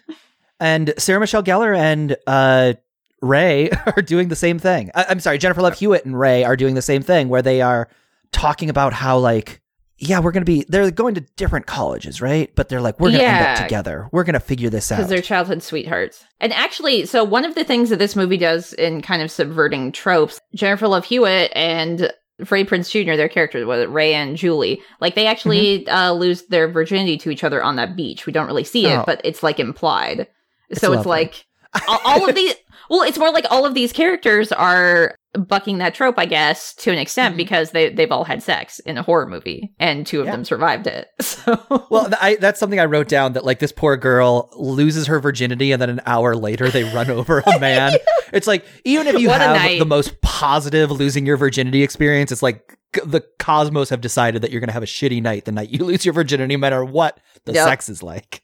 And 0.61 0.93
Sarah 0.99 1.19
Michelle 1.21 1.43
Gellar 1.43 1.77
and 1.77 2.17
uh, 2.27 2.75
Ray 3.23 3.71
are 3.87 4.03
doing 4.03 4.29
the 4.29 4.37
same 4.37 4.59
thing. 4.59 4.91
I- 4.95 5.07
I'm 5.09 5.21
sorry, 5.21 5.39
Jennifer 5.39 5.63
Love 5.63 5.79
Hewitt 5.79 6.05
and 6.05 6.19
Ray 6.19 6.45
are 6.45 6.57
doing 6.57 6.75
the 6.75 6.83
same 6.83 7.03
thing 7.03 7.29
where 7.29 7.43
they 7.43 7.63
are 7.63 7.89
talking 8.33 8.69
about 8.71 8.93
how 8.93 9.19
like 9.19 9.61
yeah, 9.99 10.21
we're 10.21 10.31
going 10.33 10.43
to 10.45 10.51
be 10.51 10.65
they're 10.69 10.91
going 10.91 11.15
to 11.17 11.21
different 11.37 11.67
colleges, 11.67 12.21
right? 12.23 12.51
But 12.55 12.69
they're 12.69 12.81
like 12.81 13.01
we're 13.01 13.11
going 13.11 13.21
to 13.21 13.27
end 13.27 13.47
up 13.59 13.63
together. 13.65 14.09
We're 14.13 14.25
going 14.25 14.35
to 14.35 14.41
figure 14.41 14.71
this 14.71 14.93
out. 14.93 14.97
because 14.99 15.11
they're 15.11 15.21
childhood 15.23 15.63
sweethearts. 15.63 16.25
And 16.41 16.53
actually, 16.53 17.05
so 17.07 17.25
one 17.25 17.45
of 17.45 17.55
the 17.55 17.65
things 17.65 17.91
that 17.91 17.99
this 17.99 18.15
movie 18.15 18.37
does 18.37 18.73
in 18.75 19.03
kind 19.03 19.23
of 19.23 19.31
subverting 19.31 19.91
tropes, 19.93 20.41
Jennifer 20.55 20.87
Love 20.89 21.05
Hewitt 21.05 21.51
and 21.55 22.13
Ray 22.51 22.65
Prinze 22.65 22.89
Jr., 22.91 23.17
their 23.17 23.29
characters, 23.29 23.67
was 23.67 23.81
it 23.81 23.91
Ray 23.91 24.15
and 24.15 24.37
Julie, 24.37 24.81
like 25.01 25.17
they 25.17 25.27
actually 25.27 25.81
Mm-hmm. 25.81 25.93
uh, 25.95 26.13
lose 26.13 26.47
their 26.47 26.69
virginity 26.69 27.19
to 27.19 27.31
each 27.31 27.43
other 27.43 27.61
on 27.63 27.75
that 27.77 27.97
beach. 27.97 28.27
We 28.27 28.33
don't 28.33 28.47
really 28.47 28.63
see 28.65 28.87
it, 28.87 28.97
Oh. 28.99 29.03
but 29.05 29.21
it's 29.25 29.43
like 29.43 29.59
implied. 29.59 30.29
so 30.75 30.93
it's 30.93 31.07
like 31.07 31.45
all, 31.89 31.99
all 32.05 32.29
of 32.29 32.35
these. 32.35 32.55
Well, 32.91 33.03
it's 33.03 33.19
more 33.19 33.31
like 33.31 33.45
all 33.51 33.67
of 33.67 33.75
these 33.75 33.93
characters 33.93 34.51
are 34.51 35.15
bucking 35.45 35.79
that 35.79 35.95
trope, 35.95 36.19
I 36.19 36.27
guess, 36.27 36.75
to 36.77 36.91
an 36.93 36.99
extent 36.99 37.35
Mhm. 37.35 37.39
because 37.39 37.71
they 37.71 37.89
they've 37.91 38.11
all 38.11 38.25
had 38.25 38.43
sex 38.43 38.79
in 38.81 38.99
a 38.99 39.03
horror 39.03 39.27
movie, 39.27 39.73
and 39.79 40.07
two 40.07 40.21
of 40.21 40.27
Yeah. 40.27 40.33
them 40.33 40.45
survived 40.45 40.87
it. 40.87 41.09
So 41.23 41.87
Well, 41.91 42.09
I, 42.21 42.37
that's 42.37 42.59
something 42.61 42.81
I 42.81 42.85
wrote 42.87 43.09
down 43.09 43.33
that 43.35 43.45
like 43.45 43.59
this 43.61 43.73
poor 43.73 43.97
girl 43.97 44.51
loses 44.57 45.07
her 45.07 45.21
virginity 45.21 45.73
and 45.73 45.81
then 45.81 45.91
an 45.91 46.01
hour 46.07 46.35
later 46.35 46.69
they 46.71 46.85
run 46.85 47.11
over 47.11 47.41
a 47.47 47.59
man. 47.61 47.93
It's 48.33 48.47
like 48.47 48.65
even 48.85 49.07
if 49.07 49.19
you 49.21 49.29
What 49.29 49.41
have 49.41 49.79
the 49.79 49.85
most 49.87 50.21
positive 50.21 50.91
losing 50.91 51.25
your 51.27 51.37
virginity 51.37 51.83
experience, 51.83 52.33
it's 52.33 52.43
like 52.43 52.77
c- 52.95 53.03
the 53.07 53.23
cosmos 53.39 53.91
have 53.91 54.01
decided 54.01 54.43
that 54.43 54.51
you're 54.51 54.61
going 54.61 54.69
to 54.69 54.73
have 54.75 54.83
a 54.83 54.87
shitty 54.87 55.23
night 55.23 55.45
the 55.45 55.53
night 55.53 55.71
you 55.71 55.85
lose 55.85 56.05
your 56.05 56.13
virginity, 56.15 56.55
no 56.57 56.61
matter 56.61 56.85
what 56.85 57.19
the 57.45 57.53
Yep. 57.53 57.65
sex 57.67 57.89
is 57.89 58.03
like. 58.03 58.43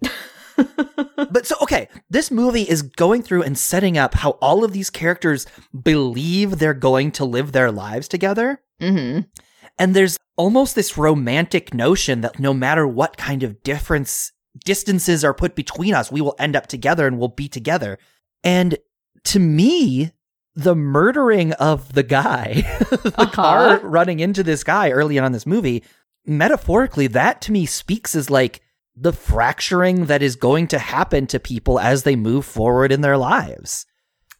but 1.30 1.46
so 1.46 1.56
okay, 1.62 1.88
this 2.10 2.30
movie 2.30 2.62
is 2.62 2.82
going 2.82 3.22
through 3.22 3.42
and 3.42 3.58
setting 3.58 3.98
up 3.98 4.14
how 4.14 4.30
all 4.40 4.64
of 4.64 4.72
these 4.72 4.90
characters 4.90 5.46
believe 5.82 6.58
they're 6.58 6.74
going 6.74 7.10
to 7.12 7.24
live 7.24 7.52
their 7.52 7.70
lives 7.72 8.08
together. 8.08 8.60
hmm 8.80 9.20
And 9.78 9.94
there's 9.94 10.16
almost 10.36 10.74
this 10.74 10.96
romantic 10.98 11.74
notion 11.74 12.20
that 12.22 12.38
no 12.38 12.52
matter 12.54 12.86
what 12.86 13.16
kind 13.16 13.42
of 13.42 13.62
difference 13.62 14.32
distances 14.64 15.24
are 15.24 15.34
put 15.34 15.54
between 15.56 15.94
us, 15.94 16.12
we 16.12 16.20
will 16.20 16.36
end 16.38 16.54
up 16.56 16.66
together 16.68 17.06
and 17.06 17.18
we'll 17.18 17.28
be 17.28 17.48
together. 17.48 17.98
And 18.44 18.76
to 19.24 19.38
me, 19.40 20.12
the 20.54 20.76
murdering 20.76 21.52
of 21.54 21.94
the 21.94 22.02
guy, 22.04 22.62
the 22.90 23.12
Uh-huh. 23.16 23.26
car 23.32 23.78
running 23.80 24.20
into 24.20 24.42
this 24.44 24.62
guy 24.62 24.90
early 24.90 25.18
on 25.18 25.26
in 25.26 25.32
this 25.32 25.46
movie, 25.46 25.82
metaphorically, 26.26 27.06
that 27.08 27.40
to 27.42 27.52
me 27.52 27.66
speaks 27.66 28.14
as 28.14 28.30
like 28.30 28.60
the 28.96 29.12
fracturing 29.12 30.06
that 30.06 30.22
is 30.22 30.36
going 30.36 30.68
to 30.68 30.78
happen 30.78 31.26
to 31.26 31.40
people 31.40 31.80
as 31.80 32.02
they 32.02 32.16
move 32.16 32.44
forward 32.44 32.92
in 32.92 33.00
their 33.00 33.16
lives 33.16 33.86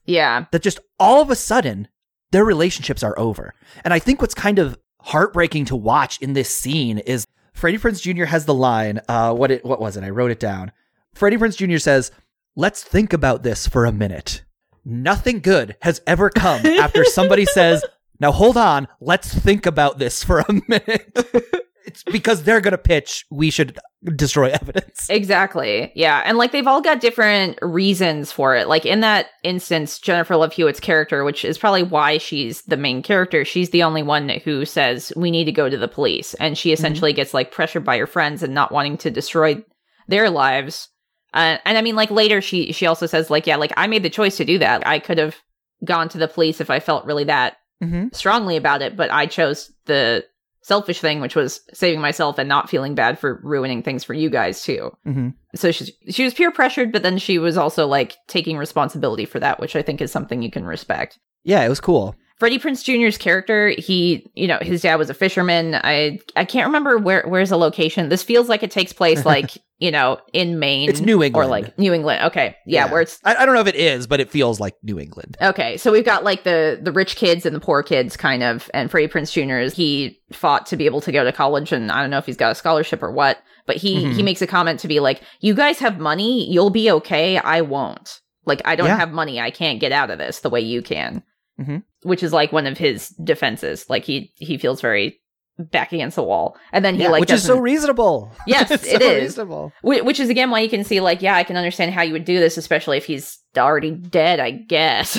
yeah, 0.07 0.47
that 0.51 0.63
just 0.63 0.81
all 0.99 1.23
of 1.23 1.31
a 1.31 1.37
sudden 1.37 1.89
their 2.33 2.45
relationships 2.45 3.03
are 3.03 3.19
over. 3.19 3.55
And 3.85 3.95
I 3.95 3.99
think 3.99 4.21
what's 4.21 4.35
kind 4.35 4.59
of 4.59 4.79
heartbreaking 5.01 5.67
to 5.67 5.77
watch 5.77 6.21
in 6.21 6.33
this 6.33 6.55
scene 6.55 6.99
is 6.99 7.27
Freddie 7.53 7.79
Prinze 7.79 8.03
Jr. 8.03 8.25
has 8.25 8.47
the 8.47 8.55
line, 8.55 9.01
uh, 9.09 9.33
what 9.35 9.51
it 9.51 9.65
what 9.65 9.81
was 9.81 9.97
it? 9.97 10.05
I 10.05 10.11
wrote 10.11 10.31
it 10.31 10.41
down. 10.41 10.73
Freddie 11.15 11.37
Prinze 11.37 11.57
Jr. 11.57 11.79
says, 11.79 12.11
Let's 12.57 12.83
think 12.83 13.13
about 13.13 13.43
this 13.43 13.67
for 13.67 13.85
a 13.85 13.93
minute. 13.93 14.43
Nothing 14.85 15.41
good 15.41 15.77
has 15.83 16.01
ever 16.07 16.31
come 16.31 16.65
after 16.67 17.05
somebody 17.05 17.45
says, 17.47 17.85
Now 18.21 18.33
hold 18.33 18.57
on, 18.57 18.89
let's 19.01 19.33
think 19.33 19.67
about 19.67 19.99
this 19.99 20.23
for 20.23 20.41
a 20.41 20.53
minute. 20.69 21.17
it's 21.87 22.03
because 22.05 22.43
they're 22.43 22.61
gonna 22.61 22.79
pitch 22.79 23.25
we 23.31 23.51
should 23.51 23.79
destroy 24.17 24.51
evidence. 24.61 25.09
Exactly. 25.09 25.93
Yeah. 25.95 26.23
And 26.25 26.37
like 26.39 26.53
they've 26.53 26.67
all 26.67 26.81
got 26.81 27.01
different 27.01 27.59
reasons 27.63 28.31
for 28.33 28.55
it. 28.57 28.69
Like 28.69 28.85
in 28.87 29.01
that 29.01 29.27
instance, 29.43 29.99
Jennifer 29.99 30.37
Love 30.37 30.53
Hewitt's 30.53 30.81
character, 30.81 31.25
which 31.25 31.45
is 31.45 31.59
probably 31.59 31.83
why 31.83 32.19
she's 32.19 32.63
the 32.63 32.77
main 32.77 33.03
character, 33.03 33.45
she's 33.45 33.71
the 33.71 33.83
only 33.83 34.03
one 34.03 34.29
who 34.29 34.65
says, 34.65 35.13
we 35.17 35.31
need 35.31 35.45
to 35.45 35.53
go 35.53 35.69
to 35.69 35.77
the 35.79 35.89
police. 35.89 36.35
And 36.35 36.57
she 36.59 36.73
essentially 36.73 37.13
gets 37.13 37.33
like 37.35 37.51
pressured 37.51 37.85
by 37.85 37.99
her 37.99 38.07
friends 38.07 38.43
and 38.43 38.55
not 38.55 38.73
wanting 38.73 38.99
to 38.99 39.11
destroy 39.11 39.63
their 40.09 40.29
lives. 40.31 40.89
Uh, 41.33 41.57
and 41.65 41.77
I 41.79 41.83
mean, 41.83 41.97
like 41.97 42.11
later, 42.11 42.41
she 42.41 42.73
she 42.73 42.87
also 42.87 43.07
says, 43.07 43.29
like, 43.31 43.47
yeah, 43.47 43.57
like 43.57 43.73
I 43.77 43.87
made 43.89 44.03
the 44.05 44.11
choice 44.11 44.37
to 44.37 44.45
do 44.45 44.59
that. 44.59 44.87
I 44.87 44.99
could 45.01 45.19
have 45.19 45.37
gone 45.85 46.09
to 46.11 46.19
the 46.19 46.29
police 46.29 46.61
if 46.61 46.71
I 46.71 46.81
felt 46.81 47.07
really 47.07 47.25
that 47.25 47.57
Mm-hmm. 47.83 48.09
strongly 48.13 48.57
about 48.57 48.81
it, 48.83 48.97
but 48.97 49.11
I 49.11 49.27
chose 49.27 49.71
the 49.87 50.25
selfish 50.65 50.99
thing, 50.99 51.21
which 51.21 51.37
was 51.37 51.61
saving 51.75 52.01
myself 52.01 52.39
and 52.39 52.49
not 52.49 52.71
feeling 52.71 52.95
bad 52.95 53.19
for 53.19 53.39
ruining 53.45 53.83
things 53.83 54.03
for 54.03 54.15
you 54.15 54.31
guys 54.31 54.63
too. 54.63 54.91
Mm-hmm. 55.07 55.29
So 55.55 55.71
she 55.71 55.93
she 56.09 56.25
was 56.25 56.33
peer 56.33 56.51
pressured, 56.51 56.91
but 56.91 57.03
then 57.03 57.19
she 57.19 57.39
was 57.39 57.59
also 57.59 57.87
like 57.87 58.17
taking 58.29 58.57
responsibility 58.57 59.27
for 59.27 59.39
that, 59.41 59.61
which 59.61 59.77
I 59.77 59.83
think 59.83 60.01
is 60.01 60.11
something 60.11 60.41
you 60.41 60.51
can 60.51 60.65
respect. 60.65 61.19
Yeah, 61.45 61.63
it 61.63 61.69
was 61.69 61.81
cool. 61.81 62.17
Freddie 62.39 62.59
Prinze 62.59 62.83
Jr.'s 62.83 63.17
character, 63.19 63.75
he, 63.79 64.27
you 64.35 64.49
know, 64.49 64.59
his 64.61 64.83
dad 64.83 64.97
was 64.97 65.11
a 65.11 65.15
fisherman. 65.15 65.75
I 65.75 66.19
I 66.35 66.47
can't 66.47 66.67
remember 66.67 66.97
where 66.97 67.25
where's 67.29 67.51
the 67.51 67.59
location. 67.59 68.09
This 68.09 68.23
feels 68.23 68.49
like 68.49 68.63
it 68.63 68.71
takes 68.71 68.93
place 68.93 69.25
like, 69.27 69.51
you 69.85 69.91
know, 69.91 70.19
in 70.33 70.59
Maine. 70.59 70.89
It's 70.89 71.01
New 71.01 71.23
England. 71.23 71.47
Or 71.47 71.51
like 71.51 71.79
New 71.79 71.93
England. 71.93 72.23
Okay. 72.25 72.57
Yeah, 72.67 72.87
Yeah. 72.87 72.93
where 72.93 73.03
it's 73.03 73.19
I, 73.25 73.35
I 73.37 73.45
don't 73.47 73.55
know 73.55 73.61
if 73.61 73.67
it 73.67 73.75
is, 73.77 74.07
but 74.07 74.19
it 74.21 74.31
feels 74.31 74.59
like 74.59 74.75
New 74.83 74.99
England. 74.99 75.37
Okay, 75.43 75.77
so 75.77 75.93
we've 75.93 76.05
got 76.05 76.25
like 76.25 76.45
the 76.45 76.79
the 76.83 76.93
rich 76.93 77.17
kids 77.17 77.45
and 77.47 77.55
the 77.55 77.61
poor 77.61 77.83
kids, 77.83 78.17
kind 78.17 78.43
of. 78.43 78.71
And 78.73 78.91
Freddie 78.91 79.09
Prinze 79.09 79.31
Jr. 79.33 79.59
is 79.59 79.75
he 79.75 80.19
fought 80.33 80.67
to 80.67 80.77
be 80.77 80.87
able 80.87 81.01
to 81.03 81.13
go 81.13 81.23
to 81.25 81.33
college, 81.33 81.71
and 81.73 81.93
I 81.93 82.01
don't 82.01 82.11
know 82.11 82.19
if 82.19 82.27
he's 82.27 82.37
got 82.37 82.53
a 82.53 82.55
scholarship 82.55 83.03
or 83.03 83.11
what, 83.13 83.39
but 83.67 83.77
he 83.77 84.05
Mhm. 84.05 84.15
he 84.15 84.23
makes 84.23 84.41
a 84.43 84.47
comment 84.47 84.81
to 84.81 84.89
be 84.89 85.01
like, 85.01 85.21
"You 85.41 85.55
guys 85.55 85.79
have 85.81 85.99
money, 85.99 86.51
you'll 86.51 86.71
be 86.71 86.91
okay. 86.91 87.39
I 87.39 87.61
won't. 87.61 88.21
Like, 88.47 88.63
I 88.65 88.77
don't 88.77 88.89
Yeah. 88.89 88.97
have 88.97 89.13
money. 89.13 89.41
I 89.41 89.51
can't 89.51 89.81
get 89.81 89.93
out 89.93 90.11
of 90.11 90.19
this 90.19 90.41
the 90.41 90.51
way 90.51 90.61
you 90.61 90.81
can." 90.83 91.23
Mhm. 91.61 91.83
Which 92.03 92.23
is 92.23 92.33
like 92.33 92.53
one 92.53 92.67
of 92.67 92.79
his 92.79 93.11
defenses. 93.23 93.87
Like 93.89 94.05
he 94.05 94.33
he 94.39 94.59
feels 94.59 94.81
very 94.81 95.21
back 95.59 95.93
against 95.93 96.17
the 96.17 96.23
wall, 96.23 96.57
and 96.73 96.85
then 96.85 96.95
he 96.97 97.03
Yeah, 97.03 97.11
like 97.11 97.21
which 97.21 97.31
is 97.31 97.43
so 97.45 97.59
reasonable. 97.59 98.33
Yes, 98.47 98.71
it 98.73 98.81
so 98.81 98.97
is. 98.97 99.23
reasonable. 99.23 99.73
Whi- 99.83 100.01
Which 100.03 100.19
is 100.21 100.29
again 100.29 100.51
why 100.51 100.61
you 100.61 100.69
can 100.69 100.85
see 100.85 101.01
like, 101.01 101.23
yeah, 101.23 101.37
I 101.37 101.45
can 101.45 101.57
understand 101.57 101.93
how 101.95 102.03
you 102.03 102.13
would 102.13 102.25
do 102.25 102.41
this, 102.41 102.57
especially 102.57 102.97
if 102.97 103.05
he's 103.07 103.39
already 103.57 103.91
dead, 103.93 104.41
I 104.41 104.51
guess. 104.51 105.17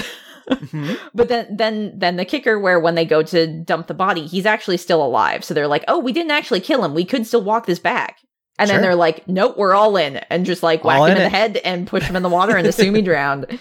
Mhm. 0.50 0.98
But 1.15 1.28
then, 1.30 1.56
then, 1.58 1.93
then 1.98 2.17
the 2.17 2.26
kicker 2.26 2.60
where 2.60 2.80
when 2.80 2.93
they 2.95 3.06
go 3.06 3.24
to 3.24 3.48
dump 3.63 3.88
the 3.88 3.93
body, 3.95 4.28
he's 4.28 4.45
actually 4.45 4.78
still 4.78 5.04
alive. 5.04 5.43
So 5.43 5.54
they're 5.56 5.67
like, 5.67 5.84
"Oh, 5.88 5.98
we 5.98 6.12
didn't 6.12 6.32
actually 6.32 6.60
kill 6.60 6.84
him. 6.86 6.93
We 6.93 7.04
could 7.06 7.26
still 7.26 7.41
walk 7.41 7.65
this 7.65 7.80
back." 7.80 8.17
And 8.60 8.67
Sure. 8.69 8.76
then 8.78 8.84
they're 8.84 8.95
like, 8.95 9.28
"Nope, 9.28 9.58
we're 9.58 9.74
all 9.74 9.98
in," 9.98 10.17
and 10.30 10.45
just 10.45 10.62
like 10.62 10.84
whack 10.84 11.00
All 11.00 11.06
him 11.06 11.12
in 11.13 11.17
in 11.17 11.24
the 11.24 11.30
head 11.30 11.58
and 11.65 11.88
push 11.88 12.04
him 12.04 12.15
in 12.15 12.21
the 12.24 12.30
water 12.30 12.56
and 12.56 12.67
assume 12.67 12.93
he 12.95 13.02
drowned. 13.02 13.60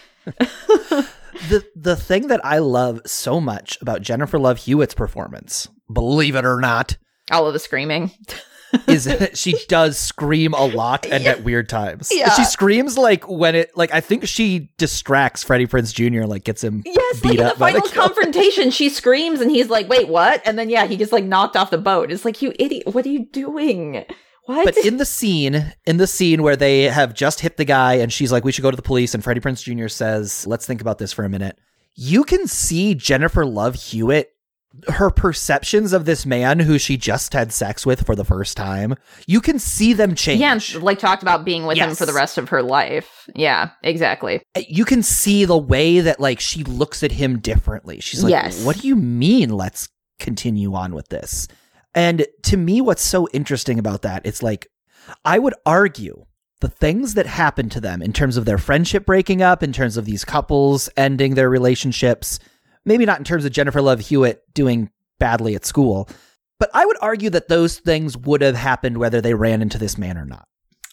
The 1.48 1.64
the 1.76 1.96
thing 1.96 2.28
that 2.28 2.44
I 2.44 2.58
love 2.58 3.00
so 3.06 3.40
much 3.40 3.78
about 3.80 4.02
Jennifer 4.02 4.38
Love 4.38 4.58
Hewitt's 4.58 4.94
performance, 4.94 5.68
believe 5.92 6.34
it 6.36 6.44
or 6.44 6.60
not, 6.60 6.96
All 7.30 7.46
of 7.46 7.52
the 7.52 7.58
screaming. 7.58 8.10
is 8.88 9.04
that 9.04 9.38
she 9.38 9.54
does 9.68 9.96
scream 9.96 10.52
a 10.52 10.64
lot 10.66 11.06
and 11.06 11.24
at 11.26 11.44
weird 11.44 11.68
times. 11.68 12.08
Yeah. 12.12 12.30
She 12.30 12.44
screams 12.44 12.98
like 12.98 13.28
when 13.28 13.54
it 13.54 13.76
like 13.76 13.94
I 13.94 14.00
think 14.00 14.26
she 14.26 14.70
distracts 14.78 15.44
Freddie 15.44 15.66
Prinze 15.68 15.92
Jr. 15.94 16.24
like 16.26 16.42
gets 16.44 16.64
him 16.64 16.82
Yes, 16.84 17.20
beat 17.20 17.28
like 17.30 17.38
in 17.38 17.44
the 17.44 17.50
up 17.52 17.58
by 17.58 17.70
the 17.72 17.78
final 17.80 17.92
killer. 17.92 18.06
confrontation, 18.08 18.70
she 18.72 18.88
screams 18.88 19.40
and 19.40 19.50
he's 19.50 19.68
like, 19.70 19.88
"Wait, 19.88 20.08
what?" 20.08 20.42
And 20.44 20.58
then 20.58 20.70
yeah, 20.70 20.86
he 20.86 20.96
gets 20.96 21.12
like 21.12 21.24
knocked 21.24 21.56
off 21.56 21.70
the 21.70 21.78
boat. 21.78 22.10
It's 22.10 22.24
like, 22.24 22.42
"You 22.42 22.52
idiot! 22.58 22.86
What 22.92 23.06
are 23.06 23.10
you 23.10 23.26
doing?" 23.26 24.04
What? 24.46 24.64
But 24.64 24.76
in 24.78 24.98
the 24.98 25.04
scene, 25.06 25.72
in 25.86 25.96
the 25.96 26.06
scene 26.06 26.42
where 26.42 26.56
they 26.56 26.82
have 26.82 27.14
just 27.14 27.40
hit 27.40 27.56
the 27.56 27.64
guy 27.64 27.94
and 27.94 28.12
she's 28.12 28.30
like, 28.30 28.44
we 28.44 28.52
should 28.52 28.62
go 28.62 28.70
to 28.70 28.76
the 28.76 28.82
police, 28.82 29.14
and 29.14 29.24
Freddie 29.24 29.40
Prinze 29.40 29.62
Jr. 29.62 29.88
says, 29.88 30.46
let's 30.46 30.66
think 30.66 30.80
about 30.80 30.98
this 30.98 31.12
for 31.12 31.24
a 31.24 31.28
minute. 31.30 31.58
You 31.94 32.24
can 32.24 32.46
see 32.46 32.94
Jennifer 32.94 33.46
Love 33.46 33.74
Hewitt, 33.76 34.30
her 34.88 35.08
perceptions 35.08 35.92
of 35.92 36.04
this 36.04 36.26
man 36.26 36.58
who 36.58 36.78
she 36.78 36.96
just 36.96 37.32
had 37.32 37.52
sex 37.52 37.86
with 37.86 38.04
for 38.04 38.16
the 38.16 38.24
first 38.24 38.56
time. 38.56 38.96
You 39.26 39.40
can 39.40 39.60
see 39.60 39.92
them 39.92 40.16
change. 40.16 40.40
yeah, 40.40 40.52
and, 40.52 40.82
like 40.82 40.98
talked 40.98 41.22
about 41.22 41.44
being 41.44 41.64
with 41.64 41.78
him 41.78 41.94
for 41.94 42.04
the 42.06 42.12
rest 42.12 42.36
of 42.38 42.48
her 42.48 42.60
life. 42.62 43.30
Yeah, 43.36 43.70
exactly. 43.84 44.42
Uh, 44.56 44.62
you 44.68 44.84
can 44.84 45.02
see 45.04 45.44
the 45.44 45.56
way 45.56 46.00
that 46.00 46.18
like 46.18 46.40
she 46.40 46.64
looks 46.64 47.02
at 47.04 47.12
him 47.12 47.38
differently. 47.38 48.00
She's 48.00 48.24
like, 48.24 48.32
Yes. 48.32 48.64
what 48.64 48.78
do 48.80 48.88
you 48.88 48.96
mean 48.96 49.50
let's 49.50 49.88
continue 50.18 50.74
on 50.74 50.92
with 50.94 51.08
this? 51.08 51.46
And 51.94 52.26
to 52.44 52.56
me, 52.56 52.80
what's 52.80 53.02
so 53.02 53.28
interesting 53.32 53.78
about 53.78 54.02
that, 54.02 54.26
it's 54.26 54.42
like, 54.42 54.68
I 55.24 55.38
would 55.38 55.54
argue 55.64 56.24
the 56.60 56.68
things 56.68 57.14
that 57.14 57.26
happened 57.26 57.72
to 57.72 57.80
them 57.80 58.02
in 58.02 58.12
terms 58.12 58.36
of 58.36 58.44
their 58.44 58.58
friendship 58.58 59.04
breaking 59.04 59.42
up, 59.42 59.62
in 59.62 59.72
terms 59.72 59.96
of 59.96 60.04
these 60.04 60.24
couples 60.24 60.88
ending 60.96 61.34
their 61.34 61.50
relationships, 61.50 62.38
maybe 62.84 63.04
not 63.04 63.18
in 63.18 63.24
terms 63.24 63.44
of 63.44 63.52
Jennifer 63.52 63.82
Love 63.82 64.00
Hewitt 64.00 64.42
doing 64.54 64.90
badly 65.18 65.54
at 65.54 65.64
school, 65.66 66.08
but 66.58 66.70
I 66.72 66.86
would 66.86 66.96
argue 67.02 67.30
that 67.30 67.48
those 67.48 67.78
things 67.78 68.16
would 68.16 68.40
have 68.40 68.56
happened 68.56 68.98
whether 68.98 69.20
they 69.20 69.34
ran 69.34 69.62
into 69.62 69.78
this 69.78 69.98
man 69.98 70.16
or 70.16 70.24
not. 70.24 70.46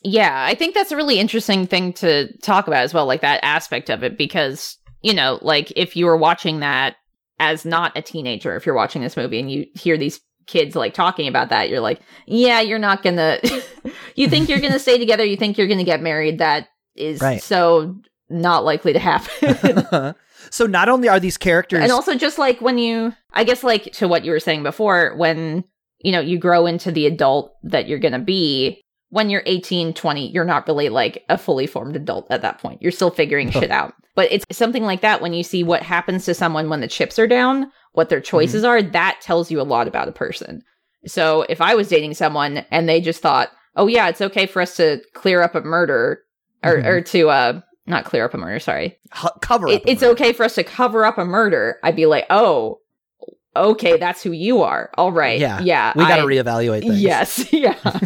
Yeah, 0.03 0.45
I 0.45 0.55
think 0.55 0.73
that's 0.73 0.91
a 0.91 0.95
really 0.95 1.19
interesting 1.19 1.67
thing 1.67 1.93
to 1.93 2.35
talk 2.39 2.67
about 2.67 2.83
as 2.83 2.93
well, 2.93 3.05
like 3.05 3.21
that 3.21 3.39
aspect 3.43 3.89
of 3.89 4.03
it, 4.03 4.17
because 4.17 4.77
you 5.01 5.13
know, 5.13 5.39
like 5.41 5.71
if 5.75 5.95
you 5.95 6.05
were 6.05 6.17
watching 6.17 6.59
that 6.59 6.95
as 7.39 7.65
not 7.65 7.97
a 7.97 8.01
teenager, 8.01 8.55
if 8.55 8.65
you're 8.65 8.75
watching 8.75 9.01
this 9.01 9.17
movie 9.17 9.39
and 9.39 9.51
you 9.51 9.65
hear 9.73 9.97
these 9.97 10.19
kids 10.47 10.75
like 10.75 10.93
talking 10.93 11.27
about 11.27 11.49
that, 11.49 11.69
you're 11.69 11.79
like, 11.79 12.01
yeah, 12.25 12.61
you're 12.61 12.79
not 12.79 13.03
gonna, 13.03 13.39
you 14.15 14.27
think 14.27 14.49
you're 14.49 14.59
gonna 14.59 14.79
stay 14.79 14.97
together, 14.97 15.23
you 15.23 15.37
think 15.37 15.57
you're 15.57 15.67
gonna 15.67 15.83
get 15.83 16.01
married. 16.01 16.39
That 16.39 16.67
is 16.95 17.21
Right. 17.21 17.41
so 17.41 17.95
not 18.29 18.63
likely 18.63 18.93
to 18.93 18.99
happen. 18.99 20.15
so 20.49 20.65
not 20.65 20.89
only 20.89 21.09
are 21.09 21.19
these 21.19 21.37
characters 21.37 21.81
and 21.81 21.91
also 21.91 22.15
just 22.15 22.37
like 22.37 22.61
when 22.61 22.77
you, 22.77 23.13
I 23.33 23.43
guess 23.43 23.63
like 23.63 23.91
to 23.93 24.07
what 24.07 24.25
you 24.25 24.31
were 24.31 24.39
saying 24.39 24.63
before, 24.63 25.15
when, 25.17 25.63
you 25.99 26.11
know, 26.11 26.19
you 26.21 26.37
grow 26.37 26.65
into 26.65 26.91
the 26.91 27.05
adult 27.05 27.53
that 27.63 27.87
you're 27.87 27.99
gonna 27.99 28.19
be, 28.19 28.81
when 29.09 29.29
you're 29.29 29.43
18, 29.45 29.93
20, 29.93 30.31
you're 30.31 30.45
not 30.45 30.67
really 30.67 30.87
like 30.89 31.23
a 31.27 31.37
fully 31.37 31.67
formed 31.67 31.95
adult 31.97 32.27
at 32.29 32.41
that 32.43 32.59
point. 32.59 32.81
You're 32.81 32.93
still 32.93 33.11
figuring 33.11 33.51
shit 33.51 33.69
out. 33.69 33.93
But 34.15 34.31
it's 34.31 34.45
something 34.57 34.83
like 34.83 35.01
that 35.01 35.21
when 35.21 35.33
you 35.33 35.43
see 35.43 35.63
what 35.63 35.83
happens 35.83 36.25
to 36.25 36.33
someone 36.33 36.69
when 36.69 36.79
the 36.81 36.87
chips 36.87 37.17
are 37.19 37.27
down, 37.27 37.71
what 37.93 38.09
their 38.09 38.21
choices 38.21 38.63
are, 38.63 38.81
that 38.81 39.19
tells 39.21 39.51
you 39.51 39.59
a 39.59 39.63
lot 39.63 39.87
about 39.87 40.07
a 40.07 40.11
person. 40.13 40.63
So 41.05 41.43
if 41.49 41.61
I 41.61 41.75
was 41.75 41.87
dating 41.87 42.13
someone 42.13 42.65
and 42.71 42.87
they 42.87 43.01
just 43.01 43.21
thought, 43.21 43.49
oh 43.75 43.87
yeah, 43.87 44.07
it's 44.09 44.21
okay 44.21 44.45
for 44.45 44.61
us 44.61 44.75
to 44.77 45.01
clear 45.13 45.41
up 45.41 45.55
a 45.55 45.61
murder 45.61 46.21
or, 46.63 46.77
Mhm. 46.77 46.85
or 46.85 47.01
to, 47.01 47.29
uh, 47.29 47.61
not 47.87 48.05
clear 48.05 48.23
up 48.25 48.33
a 48.33 48.37
murder, 48.37 48.59
sorry. 48.59 48.97
h- 49.15 49.31
cover 49.41 49.67
It, 49.67 49.81
it's 49.85 50.01
murder. 50.01 50.11
okay 50.13 50.33
for 50.33 50.43
us 50.43 50.55
to 50.55 50.63
cover 50.63 51.03
up 51.03 51.17
a 51.17 51.25
murder. 51.25 51.77
I'd 51.83 51.95
be 51.95 52.05
like, 52.05 52.25
oh, 52.29 52.79
okay, 53.55 53.97
that's 53.97 54.21
who 54.23 54.31
you 54.31 54.61
are. 54.61 54.89
All 54.97 55.11
right. 55.11 55.39
Yeah. 55.39 55.59
Yeah. 55.61 55.91
we 55.95 56.03
got 56.05 56.17
to 56.17 56.23
reevaluate 56.23 56.81
things 56.81 57.01
Yes. 57.01 57.51
Yeah. 57.53 57.75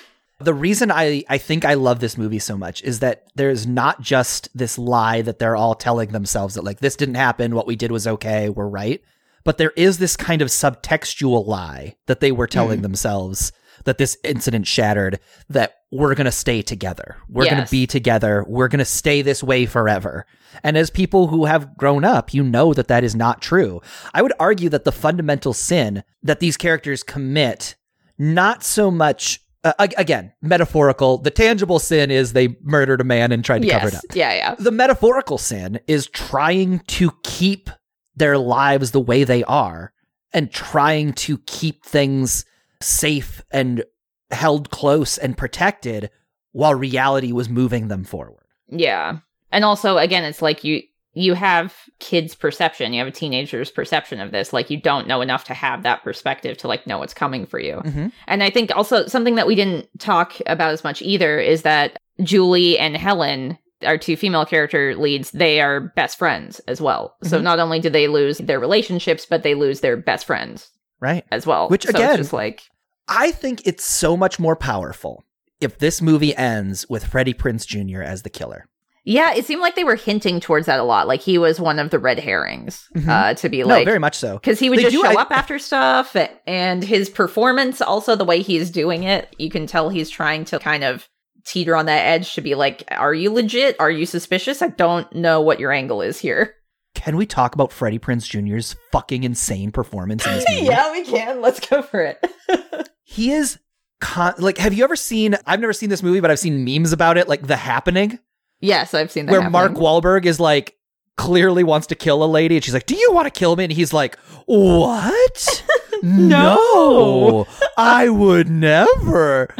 the 0.40 0.54
reason 0.54 0.90
I, 0.90 1.24
I 1.28 1.38
think 1.38 1.64
I 1.64 1.74
love 1.74 2.00
this 2.00 2.18
movie 2.18 2.38
so 2.38 2.56
much 2.56 2.82
is 2.82 3.00
that 3.00 3.24
there's 3.34 3.66
not 3.66 4.00
just 4.00 4.48
this 4.56 4.76
lie 4.78 5.22
that 5.22 5.38
they're 5.38 5.56
all 5.56 5.74
telling 5.74 6.10
themselves 6.10 6.54
that 6.54 6.62
like 6.64 6.80
this 6.80 6.96
didn't 6.96 7.14
happen, 7.14 7.54
what 7.54 7.66
we 7.66 7.76
did 7.76 7.90
was 7.92 8.06
okay, 8.06 8.48
we're 8.48 8.68
right. 8.68 9.00
But 9.44 9.58
there 9.58 9.72
is 9.76 9.98
this 9.98 10.16
kind 10.16 10.42
of 10.42 10.48
subtextual 10.48 11.46
lie 11.46 11.96
that 12.06 12.20
they 12.20 12.32
were 12.32 12.46
telling 12.46 12.80
Mm. 12.80 12.82
themselves 12.82 13.52
that 13.84 13.98
this 13.98 14.16
incident 14.22 14.66
shattered 14.66 15.18
that 15.48 15.74
we're 15.90 16.14
going 16.14 16.26
to 16.26 16.30
stay 16.32 16.62
together. 16.62 17.16
We're 17.28 17.46
going 17.50 17.64
to 17.64 17.70
be 17.70 17.86
together. 17.86 18.44
We're 18.48 18.68
going 18.68 18.78
to 18.78 18.84
stay 18.84 19.22
this 19.22 19.42
way 19.42 19.66
forever. 19.66 20.24
And 20.62 20.76
as 20.76 20.88
people 20.88 21.26
who 21.28 21.46
have 21.46 21.76
grown 21.76 22.04
up, 22.04 22.32
you 22.32 22.42
know 22.44 22.72
that 22.74 22.88
that 22.88 23.02
is 23.04 23.14
not 23.16 23.42
true. 23.42 23.80
I 24.14 24.22
would 24.22 24.32
argue 24.38 24.68
that 24.68 24.84
the 24.84 24.92
fundamental 24.92 25.52
sin 25.52 26.04
that 26.22 26.40
these 26.40 26.56
characters 26.56 27.02
commit, 27.02 27.74
not 28.18 28.62
so 28.62 28.90
much 28.90 29.40
uh, 29.64 29.72
again, 29.96 30.32
metaphorical. 30.42 31.18
The 31.18 31.30
tangible 31.30 31.78
sin 31.78 32.10
is 32.10 32.32
they 32.32 32.56
murdered 32.62 33.00
a 33.00 33.04
man 33.04 33.30
and 33.30 33.44
tried 33.44 33.62
to 33.62 33.68
cover 33.68 33.88
it 33.88 33.92
yes. 33.94 34.04
up. 34.04 34.16
Yeah. 34.16 34.34
Yeah. 34.34 34.54
The 34.56 34.72
metaphorical 34.72 35.38
sin 35.38 35.78
is 35.86 36.08
trying 36.08 36.80
to 36.88 37.12
keep 37.22 37.70
their 38.16 38.38
lives 38.38 38.90
the 38.90 39.00
way 39.00 39.24
they 39.24 39.44
are 39.44 39.92
and 40.32 40.50
trying 40.50 41.12
to 41.12 41.38
keep 41.46 41.84
things 41.84 42.44
safe 42.80 43.42
and 43.50 43.84
held 44.30 44.70
close 44.70 45.18
and 45.18 45.36
protected 45.36 46.10
while 46.52 46.74
reality 46.74 47.32
was 47.32 47.48
moving 47.48 47.88
them 47.88 48.04
forward. 48.04 48.44
Yeah. 48.68 49.18
And 49.50 49.64
also 49.64 49.98
again 49.98 50.24
it's 50.24 50.42
like 50.42 50.64
you 50.64 50.82
you 51.14 51.34
have 51.34 51.74
kids 51.98 52.34
perception, 52.34 52.94
you 52.94 52.98
have 52.98 53.08
a 53.08 53.12
teenager's 53.12 53.70
perception 53.70 54.20
of 54.20 54.30
this 54.30 54.52
like 54.52 54.70
you 54.70 54.80
don't 54.80 55.06
know 55.06 55.20
enough 55.20 55.44
to 55.44 55.54
have 55.54 55.82
that 55.82 56.02
perspective 56.02 56.56
to 56.58 56.68
like 56.68 56.86
know 56.86 56.98
what's 56.98 57.14
coming 57.14 57.46
for 57.46 57.58
you. 57.58 57.76
Mm-hmm. 57.84 58.08
And 58.26 58.42
I 58.42 58.50
think 58.50 58.74
also 58.74 59.06
something 59.06 59.34
that 59.34 59.46
we 59.46 59.54
didn't 59.54 59.88
talk 59.98 60.36
about 60.46 60.72
as 60.72 60.84
much 60.84 61.02
either 61.02 61.38
is 61.38 61.62
that 61.62 61.98
Julie 62.22 62.78
and 62.78 62.96
Helen 62.96 63.58
our 63.84 63.98
two 63.98 64.16
female 64.16 64.44
character 64.44 64.94
leads, 64.96 65.30
they 65.30 65.60
are 65.60 65.80
best 65.80 66.18
friends 66.18 66.60
as 66.68 66.80
well. 66.80 67.16
So 67.22 67.38
Mhm. 67.38 67.42
not 67.42 67.58
only 67.60 67.80
do 67.80 67.90
they 67.90 68.08
lose 68.08 68.38
their 68.38 68.60
relationships, 68.60 69.26
but 69.28 69.42
they 69.42 69.54
lose 69.54 69.80
their 69.80 69.96
best 69.96 70.26
friends 70.26 70.70
Right. 71.00 71.24
as 71.30 71.46
well. 71.46 71.68
Which, 71.68 71.84
So 71.84 71.90
it's 71.90 71.98
again- 71.98 72.16
just 72.16 72.32
like 72.32 72.62
I 73.08 73.32
think 73.32 73.62
it's 73.66 73.84
so 73.84 74.16
much 74.16 74.38
more 74.38 74.54
powerful 74.56 75.24
if 75.60 75.78
this 75.78 76.00
movie 76.00 76.34
ends 76.36 76.88
with 76.88 77.04
Freddie 77.04 77.34
Prinze 77.34 77.66
Jr. 77.66 78.00
as 78.02 78.22
the 78.22 78.30
killer. 78.30 78.66
yeah, 79.04 79.34
it 79.34 79.44
seemed 79.44 79.60
like 79.60 79.74
they 79.74 79.82
were 79.82 79.96
hinting 79.96 80.38
towards 80.38 80.66
that 80.66 80.78
a 80.78 80.84
lot. 80.84 81.08
Like 81.08 81.20
he 81.20 81.36
was 81.36 81.60
one 81.60 81.80
of 81.80 81.90
the 81.90 81.98
red 81.98 82.20
herrings 82.20 82.88
Mhm. 82.96 83.08
uh, 83.08 83.34
to 83.34 83.48
be 83.48 83.58
no, 83.62 83.66
like 83.66 83.84
very 83.84 83.98
much 83.98 84.14
so. 84.16 84.34
because 84.34 84.60
he 84.60 84.70
would 84.70 84.78
They 84.78 84.82
just 84.84 84.94
do- 84.94 85.02
show 85.02 85.08
I- 85.18 85.22
up 85.22 85.32
after 85.32 85.58
stuff 85.58 86.14
and 86.46 86.84
his 86.84 87.10
performance 87.10 87.80
also 87.82 88.14
the 88.14 88.24
way 88.24 88.42
he's 88.42 88.70
doing 88.70 89.02
it 89.02 89.34
you 89.38 89.50
can 89.50 89.66
tell 89.66 89.88
he's 89.88 90.08
trying 90.08 90.44
to 90.46 90.60
kind 90.60 90.84
of 90.84 91.08
teeter 91.44 91.74
on 91.76 91.86
that 91.86 92.06
edge 92.06 92.34
to 92.34 92.40
be 92.40 92.54
like 92.54 92.84
are 92.90 93.14
you 93.14 93.30
legit 93.32 93.76
are 93.80 93.90
you 93.90 94.06
suspicious 94.06 94.62
i 94.62 94.68
don't 94.68 95.12
know 95.14 95.40
what 95.40 95.58
your 95.60 95.72
angle 95.72 96.00
is 96.02 96.18
here 96.18 96.54
Can 96.94 97.16
we 97.16 97.26
talk 97.26 97.54
about 97.54 97.72
Freddie 97.72 97.98
Prinze 97.98 98.28
Jr.'s 98.28 98.76
fucking 98.92 99.24
insane 99.24 99.72
performance 99.72 100.26
in 100.26 100.32
this 100.34 100.44
movie? 100.50 100.68
we 100.92 101.04
can 101.04 101.40
let's 101.40 101.60
go 101.66 101.82
for 101.82 102.00
it 102.00 102.24
He 103.04 103.32
is 103.32 103.58
con- 104.00 104.34
like, 104.38 104.56
have 104.56 104.72
you 104.72 104.84
ever 104.84 104.96
seen? 104.96 105.36
I've 105.46 105.60
never 105.60 105.74
seen 105.74 105.90
this 105.90 106.02
movie, 106.02 106.20
but 106.20 106.30
I've 106.30 106.38
seen 106.38 106.64
memes 106.64 106.92
about 106.92 107.18
it, 107.18 107.28
like 107.28 107.46
The 107.46 107.56
Happening, 107.56 108.18
yes 108.60 108.94
i've 108.94 109.10
seen 109.10 109.26
that 109.26 109.32
where 109.32 109.50
Mark 109.50 109.72
happening. 109.72 109.82
Wahlberg 109.82 110.24
is 110.24 110.38
like 110.40 110.76
clearly 111.18 111.62
wants 111.64 111.88
to 111.88 111.94
kill 111.94 112.24
a 112.24 112.26
lady, 112.26 112.54
and 112.56 112.64
she's 112.64 112.72
like, 112.72 112.86
"Do 112.86 112.94
you 112.96 113.12
want 113.12 113.26
to 113.26 113.38
kill 113.38 113.54
me?" 113.56 113.64
And 113.64 113.72
he's 113.72 113.92
like, 113.92 114.16
"What? 114.46 115.64
no, 116.02 117.46
I 117.76 118.08
would 118.08 118.48
never." 118.48 119.54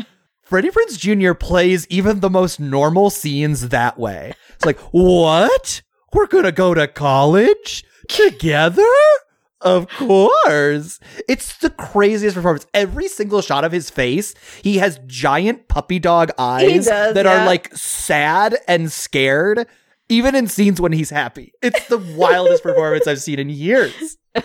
Freddie 0.52 0.68
Prinze 0.68 0.98
Jr. 0.98 1.32
plays 1.32 1.86
even 1.88 2.20
the 2.20 2.28
most 2.28 2.60
normal 2.60 3.08
scenes 3.08 3.70
that 3.70 3.98
way. 3.98 4.34
It's 4.52 4.66
like, 4.66 4.78
what? 4.90 5.80
We're 6.12 6.26
gonna 6.26 6.52
go 6.52 6.74
to 6.74 6.86
college 6.88 7.82
together? 8.06 8.84
Of 9.62 9.88
course. 9.88 11.00
It's 11.26 11.56
the 11.56 11.70
craziest 11.70 12.34
performance. 12.34 12.66
Every 12.74 13.08
single 13.08 13.40
shot 13.40 13.64
of 13.64 13.72
his 13.72 13.88
face, 13.88 14.34
he 14.62 14.76
has 14.76 15.00
giant 15.06 15.68
puppy 15.68 15.98
dog 15.98 16.32
eyes 16.36 16.84
does, 16.84 17.14
that 17.14 17.24
yeah. 17.24 17.44
are 17.44 17.46
like 17.46 17.74
sad 17.74 18.58
and 18.68 18.92
scared, 18.92 19.66
even 20.10 20.34
in 20.34 20.48
scenes 20.48 20.82
when 20.82 20.92
he's 20.92 21.08
happy. 21.08 21.54
It's 21.62 21.88
the 21.88 21.96
wildest 21.96 22.62
performance 22.62 23.06
I've 23.06 23.22
seen 23.22 23.38
in 23.38 23.48
years. 23.48 24.18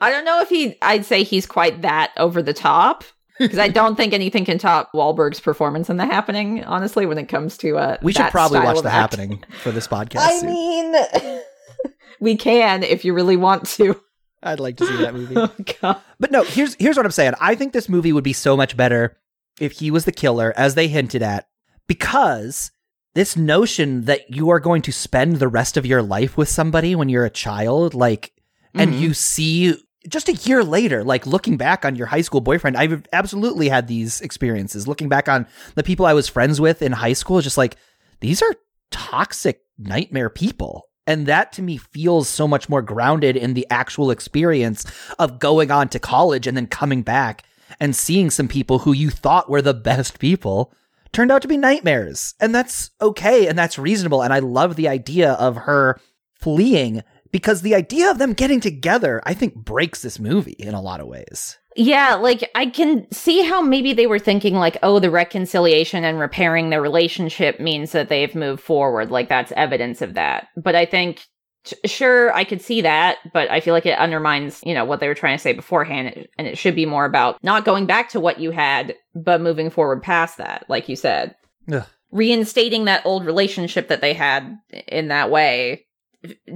i 0.00 0.10
don't 0.10 0.24
know 0.24 0.40
if 0.40 0.48
he 0.48 0.78
i'd 0.80 1.04
say 1.04 1.22
he's 1.22 1.44
quite 1.44 1.82
that 1.82 2.10
over 2.16 2.40
the 2.40 2.54
top 2.54 3.04
because 3.38 3.58
i 3.58 3.68
don't 3.68 3.96
think 3.96 4.12
anything 4.12 4.44
can 4.44 4.58
top 4.58 4.90
Wahlberg's 4.92 5.40
performance 5.40 5.88
in 5.90 5.96
the 5.96 6.06
happening 6.06 6.64
honestly 6.64 7.06
when 7.06 7.18
it 7.18 7.26
comes 7.28 7.56
to 7.58 7.76
uh 7.78 7.96
We 8.02 8.12
should 8.12 8.30
probably 8.30 8.58
style 8.58 8.74
watch 8.74 8.82
The 8.82 8.90
acting. 8.90 9.18
Happening 9.30 9.44
for 9.62 9.70
this 9.72 9.86
podcast. 9.88 10.18
I 10.20 10.38
soon. 10.38 10.50
mean, 10.50 11.40
we 12.20 12.36
can 12.36 12.82
if 12.82 13.04
you 13.04 13.12
really 13.14 13.36
want 13.36 13.66
to. 13.70 14.00
I'd 14.42 14.60
like 14.60 14.76
to 14.76 14.86
see 14.86 14.96
that 14.98 15.14
movie. 15.14 15.34
Oh, 15.36 15.50
God. 15.80 16.00
But 16.20 16.30
no, 16.30 16.44
here's 16.44 16.74
here's 16.78 16.96
what 16.96 17.04
I'm 17.06 17.12
saying. 17.12 17.34
I 17.40 17.54
think 17.54 17.72
this 17.72 17.88
movie 17.88 18.12
would 18.12 18.22
be 18.24 18.32
so 18.32 18.56
much 18.56 18.76
better 18.76 19.16
if 19.60 19.72
he 19.72 19.90
was 19.90 20.04
the 20.04 20.12
killer, 20.12 20.52
as 20.56 20.74
they 20.74 20.86
hinted 20.88 21.22
at, 21.22 21.48
because 21.86 22.70
this 23.14 23.36
notion 23.36 24.02
that 24.04 24.30
you 24.30 24.50
are 24.50 24.60
going 24.60 24.82
to 24.82 24.92
spend 24.92 25.36
the 25.36 25.48
rest 25.48 25.76
of 25.76 25.86
your 25.86 26.02
life 26.02 26.36
with 26.36 26.48
somebody 26.48 26.94
when 26.94 27.08
you're 27.08 27.24
a 27.24 27.30
child, 27.30 27.94
like, 27.94 28.32
and 28.74 28.92
Mhm. 28.92 29.00
you 29.00 29.14
see 29.14 29.74
just 30.08 30.28
a 30.28 30.34
year 30.34 30.62
later, 30.64 31.04
like 31.04 31.26
looking 31.26 31.56
back 31.56 31.84
on 31.84 31.96
your 31.96 32.06
high 32.06 32.20
school 32.20 32.40
boyfriend, 32.40 32.76
I've 32.76 33.06
absolutely 33.12 33.68
had 33.68 33.88
these 33.88 34.20
experiences. 34.20 34.88
Looking 34.88 35.08
back 35.08 35.28
on 35.28 35.46
the 35.74 35.82
people 35.82 36.06
I 36.06 36.14
was 36.14 36.28
friends 36.28 36.60
with 36.60 36.82
in 36.82 36.92
high 36.92 37.12
school, 37.12 37.40
just 37.40 37.58
like 37.58 37.76
these 38.20 38.42
are 38.42 38.54
toxic 38.90 39.62
nightmare 39.78 40.30
people. 40.30 40.88
And 41.06 41.26
that 41.26 41.52
to 41.52 41.62
me 41.62 41.76
feels 41.76 42.28
so 42.28 42.48
much 42.48 42.68
more 42.68 42.82
grounded 42.82 43.36
in 43.36 43.54
the 43.54 43.66
actual 43.70 44.10
experience 44.10 44.84
of 45.18 45.38
going 45.38 45.70
on 45.70 45.88
to 45.90 45.98
college 45.98 46.46
and 46.46 46.56
then 46.56 46.66
coming 46.66 47.02
back 47.02 47.44
and 47.78 47.94
seeing 47.94 48.30
some 48.30 48.48
people 48.48 48.80
who 48.80 48.92
you 48.92 49.10
thought 49.10 49.48
were 49.48 49.62
the 49.62 49.74
best 49.74 50.18
people 50.18 50.72
turned 51.12 51.30
out 51.30 51.42
to 51.42 51.48
be 51.48 51.56
nightmares. 51.56 52.34
And 52.40 52.54
that's 52.54 52.90
okay 53.00 53.46
and 53.46 53.58
that's 53.58 53.78
reasonable. 53.78 54.22
And 54.22 54.32
I 54.32 54.40
love 54.40 54.76
the 54.76 54.88
idea 54.88 55.32
of 55.32 55.56
her 55.56 56.00
fleeing 56.34 57.02
because 57.36 57.60
the 57.60 57.74
idea 57.74 58.10
of 58.10 58.16
them 58.16 58.32
getting 58.32 58.60
together, 58.60 59.20
I 59.26 59.34
think, 59.34 59.54
breaks 59.54 60.00
this 60.00 60.18
movie 60.18 60.56
in 60.58 60.72
a 60.72 60.80
lot 60.80 61.00
of 61.00 61.06
ways. 61.06 61.58
Yeah, 61.76 62.14
like 62.14 62.50
I 62.54 62.64
can 62.64 63.06
see 63.12 63.42
how 63.42 63.60
maybe 63.60 63.92
they 63.92 64.06
were 64.06 64.18
thinking 64.18 64.54
like, 64.54 64.78
oh, 64.82 65.00
the 65.00 65.10
reconciliation 65.10 66.02
and 66.02 66.18
repairing 66.18 66.70
their 66.70 66.80
relationship 66.80 67.60
means 67.60 67.92
that 67.92 68.08
they've 68.08 68.34
moved 68.34 68.62
forward. 68.62 69.10
Like 69.10 69.28
that's 69.28 69.52
evidence 69.52 70.00
of 70.00 70.14
that. 70.14 70.48
But 70.56 70.76
I 70.76 70.86
think, 70.86 71.26
t- 71.64 71.76
sure, 71.84 72.32
I 72.32 72.44
could 72.44 72.62
see 72.62 72.80
that, 72.80 73.18
but 73.34 73.50
I 73.50 73.60
feel 73.60 73.74
like 73.74 73.84
it 73.84 73.98
undermines, 73.98 74.62
you 74.64 74.72
know, 74.72 74.86
what 74.86 75.00
they 75.00 75.08
were 75.08 75.14
trying 75.14 75.36
to 75.36 75.42
say 75.42 75.52
beforehand. 75.52 76.26
And 76.38 76.46
it 76.46 76.56
should 76.56 76.74
be 76.74 76.86
more 76.86 77.04
about 77.04 77.36
not 77.44 77.66
going 77.66 77.84
back 77.84 78.08
to 78.12 78.20
what 78.20 78.40
you 78.40 78.50
had, 78.50 78.94
but 79.14 79.42
moving 79.42 79.68
forward 79.68 80.02
past 80.02 80.38
that, 80.38 80.64
like 80.70 80.88
you 80.88 80.96
said. 80.96 81.34
Ugh. 81.70 81.84
Reinstating 82.10 82.86
that 82.86 83.04
old 83.04 83.26
relationship 83.26 83.88
that 83.88 84.00
they 84.00 84.14
had 84.14 84.56
in 84.88 85.08
that 85.08 85.30
way 85.30 85.85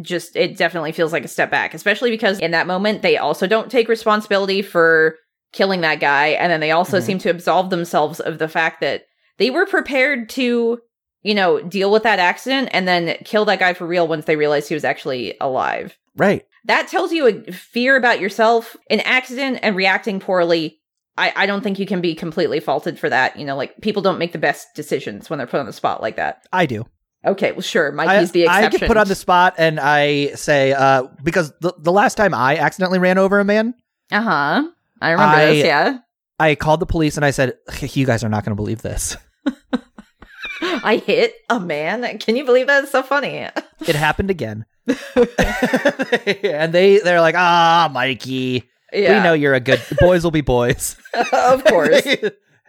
just 0.00 0.36
it 0.36 0.56
definitely 0.56 0.92
feels 0.92 1.12
like 1.12 1.24
a 1.24 1.28
step 1.28 1.50
back 1.50 1.74
especially 1.74 2.10
because 2.10 2.38
in 2.38 2.50
that 2.50 2.66
moment 2.66 3.02
they 3.02 3.16
also 3.16 3.46
don't 3.46 3.70
take 3.70 3.88
responsibility 3.88 4.62
for 4.62 5.16
killing 5.52 5.80
that 5.80 6.00
guy 6.00 6.28
and 6.28 6.50
then 6.52 6.60
they 6.60 6.70
also 6.70 6.98
Mhm. 6.98 7.02
seem 7.02 7.18
to 7.18 7.30
absolve 7.30 7.70
themselves 7.70 8.20
of 8.20 8.38
the 8.38 8.48
fact 8.48 8.80
that 8.80 9.04
they 9.38 9.50
were 9.50 9.66
prepared 9.66 10.28
to 10.30 10.80
you 11.22 11.34
know, 11.34 11.60
deal 11.60 11.90
with 11.90 12.02
that 12.04 12.18
accident 12.18 12.70
and 12.72 12.88
then 12.88 13.14
kill 13.26 13.44
that 13.44 13.58
guy 13.58 13.74
for 13.74 13.86
real 13.86 14.08
once 14.08 14.24
they 14.24 14.36
realized 14.36 14.68
he 14.68 14.74
was 14.74 14.84
actually 14.84 15.34
alive. 15.38 15.98
Right. 16.16 16.46
That 16.64 16.88
tells 16.88 17.12
you 17.12 17.26
a 17.26 17.52
fear 17.52 17.96
about 17.96 18.20
yourself, 18.20 18.74
an 18.88 19.00
accident, 19.00 19.58
and 19.62 19.76
reacting 19.76 20.18
poorly. 20.18 20.80
I, 21.18 21.30
I 21.36 21.44
don't 21.46 21.60
think 21.62 21.78
you 21.78 21.84
can 21.84 22.00
be 22.00 22.14
completely 22.14 22.58
faulted 22.58 22.98
for 22.98 23.10
that. 23.10 23.38
You 23.38 23.44
know, 23.44 23.54
like 23.54 23.78
people 23.82 24.00
don't 24.00 24.18
make 24.18 24.32
the 24.32 24.38
best 24.38 24.68
decisions 24.74 25.28
when 25.28 25.36
they're 25.36 25.46
put 25.46 25.60
on 25.60 25.66
the 25.66 25.74
spot 25.74 26.00
like 26.00 26.16
that. 26.16 26.46
I 26.54 26.64
do. 26.64 26.86
Okay, 27.24 27.52
well, 27.52 27.60
sure. 27.60 27.88
I, 27.92 28.06
Mikey's 28.06 28.32
the 28.32 28.44
exception. 28.44 28.64
I 28.64 28.68
get 28.78 28.86
put 28.88 28.96
on 28.96 29.06
the 29.08 29.14
spot 29.14 29.54
and 29.58 29.78
I 29.78 30.28
say, 30.34 30.72
uh, 30.72 31.04
because 31.22 31.52
the, 31.60 31.74
the 31.78 31.92
last 31.92 32.14
time 32.16 32.32
I 32.32 32.56
accidentally 32.56 32.98
ran 32.98 33.18
over 33.18 33.38
a 33.40 33.44
man, 33.44 33.74
Uh 34.10 34.22
huh. 34.22 34.68
I 35.02 35.10
remember 35.10 35.36
I- 35.36 35.46
this. 35.46 35.64
Yeah. 35.64 35.98
I 36.38 36.54
called 36.54 36.80
the 36.80 36.86
police 36.86 37.16
and 37.16 37.24
I 37.26 37.32
said, 37.32 37.58
you 37.82 38.06
guys 38.06 38.24
are 38.24 38.30
not 38.30 38.44
going 38.46 38.52
to 38.52 38.56
believe 38.56 38.80
this. 38.80 39.14
I 40.62 40.96
hit 40.96 41.34
a 41.50 41.60
man. 41.60 42.18
Can 42.18 42.34
you 42.36 42.44
believe 42.46 42.66
that? 42.66 42.82
It's 42.84 42.92
so 42.92 43.02
funny. 43.02 43.46
It 43.86 43.94
happened 43.94 44.30
again. 44.30 44.64
and 44.86 46.72
they, 46.72 46.98
they're 47.04 47.20
like, 47.20 47.34
ah, 47.36 47.90
Mikey, 47.92 48.64
Yeah. 48.92 49.18
we 49.18 49.22
know 49.24 49.32
you're 49.34 49.52
a 49.54 49.60
good, 49.60 49.82
boys 49.98 50.24
will 50.24 50.30
be 50.30 50.40
boys. 50.40 50.96
of 51.32 51.64
course. 51.64 52.02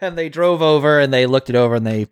and 0.00 0.16
they 0.18 0.28
drove 0.28 0.62
over 0.62 1.00
and 1.00 1.12
they 1.12 1.26
looked 1.26 1.48
it 1.50 1.56
over 1.56 1.74
and 1.74 1.86
they, 1.86 2.06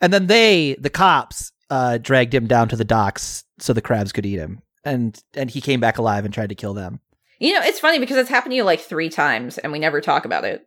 and 0.00 0.12
then 0.12 0.26
they, 0.26 0.76
the 0.80 0.90
cops, 0.90 1.52
uh, 1.70 1.98
dragged 1.98 2.34
him 2.34 2.46
down 2.46 2.68
to 2.68 2.76
the 2.76 2.84
docks 2.84 3.44
so 3.58 3.72
the 3.72 3.82
crabs 3.82 4.12
could 4.12 4.26
eat 4.26 4.38
him. 4.38 4.62
And, 4.84 5.20
and 5.34 5.50
he 5.50 5.60
came 5.60 5.80
back 5.80 5.98
alive 5.98 6.24
and 6.24 6.32
tried 6.32 6.48
to 6.48 6.54
kill 6.54 6.74
them. 6.74 7.00
You 7.40 7.54
know, 7.54 7.60
it's 7.62 7.78
funny 7.80 7.98
because 7.98 8.16
it's 8.16 8.30
happened 8.30 8.52
to 8.52 8.56
you 8.56 8.64
like 8.64 8.80
three 8.80 9.08
times 9.10 9.58
and 9.58 9.70
we 9.72 9.78
never 9.78 10.00
talk 10.00 10.24
about 10.24 10.44
it. 10.44 10.66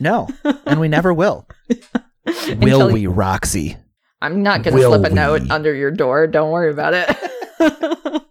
No, 0.00 0.28
and 0.66 0.80
we 0.80 0.88
never 0.88 1.12
will. 1.12 1.46
Until 2.24 2.56
will 2.88 2.96
you- 2.98 3.10
we, 3.10 3.14
Roxy? 3.14 3.76
I'm 4.20 4.42
not 4.42 4.62
going 4.64 4.76
to 4.76 4.82
slip 4.82 5.04
a 5.04 5.14
note 5.14 5.48
under 5.50 5.72
your 5.74 5.90
door. 5.92 6.26
Don't 6.26 6.50
worry 6.50 6.70
about 6.72 6.92
it. 6.94 7.16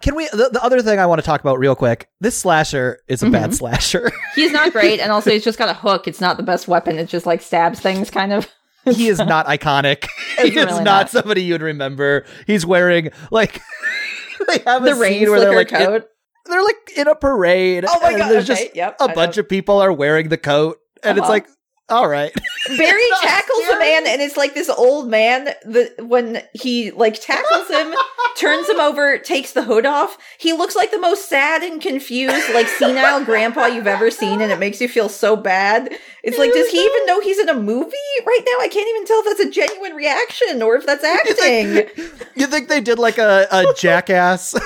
Can 0.00 0.14
we? 0.14 0.28
The, 0.28 0.50
the 0.52 0.62
other 0.62 0.80
thing 0.82 0.98
I 0.98 1.06
want 1.06 1.20
to 1.20 1.24
talk 1.24 1.40
about 1.40 1.58
real 1.58 1.74
quick. 1.74 2.08
This 2.20 2.36
slasher 2.36 2.98
is 3.08 3.22
a 3.22 3.30
bad 3.30 3.50
Mhm. 3.50 3.54
slasher. 3.54 4.10
he's 4.34 4.52
not 4.52 4.72
great. 4.72 5.00
And 5.00 5.10
also, 5.10 5.30
he's 5.30 5.44
just 5.44 5.58
got 5.58 5.68
a 5.68 5.74
hook. 5.74 6.06
It's 6.06 6.20
not 6.20 6.36
the 6.36 6.42
best 6.42 6.68
weapon. 6.68 6.98
It 6.98 7.06
just 7.06 7.26
like 7.26 7.40
stabs 7.42 7.80
things, 7.80 8.10
kind 8.10 8.32
of. 8.32 8.48
He 8.84 9.08
is 9.08 9.18
not 9.18 9.46
iconic. 9.46 10.04
he 10.36 10.48
It's 10.48 10.56
is 10.56 10.56
really 10.56 10.68
not, 10.78 10.84
not. 10.84 11.10
somebody 11.10 11.42
you'd 11.42 11.62
remember. 11.62 12.24
He's 12.46 12.64
wearing 12.66 13.10
like 13.30 13.60
they 14.48 14.58
have 14.66 14.82
The 14.84 14.92
a 14.92 14.94
rain 14.96 15.20
scene 15.20 15.30
where 15.30 15.40
they're 15.40 15.54
like 15.54 15.72
in, 15.72 16.02
they're 16.46 16.62
like 16.64 16.92
in 16.96 17.06
a 17.08 17.14
parade. 17.14 17.84
Oh 17.86 18.00
my 18.00 18.10
and 18.10 18.18
god! 18.18 18.28
There's 18.30 18.50
okay, 18.50 18.64
just 18.64 18.76
yep. 18.76 18.96
a 19.00 19.04
I 19.04 19.14
bunch 19.14 19.36
know. 19.36 19.40
of 19.40 19.48
people 19.48 19.80
are 19.80 19.92
wearing 19.92 20.28
the 20.28 20.38
coat, 20.38 20.78
and 21.04 21.16
it's 21.18 21.22
Uh-huh. 21.24 21.32
like, 21.32 21.46
all 21.88 22.08
right, 22.08 22.32
Barry 22.76 23.08
tackles 23.20 23.68
a 23.72 23.78
man, 23.78 24.06
and 24.06 24.22
it's 24.22 24.36
like 24.36 24.54
this 24.54 24.70
old 24.70 25.08
man. 25.08 25.46
The 25.64 25.92
when 25.98 26.42
he 26.54 26.90
like 26.90 27.20
tackles 27.20 27.68
him, 27.68 27.94
turns 28.38 28.68
him 28.68 28.80
over, 28.80 29.18
takes 29.18 29.52
the 29.52 29.62
hood 29.64 29.84
off. 29.84 30.16
He 30.38 30.52
looks 30.52 30.76
like 30.76 30.90
the 30.90 30.98
most 30.98 31.28
sad 31.28 31.62
and 31.62 31.80
confused, 31.80 32.52
like 32.54 32.68
senile 32.68 33.24
grandpa 33.24 33.66
you've 33.66 33.86
ever 33.86 34.10
seen, 34.10 34.40
and 34.40 34.52
it 34.52 34.58
makes 34.58 34.80
you 34.80 34.88
feel 34.88 35.08
so 35.08 35.36
bad. 35.36 35.92
It's 36.22 36.38
like, 36.38 36.52
does 36.52 36.70
he 36.70 36.78
even 36.78 37.06
know 37.06 37.20
he's 37.20 37.38
in 37.38 37.48
a 37.48 37.54
movie 37.54 37.96
right 38.26 38.42
now? 38.46 38.64
I 38.64 38.68
can't 38.68 38.88
even 38.88 39.04
tell 39.04 39.18
if 39.20 39.24
that's 39.26 39.40
a 39.40 39.50
genuine 39.50 39.94
reaction 39.94 40.62
or 40.62 40.76
if 40.76 40.86
that's 40.86 41.04
acting. 41.04 41.88
you 42.36 42.46
think 42.46 42.68
they 42.68 42.80
did 42.80 42.98
like 42.98 43.18
a, 43.18 43.46
a 43.50 43.74
jackass 43.76 44.50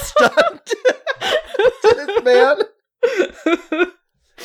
stunt 0.00 0.66
to 0.66 1.94
this 1.94 2.22
man? 2.22 3.92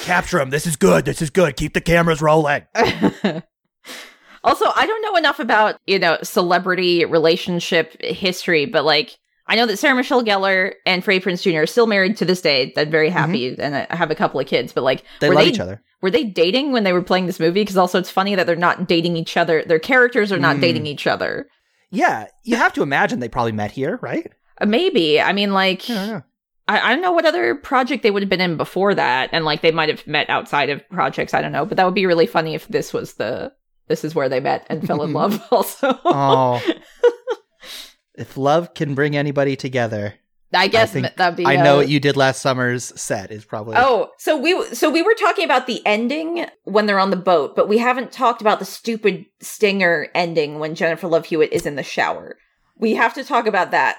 Capture 0.07 0.39
him. 0.39 0.49
This 0.49 0.65
is 0.65 0.75
good. 0.75 1.05
This 1.05 1.21
is 1.21 1.29
good. 1.29 1.55
Keep 1.57 1.73
the 1.73 1.81
cameras 1.81 2.21
rolling. 2.21 2.63
also, 2.75 4.65
I 4.75 4.85
don't 4.87 5.01
know 5.01 5.15
enough 5.17 5.39
about, 5.39 5.79
you 5.85 5.99
know, 5.99 6.17
celebrity 6.23 7.05
relationship 7.05 7.95
history, 8.01 8.65
but 8.65 8.85
like 8.85 9.17
I 9.47 9.55
know 9.55 9.65
that 9.65 9.77
Sarah 9.77 9.95
Michelle 9.95 10.23
Gellar 10.23 10.73
and 10.85 11.03
Freddie 11.03 11.19
Prinze 11.23 11.41
Jr. 11.41 11.61
are 11.61 11.65
still 11.67 11.87
married 11.87 12.17
to 12.17 12.25
this 12.25 12.41
day. 12.41 12.71
They're 12.75 12.85
very 12.85 13.09
happy 13.09 13.55
and 13.59 13.75
I 13.75 13.87
have 13.95 14.11
a 14.11 14.15
couple 14.15 14.39
of 14.39 14.47
kids, 14.47 14.73
but 14.73 14.83
like 14.83 15.03
They 15.21 15.29
were 15.29 15.35
love 15.35 15.45
they 15.45 15.49
each 15.51 15.59
other. 15.59 15.81
were 16.01 16.11
they 16.11 16.23
dating 16.23 16.71
when 16.71 16.83
they 16.83 16.93
were 16.93 17.01
playing 17.03 17.25
this 17.27 17.39
movie? 17.39 17.61
Because 17.61 17.77
also 17.77 17.99
it's 17.99 18.09
funny 18.11 18.35
that 18.35 18.45
they're 18.47 18.55
not 18.55 18.87
dating 18.87 19.15
each 19.17 19.37
other. 19.37 19.63
Their 19.65 19.79
characters 19.79 20.31
are 20.31 20.39
not 20.39 20.57
Mm. 20.57 20.61
dating 20.61 20.85
each 20.87 21.07
other. 21.07 21.47
Yeah, 21.91 22.27
you 22.43 22.57
have 22.57 22.73
to 22.73 22.83
imagine 22.83 23.19
they 23.19 23.29
probably 23.29 23.53
met 23.53 23.71
here, 23.71 23.97
right? 24.01 24.29
Uh, 24.59 24.65
maybe. 24.65 25.21
I 25.21 25.31
mean, 25.33 25.53
like 25.53 25.89
I 25.89 25.93
don't 25.93 26.07
know. 26.09 26.23
I, 26.67 26.79
I 26.81 26.93
don't 26.93 27.01
know 27.01 27.11
what 27.13 27.25
other 27.25 27.55
project 27.55 28.03
they 28.03 28.11
would 28.11 28.21
have 28.23 28.29
been 28.29 28.41
in 28.41 28.57
before 28.57 28.93
that, 28.95 29.29
and 29.31 29.45
like 29.45 29.61
they 29.61 29.71
might 29.71 29.89
have 29.89 30.05
met 30.07 30.29
outside 30.29 30.69
of 30.69 30.87
projects. 30.89 31.33
I 31.33 31.41
don't 31.41 31.51
know, 31.51 31.65
but 31.65 31.77
that 31.77 31.85
would 31.85 31.93
be 31.95 32.05
really 32.05 32.27
funny 32.27 32.55
if 32.55 32.67
this 32.67 32.91
was 32.93 33.13
the 33.15 33.53
this 33.87 34.03
is 34.03 34.13
where 34.13 34.27
they 34.29 34.39
met 34.41 34.65
and 34.69 34.85
fell 34.85 35.01
in 35.03 35.13
love. 35.13 35.41
Also, 35.51 35.97
Oh, 36.05 36.61
if 38.15 38.37
love 38.37 38.73
can 38.73 38.95
bring 38.95 39.15
anybody 39.15 39.55
together, 39.55 40.15
I 40.53 40.67
guess 40.67 40.91
think- 40.91 41.15
that'd 41.15 41.37
be. 41.37 41.45
I 41.45 41.55
know 41.57 41.75
uh, 41.75 41.77
what 41.77 41.89
you 41.89 41.99
did 41.99 42.17
last 42.17 42.41
summer's 42.41 42.85
set 42.99 43.31
is 43.31 43.45
probably. 43.45 43.75
Oh, 43.77 44.09
so 44.17 44.37
we 44.37 44.61
so 44.73 44.89
we 44.89 45.01
were 45.01 45.13
talking 45.15 45.45
about 45.45 45.67
the 45.67 45.85
ending 45.85 46.45
when 46.63 46.85
they're 46.85 46.99
on 46.99 47.11
the 47.11 47.15
boat, 47.17 47.55
but 47.55 47.67
we 47.69 47.77
haven't 47.77 48.11
talked 48.11 48.41
about 48.41 48.59
the 48.59 48.65
stupid 48.65 49.25
stinger 49.41 50.07
ending 50.15 50.59
when 50.59 50.75
Jennifer 50.75 51.07
Love 51.07 51.25
Hewitt 51.25 51.53
is 51.53 51.65
in 51.65 51.75
the 51.75 51.83
shower. 51.83 52.37
We 52.77 52.93
have 52.95 53.13
to 53.15 53.23
talk 53.23 53.47
about 53.47 53.71
that. 53.71 53.97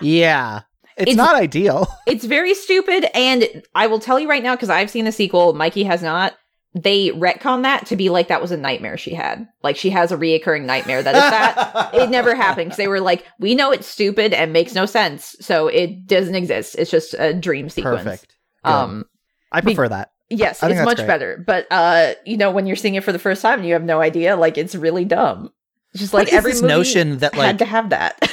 yeah, 0.00 0.60
it's, 1.00 1.12
It's- 1.12 1.16
not 1.16 1.36
ideal. 1.36 1.88
it's 2.06 2.24
very 2.24 2.54
stupid, 2.54 3.06
and 3.16 3.64
I 3.74 3.86
will 3.86 4.00
tell 4.00 4.18
you 4.18 4.28
right 4.28 4.42
now 4.42 4.54
because 4.54 4.70
I've 4.70 4.90
seen 4.90 5.04
the 5.04 5.12
sequel. 5.12 5.52
Mikey 5.54 5.84
has 5.84 6.02
not. 6.02 6.34
They 6.72 7.10
retcon 7.10 7.64
that 7.64 7.86
to 7.86 7.96
be 7.96 8.10
like 8.10 8.28
that 8.28 8.40
was 8.40 8.52
a 8.52 8.56
nightmare 8.56 8.96
she 8.96 9.12
had. 9.12 9.44
Like 9.64 9.76
she 9.76 9.90
has 9.90 10.12
a 10.12 10.16
reoccurring 10.16 10.66
nightmare 10.66 11.02
that 11.02 11.14
is 11.16 11.20
that. 11.20 11.90
it 11.94 12.10
never 12.10 12.32
happened 12.36 12.66
because 12.66 12.76
they 12.76 12.86
were 12.86 13.00
like, 13.00 13.24
we 13.40 13.56
know 13.56 13.72
it's 13.72 13.88
stupid 13.88 14.32
and 14.32 14.52
makes 14.52 14.72
no 14.72 14.86
sense, 14.86 15.34
so 15.40 15.66
it 15.66 16.06
doesn't 16.06 16.36
exist. 16.36 16.76
It's 16.78 16.90
just 16.90 17.14
a 17.18 17.34
dream 17.34 17.68
sequence. 17.70 18.04
Perfect. 18.04 18.36
Good. 18.64 18.70
Um, 18.70 19.04
I 19.50 19.62
prefer 19.62 19.88
that. 19.88 20.12
Yes, 20.28 20.62
it's 20.62 20.84
much 20.84 20.98
great. 20.98 21.08
better. 21.08 21.42
But 21.44 21.66
uh, 21.72 22.14
you 22.24 22.36
know, 22.36 22.52
when 22.52 22.68
you're 22.68 22.76
seeing 22.76 22.94
it 22.94 23.02
for 23.02 23.10
the 23.10 23.18
first 23.18 23.42
time 23.42 23.58
and 23.58 23.66
you 23.66 23.72
have 23.74 23.82
no 23.82 24.00
idea, 24.00 24.36
like 24.36 24.56
it's 24.56 24.76
really 24.76 25.04
dumb. 25.04 25.50
It's 25.92 26.02
just 26.02 26.14
like 26.14 26.32
every 26.32 26.52
notion 26.60 27.18
that, 27.18 27.34
had 27.34 27.40
like- 27.40 27.58
to 27.58 27.64
have 27.64 27.90
that. 27.90 28.29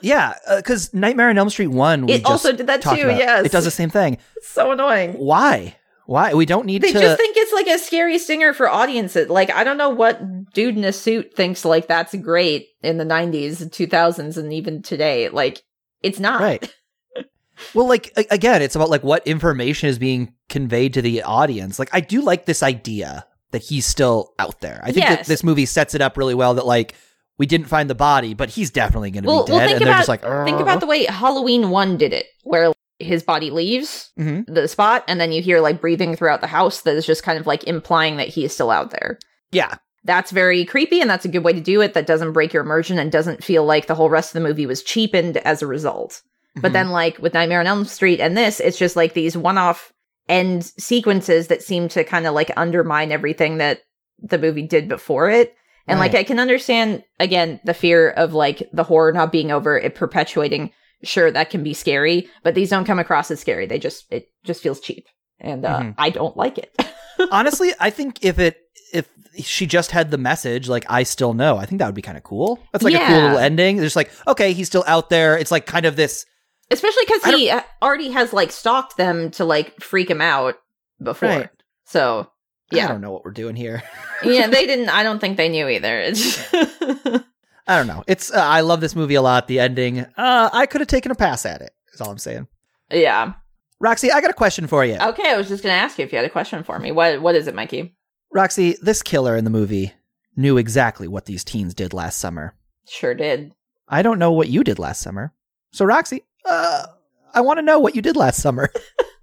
Yeah, 0.00 0.34
uh, 0.46 0.56
because 0.56 0.92
Nightmare 0.94 1.30
on 1.30 1.38
Elm 1.38 1.50
Street 1.50 1.68
one, 1.68 2.06
we 2.06 2.14
It 2.14 2.24
also 2.24 2.52
did 2.52 2.66
that 2.68 2.82
too, 2.82 2.88
about. 2.90 3.18
yes. 3.18 3.46
it 3.46 3.52
does 3.52 3.64
the 3.64 3.70
same 3.70 3.90
thing. 3.90 4.18
it's 4.36 4.48
so 4.48 4.72
annoying. 4.72 5.12
Why? 5.14 5.76
Why 6.06 6.34
we 6.34 6.46
don't 6.46 6.66
need 6.66 6.82
to. 6.82 6.86
They 6.86 6.92
to? 6.92 7.00
just 7.00 7.16
think 7.18 7.36
it's 7.36 7.52
like 7.52 7.66
a 7.66 7.78
scary 7.78 8.18
singer 8.18 8.52
for 8.52 8.68
audiences. 8.68 9.28
Like 9.28 9.50
I 9.52 9.64
don't 9.64 9.76
know 9.76 9.90
what 9.90 10.52
dude 10.52 10.76
in 10.76 10.84
a 10.84 10.92
suit 10.92 11.34
thinks 11.34 11.64
like 11.64 11.88
that's 11.88 12.14
great 12.14 12.68
in 12.82 12.98
the 12.98 13.04
90s, 13.04 13.56
2000s, 13.70 14.36
and 14.36 14.52
even 14.52 14.82
today. 14.82 15.28
Like 15.30 15.62
it's 16.02 16.20
not. 16.20 16.40
Right. 16.40 16.72
well, 17.74 17.88
like 17.88 18.12
a- 18.16 18.26
again, 18.30 18.62
it's 18.62 18.76
about 18.76 18.88
like 18.90 19.02
what 19.02 19.26
information 19.26 19.88
is 19.88 19.98
being 19.98 20.32
conveyed 20.48 20.94
to 20.94 21.02
the 21.02 21.22
audience. 21.22 21.78
Like 21.80 21.90
I 21.92 22.00
do 22.00 22.20
like 22.22 22.46
this 22.46 22.62
idea 22.62 23.26
that 23.50 23.62
he's 23.62 23.86
still 23.86 24.32
out 24.38 24.60
there. 24.60 24.80
I 24.84 24.92
think 24.92 25.06
that 25.06 25.26
this 25.26 25.42
movie 25.42 25.66
sets 25.66 25.94
it 25.94 26.00
up 26.00 26.16
really 26.16 26.34
well 26.34 26.54
that 26.54 26.66
like 26.66 26.94
we 27.38 27.46
didn't 27.46 27.66
find 27.66 27.88
the 27.90 27.94
body, 27.94 28.34
but 28.34 28.50
he's 28.50 28.70
definitely 28.70 29.10
going 29.10 29.24
to 29.24 29.28
Well, 29.28 29.44
be 29.46 29.52
well, 29.52 29.60
dead 29.60 29.66
think 29.68 29.76
and 29.80 29.86
they're 29.86 29.92
about 29.94 29.98
just 30.06 30.08
like 30.08 30.22
think 30.46 30.60
about 30.60 30.80
the 30.80 30.86
way 30.86 31.04
Halloween 31.04 31.70
one 31.70 31.96
did 31.96 32.12
it, 32.12 32.26
where 32.44 32.72
his 32.98 33.22
body 33.22 33.50
leaves 33.50 34.10
Mhm. 34.18 34.44
the 34.46 34.66
spot, 34.68 35.04
and 35.06 35.20
then 35.20 35.32
you 35.32 35.42
hear 35.42 35.60
like 35.60 35.80
breathing 35.80 36.16
throughout 36.16 36.40
the 36.40 36.46
house 36.46 36.80
that 36.82 36.96
is 36.96 37.04
just 37.04 37.22
kind 37.22 37.38
of 37.38 37.46
like 37.46 37.64
implying 37.64 38.16
that 38.16 38.28
he 38.28 38.44
is 38.44 38.54
still 38.54 38.70
out 38.70 38.90
there. 38.90 39.18
Yeah. 39.52 39.74
That's 40.04 40.30
very 40.30 40.64
creepy, 40.64 41.00
and 41.00 41.10
that's 41.10 41.24
a 41.24 41.28
good 41.28 41.42
way 41.44 41.52
to 41.52 41.60
do 41.60 41.80
it. 41.82 41.92
That 41.94 42.06
doesn't 42.06 42.32
break 42.32 42.52
your 42.52 42.62
immersion 42.62 42.98
and 42.98 43.10
doesn't 43.10 43.42
feel 43.44 43.64
like 43.64 43.86
the 43.86 43.94
whole 43.96 44.08
rest 44.08 44.30
of 44.34 44.40
the 44.40 44.48
movie 44.48 44.64
was 44.64 44.82
cheapened 44.82 45.36
as 45.38 45.62
a 45.62 45.66
result. 45.66 46.22
But 46.54 46.70
Mhm. 46.70 46.74
then, 46.74 46.90
like 46.90 47.18
with 47.18 47.34
Nightmare 47.34 47.60
on 47.60 47.66
Elm 47.66 47.84
Street 47.84 48.20
and 48.20 48.36
this, 48.36 48.60
it's 48.60 48.78
just 48.78 48.94
like 48.96 49.12
these 49.14 49.36
one-off 49.36 49.92
end 50.28 50.64
sequences 50.78 51.48
that 51.48 51.62
seem 51.62 51.88
to 51.88 52.02
kind 52.04 52.26
of 52.26 52.34
like 52.34 52.50
undermine 52.56 53.12
everything 53.12 53.58
that 53.58 53.80
the 54.22 54.38
movie 54.38 54.62
did 54.62 54.88
before 54.88 55.28
it. 55.28 55.54
And 55.88 56.00
like 56.00 56.14
I 56.14 56.24
can 56.24 56.40
understand 56.40 57.04
again 57.20 57.60
the 57.64 57.74
fear 57.74 58.10
of 58.10 58.34
like 58.34 58.68
the 58.72 58.82
horror 58.84 59.12
not 59.12 59.30
being 59.32 59.50
over, 59.52 59.78
it 59.78 59.94
perpetuating. 59.94 60.72
Sure, 61.04 61.30
that 61.30 61.50
can 61.50 61.62
be 61.62 61.74
scary, 61.74 62.28
but 62.42 62.54
these 62.54 62.70
don't 62.70 62.86
come 62.86 62.98
across 62.98 63.30
as 63.30 63.38
scary. 63.38 63.66
They 63.66 63.78
just 63.78 64.06
it 64.10 64.28
just 64.44 64.62
feels 64.62 64.80
cheap, 64.80 65.06
and 65.38 65.64
uh, 65.64 65.80
Mhm. 65.80 65.94
I 65.98 66.10
don't 66.10 66.36
like 66.36 66.58
it. 66.58 66.74
Honestly, 67.30 67.72
I 67.78 67.90
think 67.90 68.24
if 68.24 68.38
it 68.38 68.56
if 68.92 69.08
she 69.38 69.66
just 69.66 69.90
had 69.90 70.10
the 70.10 70.18
message 70.18 70.68
like 70.68 70.84
I 70.88 71.02
still 71.02 71.34
know, 71.34 71.58
I 71.58 71.66
think 71.66 71.78
that 71.80 71.86
would 71.86 71.94
be 71.94 72.02
kind 72.02 72.16
of 72.16 72.24
cool. 72.24 72.58
That's 72.72 72.82
like 72.82 72.94
a 72.94 73.06
cool 73.06 73.20
little 73.22 73.38
ending. 73.38 73.76
There's 73.76 73.94
like 73.96 74.10
okay, 74.26 74.52
he's 74.54 74.66
still 74.66 74.84
out 74.86 75.10
there. 75.10 75.36
It's 75.38 75.50
like 75.50 75.66
kind 75.66 75.86
of 75.86 75.96
this 75.96 76.24
Especially 76.70 77.04
because 77.06 77.24
he 77.26 77.48
uh, 77.50 77.60
already 77.80 78.10
has 78.10 78.32
like 78.32 78.50
stalked 78.50 78.96
them 78.96 79.30
to 79.32 79.44
like 79.44 79.80
freak 79.80 80.10
him 80.10 80.20
out 80.20 80.56
before. 81.00 81.28
Right. 81.28 81.50
So 81.84 82.28
I 82.72 82.86
don't 82.88 83.00
know 83.00 83.12
what 83.12 83.24
we're 83.24 83.30
doing 83.30 83.56
here. 83.56 83.82
yeah, 84.24 84.48
they 84.48 84.66
didn't. 84.66 84.88
I 84.88 85.02
don't 85.02 85.20
think 85.20 85.36
they 85.36 85.48
knew 85.48 85.68
either. 85.68 86.12
I 87.68 87.76
don't 87.76 87.86
know. 87.86 88.04
It's 88.06 88.32
uh, 88.32 88.40
I 88.40 88.60
love 88.60 88.80
this 88.80 88.94
movie 88.96 89.14
a 89.14 89.22
lot. 89.22 89.48
The 89.48 89.60
ending, 89.60 90.00
uh, 90.00 90.50
I 90.52 90.66
could 90.66 90.80
have 90.80 90.88
taken 90.88 91.10
a 91.10 91.16
pass 91.16 91.46
at 91.46 91.60
it. 91.62 91.72
Is 91.92 92.00
all 92.00 92.10
I'm 92.10 92.18
saying. 92.18 92.46
yeah. 92.90 93.34
Roxy, 93.78 94.10
I 94.10 94.22
got 94.22 94.30
a 94.30 94.34
question 94.34 94.66
for 94.66 94.84
you. 94.86 94.94
Okay, 94.96 95.30
I 95.30 95.36
was 95.36 95.48
just 95.48 95.62
gonna 95.62 95.74
ask 95.74 95.98
you 95.98 96.04
if 96.04 96.12
you 96.12 96.16
had 96.16 96.24
a 96.24 96.30
question 96.30 96.62
for 96.62 96.78
me. 96.78 96.92
What 96.92 97.20
What 97.20 97.34
is 97.34 97.46
it, 97.46 97.54
Mikey? 97.54 97.94
Roxy, 98.32 98.76
this 98.80 99.02
killer 99.02 99.36
in 99.36 99.44
the 99.44 99.50
movie 99.50 99.92
knew 100.36 100.56
exactly 100.56 101.08
what 101.08 101.26
these 101.26 101.44
teens 101.44 101.74
did 101.74 101.92
last 101.92 102.18
summer. 102.18 102.54
Sure 102.88 103.14
did. 103.14 103.52
I 103.88 104.02
don't 104.02 104.18
know 104.18 104.32
what 104.32 104.48
you 104.48 104.64
did 104.64 104.78
last 104.78 105.00
summer. 105.00 105.32
So, 105.72 105.84
Roxy, 105.84 106.24
uh, 106.44 106.86
I 107.34 107.40
want 107.42 107.58
to 107.58 107.62
know 107.62 107.78
what 107.78 107.94
you 107.94 108.02
did 108.02 108.16
last 108.16 108.40
summer. 108.40 108.70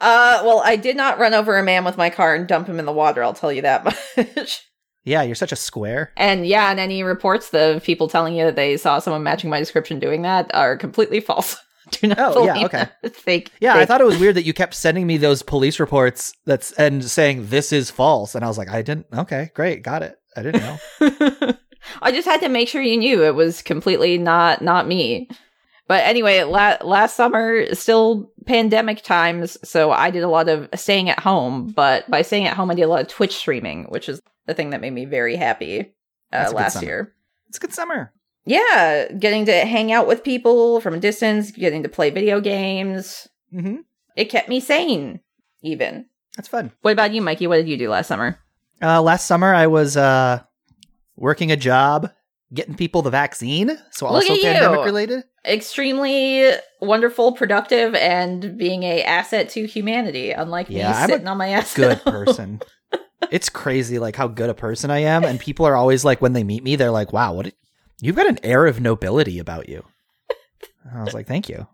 Uh, 0.00 0.40
well, 0.44 0.62
I 0.64 0.76
did 0.76 0.96
not 0.96 1.18
run 1.18 1.34
over 1.34 1.58
a 1.58 1.62
man 1.62 1.84
with 1.84 1.96
my 1.96 2.10
car 2.10 2.34
and 2.34 2.46
dump 2.48 2.66
him 2.68 2.78
in 2.78 2.86
the 2.86 2.92
water. 2.92 3.22
I'll 3.22 3.34
tell 3.34 3.52
you 3.52 3.62
that 3.62 3.84
much. 4.36 4.62
yeah, 5.04 5.22
you're 5.22 5.34
such 5.34 5.52
a 5.52 5.56
square. 5.56 6.12
and 6.16 6.46
yeah, 6.46 6.70
and 6.70 6.80
any 6.80 7.02
reports 7.02 7.50
the 7.50 7.80
people 7.84 8.08
telling 8.08 8.34
you 8.34 8.44
that 8.44 8.56
they 8.56 8.76
saw 8.76 8.98
someone 8.98 9.22
matching 9.22 9.50
my 9.50 9.58
description 9.58 9.98
doing 9.98 10.22
that 10.22 10.50
are 10.54 10.76
completely 10.76 11.20
false. 11.20 11.56
Do 11.92 12.06
not 12.06 12.18
Oh, 12.36 12.44
yeah, 12.44 12.64
okay. 12.66 12.86
fake. 13.12 13.50
Yeah, 13.60 13.74
I 13.74 13.84
thought 13.84 14.00
it 14.00 14.06
was 14.06 14.18
weird 14.18 14.36
that 14.36 14.44
you 14.44 14.52
kept 14.52 14.74
sending 14.74 15.06
me 15.06 15.16
those 15.16 15.42
police 15.42 15.80
reports 15.80 16.32
that's 16.46 16.70
and 16.72 17.04
saying 17.04 17.48
this 17.48 17.72
is 17.72 17.90
false, 17.90 18.34
and 18.34 18.44
I 18.44 18.48
was 18.48 18.58
like, 18.58 18.68
I 18.70 18.82
didn't. 18.82 19.06
Okay, 19.12 19.50
great, 19.54 19.82
got 19.82 20.02
it. 20.02 20.16
I 20.36 20.42
didn't 20.42 20.60
know. 20.62 21.54
I 22.02 22.12
just 22.12 22.28
had 22.28 22.40
to 22.42 22.48
make 22.48 22.68
sure 22.68 22.80
you 22.82 22.96
knew 22.96 23.24
it 23.24 23.34
was 23.34 23.62
completely 23.62 24.18
not 24.18 24.62
not 24.62 24.86
me. 24.86 25.28
But 25.90 26.04
anyway, 26.04 26.44
la- 26.44 26.76
last 26.82 27.16
summer, 27.16 27.74
still 27.74 28.30
pandemic 28.46 29.02
times, 29.02 29.58
so 29.68 29.90
I 29.90 30.10
did 30.10 30.22
a 30.22 30.28
lot 30.28 30.48
of 30.48 30.68
staying 30.76 31.10
at 31.10 31.18
home. 31.18 31.72
But 31.72 32.08
by 32.08 32.22
staying 32.22 32.46
at 32.46 32.56
home, 32.56 32.70
I 32.70 32.74
did 32.74 32.82
a 32.82 32.86
lot 32.86 33.00
of 33.00 33.08
Twitch 33.08 33.34
streaming, 33.34 33.86
which 33.86 34.08
is 34.08 34.20
the 34.46 34.54
thing 34.54 34.70
that 34.70 34.80
made 34.80 34.92
me 34.92 35.04
very 35.04 35.34
happy 35.34 35.92
uh, 36.32 36.52
last 36.54 36.80
year. 36.80 37.12
it's 37.48 37.58
a 37.58 37.60
good 37.60 37.72
summer. 37.72 38.12
Yeah, 38.44 39.10
getting 39.18 39.46
to 39.46 39.52
hang 39.52 39.90
out 39.90 40.06
with 40.06 40.22
people 40.22 40.80
from 40.80 40.94
a 40.94 41.00
distance, 41.00 41.50
getting 41.50 41.82
to 41.82 41.88
play 41.88 42.10
video 42.10 42.40
games. 42.40 43.26
Mm-hmm. 43.52 43.78
It 44.14 44.26
kept 44.26 44.48
me 44.48 44.60
sane, 44.60 45.18
even. 45.62 46.06
That's 46.36 46.46
fun. 46.46 46.70
What 46.82 46.92
about 46.92 47.12
you, 47.12 47.20
Mikey? 47.20 47.48
What 47.48 47.56
did 47.56 47.68
you 47.68 47.76
do 47.76 47.90
last 47.90 48.06
summer? 48.06 48.38
Uh, 48.80 49.02
last 49.02 49.26
summer, 49.26 49.52
I 49.52 49.66
was 49.66 49.96
uh, 49.96 50.40
working 51.16 51.50
a 51.50 51.56
job, 51.56 52.12
getting 52.52 52.74
people 52.74 53.02
the 53.02 53.10
vaccine, 53.10 53.78
so 53.90 54.06
Look 54.06 54.14
also 54.22 54.32
at 54.32 54.38
you. 54.38 54.42
pandemic 54.44 54.84
related. 54.84 55.24
Extremely 55.46 56.50
wonderful, 56.80 57.32
productive, 57.32 57.94
and 57.94 58.56
being 58.58 58.82
a 58.82 59.02
asset 59.02 59.48
to 59.50 59.66
humanity. 59.66 60.32
Unlike 60.32 60.68
Yeah, 60.70 60.90
me 60.90 60.96
I'm 60.96 61.04
a 61.04 61.12
sitting 61.12 61.28
on 61.28 61.38
my 61.38 61.48
ass. 61.50 61.74
Good 61.74 62.02
person. 62.02 62.60
it's 63.30 63.48
crazy, 63.48 63.98
like 63.98 64.16
how 64.16 64.28
good 64.28 64.50
a 64.50 64.54
person 64.54 64.90
I 64.90 64.98
am, 65.00 65.24
and 65.24 65.38
people 65.40 65.66
are 65.66 65.76
always 65.76 66.04
like, 66.04 66.20
when 66.20 66.32
they 66.32 66.44
meet 66.44 66.62
me, 66.64 66.76
they're 66.76 66.90
like, 66.90 67.12
"Wow, 67.12 67.34
what? 67.34 67.44
did- 67.44 67.54
You've 68.02 68.16
got 68.16 68.26
an 68.26 68.38
air 68.42 68.66
of 68.66 68.80
nobility 68.80 69.38
about 69.38 69.68
you." 69.68 69.84
I 70.94 71.02
was 71.04 71.14
like, 71.14 71.26
"Thank 71.26 71.48
you." 71.48 71.66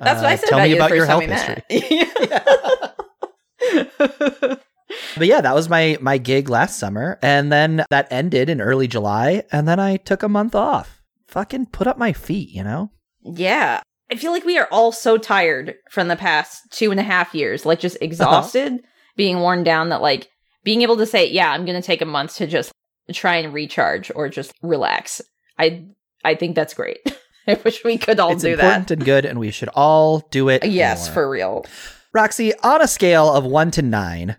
That's 0.00 0.20
what 0.22 0.26
Uh, 0.26 0.28
I 0.28 0.36
said 0.36 0.48
tell 0.48 0.58
about 0.58 0.68
me 0.68 0.76
about 0.76 0.94
your 0.94 1.06
health 1.06 1.26
met. 1.26 1.64
But 5.16 5.26
yeah, 5.26 5.40
that 5.40 5.54
was 5.54 5.68
my 5.68 5.98
my 6.00 6.18
gig 6.18 6.48
last 6.48 6.78
summer, 6.78 7.18
and 7.22 7.50
then 7.50 7.84
that 7.90 8.08
ended 8.10 8.48
in 8.48 8.60
early 8.60 8.86
July, 8.86 9.42
and 9.50 9.66
then 9.66 9.80
I 9.80 9.96
took 9.96 10.22
a 10.22 10.28
month 10.28 10.54
off. 10.54 11.02
Fucking 11.26 11.66
put 11.66 11.86
up 11.86 11.98
my 11.98 12.12
feet, 12.12 12.50
you 12.50 12.62
know. 12.62 12.90
yeah. 13.22 13.80
I 14.08 14.14
feel 14.14 14.30
like 14.30 14.44
we 14.44 14.56
are 14.56 14.68
all 14.70 14.92
so 14.92 15.18
tired 15.18 15.74
from 15.90 16.06
the 16.06 16.14
past 16.14 16.62
two 16.70 16.92
and 16.92 17.00
a 17.00 17.02
half 17.02 17.34
years, 17.34 17.66
like 17.66 17.80
just 17.80 17.96
uh-huh. 17.96 18.04
exhausted, 18.04 18.84
being 19.16 19.40
worn 19.40 19.64
down 19.64 19.88
that 19.88 20.00
like 20.00 20.28
being 20.62 20.82
able 20.82 20.96
to 20.98 21.06
say, 21.06 21.28
yeah, 21.28 21.50
I'm 21.50 21.64
going 21.64 21.80
to 21.80 21.86
take 21.86 22.02
a 22.02 22.06
month 22.06 22.36
to 22.36 22.46
just 22.46 22.70
try 23.12 23.36
and 23.36 23.52
recharge 23.52 24.12
or 24.14 24.28
just 24.28 24.52
relax. 24.62 25.20
I 25.58 25.86
I 26.24 26.34
think 26.34 26.54
that's 26.54 26.74
great. 26.74 26.98
I 27.48 27.54
wish 27.64 27.84
we 27.84 27.98
could 27.98 28.18
all 28.18 28.32
it's 28.32 28.42
do 28.42 28.52
important 28.52 28.88
that. 28.88 28.94
and 28.94 29.04
good, 29.04 29.24
and 29.24 29.38
we 29.38 29.50
should 29.50 29.68
all 29.74 30.20
do 30.30 30.48
it. 30.48 30.64
Yes, 30.64 31.06
more. 31.08 31.14
for 31.14 31.30
real. 31.30 31.66
Roxy, 32.12 32.52
on 32.60 32.82
a 32.82 32.88
scale 32.88 33.32
of 33.32 33.44
one 33.44 33.70
to 33.72 33.82
nine, 33.82 34.36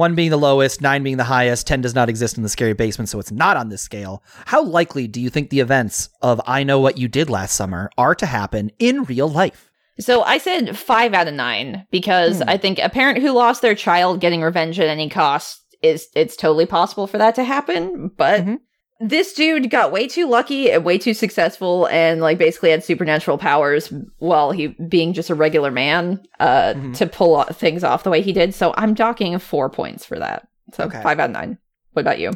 one 0.00 0.14
being 0.16 0.30
the 0.30 0.36
lowest, 0.38 0.80
nine 0.80 1.02
being 1.04 1.18
the 1.18 1.24
highest, 1.24 1.66
10 1.66 1.82
does 1.82 1.94
not 1.94 2.08
exist 2.08 2.36
in 2.36 2.42
the 2.42 2.48
scary 2.48 2.72
basement, 2.72 3.08
so 3.08 3.20
it's 3.20 3.30
not 3.30 3.56
on 3.56 3.68
this 3.68 3.82
scale. 3.82 4.22
How 4.46 4.62
likely 4.64 5.06
do 5.06 5.20
you 5.20 5.30
think 5.30 5.50
the 5.50 5.60
events 5.60 6.08
of 6.22 6.40
I 6.46 6.64
Know 6.64 6.80
What 6.80 6.98
You 6.98 7.06
Did 7.06 7.30
Last 7.30 7.54
Summer 7.54 7.90
are 7.98 8.14
to 8.16 8.26
happen 8.26 8.72
in 8.78 9.04
real 9.04 9.28
life? 9.28 9.70
So 10.00 10.22
I 10.22 10.38
said 10.38 10.76
five 10.78 11.12
out 11.12 11.28
of 11.28 11.34
nine 11.34 11.86
because 11.90 12.38
Hmm. 12.38 12.48
I 12.48 12.56
think 12.56 12.78
a 12.78 12.88
parent 12.88 13.18
who 13.18 13.30
lost 13.32 13.60
their 13.60 13.74
child 13.74 14.20
getting 14.20 14.40
revenge 14.40 14.80
at 14.80 14.88
any 14.88 15.10
cost 15.10 15.60
is 15.82 16.08
it's 16.14 16.36
totally 16.36 16.66
possible 16.66 17.06
for 17.06 17.18
that 17.18 17.34
to 17.34 17.44
happen. 17.44 18.10
But 18.16 18.40
Mhm. 18.46 18.58
This 19.02 19.32
dude 19.32 19.70
got 19.70 19.92
way 19.92 20.06
too 20.06 20.26
lucky 20.28 20.70
and 20.70 20.84
way 20.84 20.98
too 20.98 21.14
successful 21.14 21.86
and 21.86 22.20
like 22.20 22.36
basically 22.36 22.70
had 22.70 22.84
supernatural 22.84 23.38
powers 23.38 23.90
while 24.18 24.50
he 24.52 24.68
being 24.68 25.14
just 25.14 25.30
a 25.30 25.34
regular 25.34 25.70
man 25.70 26.22
uh 26.38 26.74
Mhm. 26.74 26.96
to 26.98 27.06
pull 27.06 27.42
things 27.44 27.82
off 27.82 28.02
the 28.04 28.10
way 28.10 28.20
he 28.20 28.32
did. 28.34 28.54
So 28.54 28.74
I'm 28.76 28.92
docking 28.94 29.38
four 29.38 29.70
points 29.70 30.04
for 30.04 30.18
that. 30.18 30.46
So 30.74 30.84
Okay. 30.84 31.00
five 31.02 31.18
out 31.18 31.30
of 31.30 31.34
nine. 31.34 31.56
What 31.94 32.02
about 32.02 32.18
you? 32.18 32.32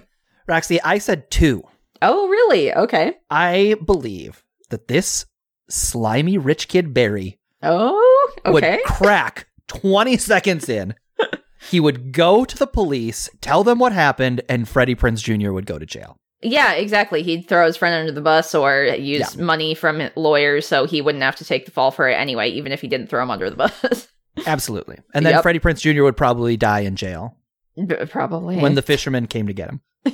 Roxy, 0.48 0.80
I 0.82 0.98
said 0.98 1.30
two. 1.30 1.62
Oh 2.00 2.28
really? 2.28 2.72
Okay. 2.74 3.14
I 3.30 3.76
believe 3.84 4.42
that 4.70 4.88
this 4.88 5.26
slimy 5.68 6.38
rich 6.38 6.68
kid 6.68 6.94
Barry 6.94 7.38
Oh 7.62 8.30
okay. 8.46 8.76
would 8.76 8.84
crack 8.84 9.46
20 9.68 10.16
seconds 10.32 10.68
in. 10.68 10.94
He 11.70 11.80
would 11.80 12.12
go 12.12 12.44
to 12.44 12.58
the 12.58 12.66
police, 12.66 13.30
tell 13.40 13.64
them 13.64 13.78
what 13.78 13.92
happened, 13.92 14.42
and 14.50 14.68
Freddie 14.68 14.94
Prinze 14.94 15.22
Jr. 15.22 15.50
would 15.50 15.64
go 15.64 15.78
to 15.78 15.86
jail. 15.86 16.18
Yeah, 16.44 16.72
exactly. 16.74 17.22
He'd 17.22 17.48
throw 17.48 17.66
his 17.66 17.76
friend 17.76 17.94
under 17.94 18.12
the 18.12 18.20
bus 18.20 18.54
or 18.54 18.84
use 18.84 19.34
Yeah. 19.36 19.42
money 19.42 19.74
from 19.74 20.10
lawyers 20.14 20.66
so 20.68 20.84
he 20.86 21.00
wouldn't 21.00 21.24
have 21.24 21.36
to 21.36 21.44
take 21.44 21.64
the 21.64 21.70
fall 21.70 21.90
for 21.90 22.08
it 22.08 22.14
anyway, 22.14 22.50
even 22.50 22.70
if 22.70 22.80
he 22.82 22.86
didn't 22.88 23.08
throw 23.08 23.22
him 23.22 23.30
under 23.30 23.48
the 23.50 23.56
bus. 23.82 24.08
Absolutely. 24.46 24.98
And 25.14 25.24
then 25.24 25.32
Yep. 25.34 25.42
Freddie 25.42 25.58
Prinze 25.60 25.80
Jr. 25.80 26.02
would 26.02 26.16
probably 26.16 26.56
die 26.56 26.80
in 26.80 26.96
jail 26.96 27.36
B- 27.76 27.94
Probably. 28.10 28.56
when 28.58 28.74
the 28.74 28.82
fishermen 28.82 29.26
came 29.26 29.46
to 29.46 29.52
get 29.52 29.70
him. 29.70 29.80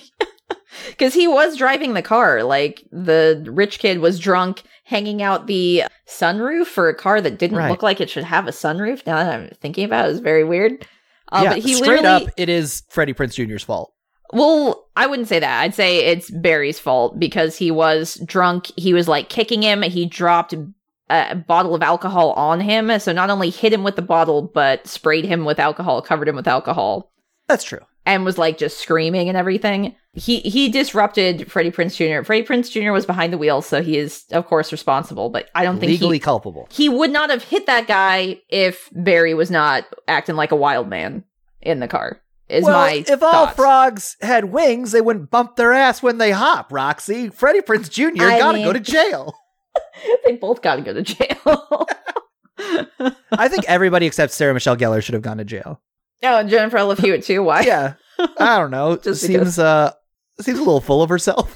Because 0.89 1.15
he 1.15 1.27
was 1.27 1.57
driving 1.57 1.95
the 1.95 2.03
car. 2.03 2.43
Like, 2.43 2.83
the 2.93 3.45
rich 3.51 3.79
kid 3.81 3.99
was 4.01 4.19
drunk, 4.19 4.63
hanging 4.85 5.23
out 5.23 5.47
the 5.47 5.85
sunroof 6.09 6.67
for 6.67 6.89
a 6.89 6.95
car 6.95 7.21
that 7.21 7.39
didn't 7.39 7.57
Right. 7.59 7.71
look 7.71 7.83
like 7.83 8.01
it 8.01 8.09
should 8.11 8.25
have 8.25 8.47
a 8.47 8.51
sunroof. 8.53 9.05
Now 9.07 9.17
that 9.17 9.35
I'm 9.41 9.51
thinking 9.61 9.85
about 9.85 10.09
it, 10.09 10.13
it's 10.13 10.21
very 10.21 10.45
weird. 10.45 10.87
Uh, 11.33 11.41
yeah, 11.45 11.51
but 11.55 11.59
he 11.59 11.75
straight 11.75 12.05
up, 12.05 12.23
it 12.37 12.49
is 12.49 12.83
Freddie 12.89 13.15
Prinze 13.15 13.35
Jr.'s 13.35 13.63
fault. 13.63 13.93
Well, 14.33 14.89
I 14.97 15.07
wouldn't 15.07 15.29
say 15.29 15.39
that. 15.41 15.61
I'd 15.63 15.75
say 15.75 16.07
it's 16.07 16.31
Barry's 16.31 16.79
fault 16.79 17.19
because 17.19 17.57
he 17.57 17.71
was 17.71 18.15
drunk. 18.25 18.71
He 18.77 18.93
was 18.95 19.09
like 19.09 19.29
kicking 19.29 19.63
him. 19.63 19.83
He 19.83 20.07
dropped 20.07 20.55
a 21.09 21.35
bottle 21.35 21.75
of 21.75 21.83
alcohol 21.83 22.31
on 22.33 22.61
him. 22.61 22.97
So 23.01 23.13
not 23.13 23.31
only 23.31 23.51
hit 23.51 23.73
him 23.73 23.83
with 23.83 23.97
the 23.97 24.03
bottle, 24.03 24.43
but 24.43 24.87
sprayed 24.87 25.25
him 25.25 25.45
with 25.45 25.59
alcohol, 25.59 26.01
covered 26.03 26.29
him 26.29 26.37
with 26.37 26.47
alcohol, 26.47 27.11
That's 27.49 27.65
true. 27.65 27.81
and 28.07 28.25
was 28.25 28.39
like 28.39 28.59
just 28.59 28.79
screaming 28.79 29.29
and 29.29 29.37
everything. 29.37 29.97
He 30.13 30.39
he 30.41 30.69
disrupted 30.69 31.51
Freddie 31.51 31.71
Prinze 31.73 31.97
Jr. 31.97 32.25
Freddie 32.25 32.45
Prinze 32.47 32.71
Jr. 32.71 32.91
was 32.93 33.07
behind 33.07 33.33
the 33.33 33.39
wheel, 33.39 33.63
so 33.63 33.81
he 33.83 33.97
is 33.97 34.25
of 34.33 34.47
course 34.47 34.71
responsible. 34.73 35.31
But 35.31 35.49
I 35.55 35.65
don't 35.65 35.79
think 35.81 35.91
Legally 35.91 36.17
he, 36.17 36.21
culpable. 36.21 36.69
he 36.73 36.89
would 36.89 37.11
not 37.13 37.31
have 37.31 37.43
hit 37.45 37.67
that 37.67 37.87
guy 37.89 38.41
if 38.49 38.89
Barry 38.93 39.35
was 39.35 39.51
not 39.51 39.85
acting 40.09 40.35
like 40.37 40.51
a 40.53 40.57
wild 40.57 40.89
man 40.89 41.25
in 41.61 41.79
the 41.81 41.87
car. 41.89 42.21
Is 42.51 42.65
well, 42.65 42.79
my 42.79 43.05
if 43.07 43.23
all 43.23 43.47
frogs 43.49 44.17
had 44.21 44.47
wings, 44.47 44.91
they 44.93 45.01
wouldn't 45.01 45.31
bump 45.31 45.55
their 45.57 45.73
ass 45.73 46.03
when 46.03 46.19
they 46.19 46.33
hop, 46.33 46.73
Roxy. 46.73 47.29
Freddie 47.29 47.61
Prinze 47.61 47.89
Jr. 47.89 48.23
I 48.25 48.39
gotta 48.39 48.59
mean- 48.59 48.67
go 48.67 48.73
to 48.73 48.81
jail. 48.81 49.35
they 50.25 50.37
both 50.37 50.61
got 50.63 50.77
to 50.77 50.83
go 50.83 50.93
to 50.93 51.03
jail. 51.03 51.87
I 53.31 53.47
think 53.49 53.65
everybody 53.69 54.07
except 54.07 54.33
Sarah 54.33 54.53
Michelle 54.53 54.77
Gellar 54.77 55.03
should 55.03 55.15
have 55.15 55.23
gone 55.23 55.39
to 55.39 55.45
jail. 55.45 55.81
Oh, 56.23 56.39
and 56.39 56.51
Jennifer 56.51 56.83
Love 56.83 56.99
Hewitt 56.99 57.23
too. 57.25 57.43
Why? 57.43 57.61
Yeah. 57.63 57.95
I 58.39 58.59
don't 58.59 58.71
know. 58.73 58.97
Just 59.03 59.23
seems 59.23 59.33
because. 59.33 59.59
uh 59.59 59.93
seems 60.41 60.59
a 60.59 60.63
little 60.63 60.81
full 60.81 61.03
of 61.03 61.09
herself. 61.09 61.55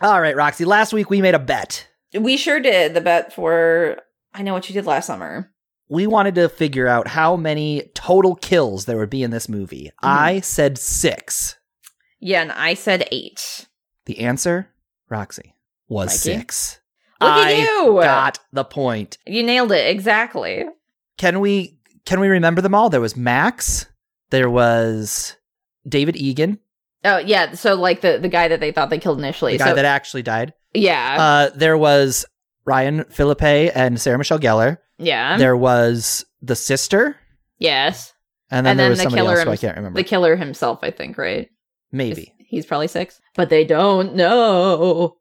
All 0.00 0.20
right, 0.20 0.36
Roxy. 0.36 0.64
Last 0.64 0.92
week 0.92 1.10
we 1.10 1.20
made 1.20 1.34
a 1.34 1.38
bet. 1.40 1.88
We 2.18 2.36
sure 2.36 2.60
did 2.60 2.94
the 2.94 3.00
bet 3.00 3.32
for 3.32 3.98
I 4.32 4.42
know 4.42 4.54
what 4.54 4.68
you 4.68 4.72
did 4.74 4.86
last 4.86 5.06
summer. 5.06 5.52
We 5.88 6.06
wanted 6.06 6.34
to 6.36 6.48
figure 6.48 6.86
out 6.86 7.08
how 7.08 7.36
many 7.36 7.90
total 7.94 8.34
kills 8.34 8.84
there 8.84 8.98
would 8.98 9.10
be 9.10 9.22
in 9.22 9.30
this 9.30 9.48
movie. 9.48 9.84
Mm-hmm. 9.86 10.06
I 10.06 10.40
said 10.40 10.78
six. 10.78 11.56
Yeah, 12.20 12.42
and 12.42 12.52
I 12.52 12.74
said 12.74 13.08
eight. 13.12 13.66
The 14.06 14.20
answer, 14.20 14.68
Roxy, 15.08 15.54
was 15.88 16.08
Mikey? 16.08 16.18
six. 16.38 16.80
Look 17.20 17.30
I 17.30 17.52
at 17.52 17.58
you! 17.58 18.00
got 18.02 18.38
the 18.52 18.64
point. 18.64 19.18
You 19.26 19.42
nailed 19.42 19.72
it 19.72 19.88
exactly. 19.88 20.64
Can 21.16 21.40
we 21.40 21.78
can 22.04 22.20
we 22.20 22.28
remember 22.28 22.60
them 22.60 22.74
all? 22.74 22.90
There 22.90 23.00
was 23.00 23.16
Max. 23.16 23.86
There 24.30 24.50
was 24.50 25.36
David 25.88 26.16
Egan, 26.16 26.58
Oh 27.04 27.18
yeah, 27.18 27.52
so 27.52 27.74
like 27.74 28.00
the 28.02 28.18
the 28.18 28.28
guy 28.28 28.48
that 28.48 28.60
they 28.60 28.72
thought 28.72 28.90
they 28.90 28.98
killed 28.98 29.18
initially. 29.18 29.52
the 29.52 29.58
guy 29.58 29.70
so 29.70 29.74
that 29.76 29.84
actually 29.84 30.22
died. 30.22 30.52
yeah, 30.74 31.16
Uh, 31.18 31.50
there 31.56 31.78
was 31.78 32.24
Ryan 32.64 33.04
Phillippe 33.04 33.72
and 33.74 34.00
Sarah 34.00 34.18
Michelle 34.18 34.38
Gellar. 34.38 34.78
Yeah, 34.98 35.36
there 35.36 35.56
was 35.56 36.24
the 36.42 36.56
sister, 36.56 37.16
yes. 37.58 38.12
and 38.50 38.66
then 38.66 38.72
And 38.72 38.80
there 38.80 38.90
was 38.90 38.98
the 38.98 39.04
somebody 39.04 39.22
killer 39.22 39.38
else 39.38 39.48
I 39.48 39.56
can't 39.56 39.76
remember. 39.76 39.98
The 39.98 40.04
killer 40.04 40.36
himself, 40.36 40.80
I 40.82 40.90
think, 40.90 41.18
right? 41.18 41.48
Maybe. 41.92 42.34
He's 42.38 42.66
probably 42.66 42.88
six, 42.88 43.20
but 43.34 43.50
they 43.50 43.64
don't 43.64 44.14
know. 44.14 45.16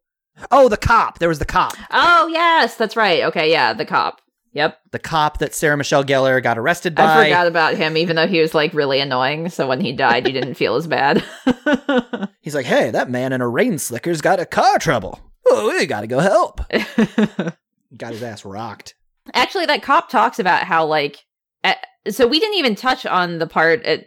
Oh, 0.52 0.70
the 0.70 0.78
cop. 0.78 1.20
There 1.20 1.30
was 1.30 1.40
the 1.40 1.46
cop. 1.46 1.74
Oh 1.92 2.28
yes, 2.28 2.76
that's 2.76 2.96
right. 2.96 3.24
Okay, 3.24 3.52
yeah, 3.52 3.74
the 3.74 3.86
cop. 3.86 4.22
Yep. 4.54 4.80
The 4.92 5.00
cop 5.00 5.38
that 5.38 5.54
Sarah 5.54 5.78
Michelle 5.78 6.04
Gellar 6.04 6.42
got 6.42 6.58
arrested 6.58 6.96
by. 6.96 7.04
I 7.04 7.26
forgot 7.26 7.46
about 7.46 7.76
him, 7.76 7.96
even 7.96 8.16
though 8.16 8.28
he 8.28 8.40
was 8.40 8.56
like 8.56 8.74
really 8.74 9.00
annoying. 9.00 9.50
So 9.50 9.68
when 9.68 9.82
he 9.82 9.92
died, 9.92 10.26
you 10.26 10.34
didn't 10.34 10.56
feel 10.56 10.76
as 10.76 10.88
bad. 10.88 11.24
He's 12.42 12.56
like, 12.56 12.66
hey, 12.66 12.90
that 12.90 13.10
man 13.10 13.34
in 13.34 13.42
a 13.42 13.48
rain 13.48 13.74
slicker's 13.74 14.22
got 14.22 14.40
a 14.40 14.48
car 14.48 14.80
trouble. 14.80 15.20
Oh, 15.46 15.68
we 15.68 15.86
gotta 15.86 16.08
go 16.08 16.20
help. 16.20 16.62
got 17.98 18.14
his 18.14 18.24
ass 18.24 18.46
rocked. 18.46 18.96
Actually, 19.34 19.66
that 19.68 19.82
cop 19.84 20.10
talks 20.10 20.40
about 20.40 20.64
how 20.64 20.86
like. 20.86 21.26
Uh, 21.64 21.74
so 22.10 22.28
we 22.28 22.40
didn't 22.40 22.58
even 22.58 22.76
touch 22.76 23.06
on 23.06 23.40
the 23.40 23.48
part. 23.48 23.86
Uh, 23.86 23.98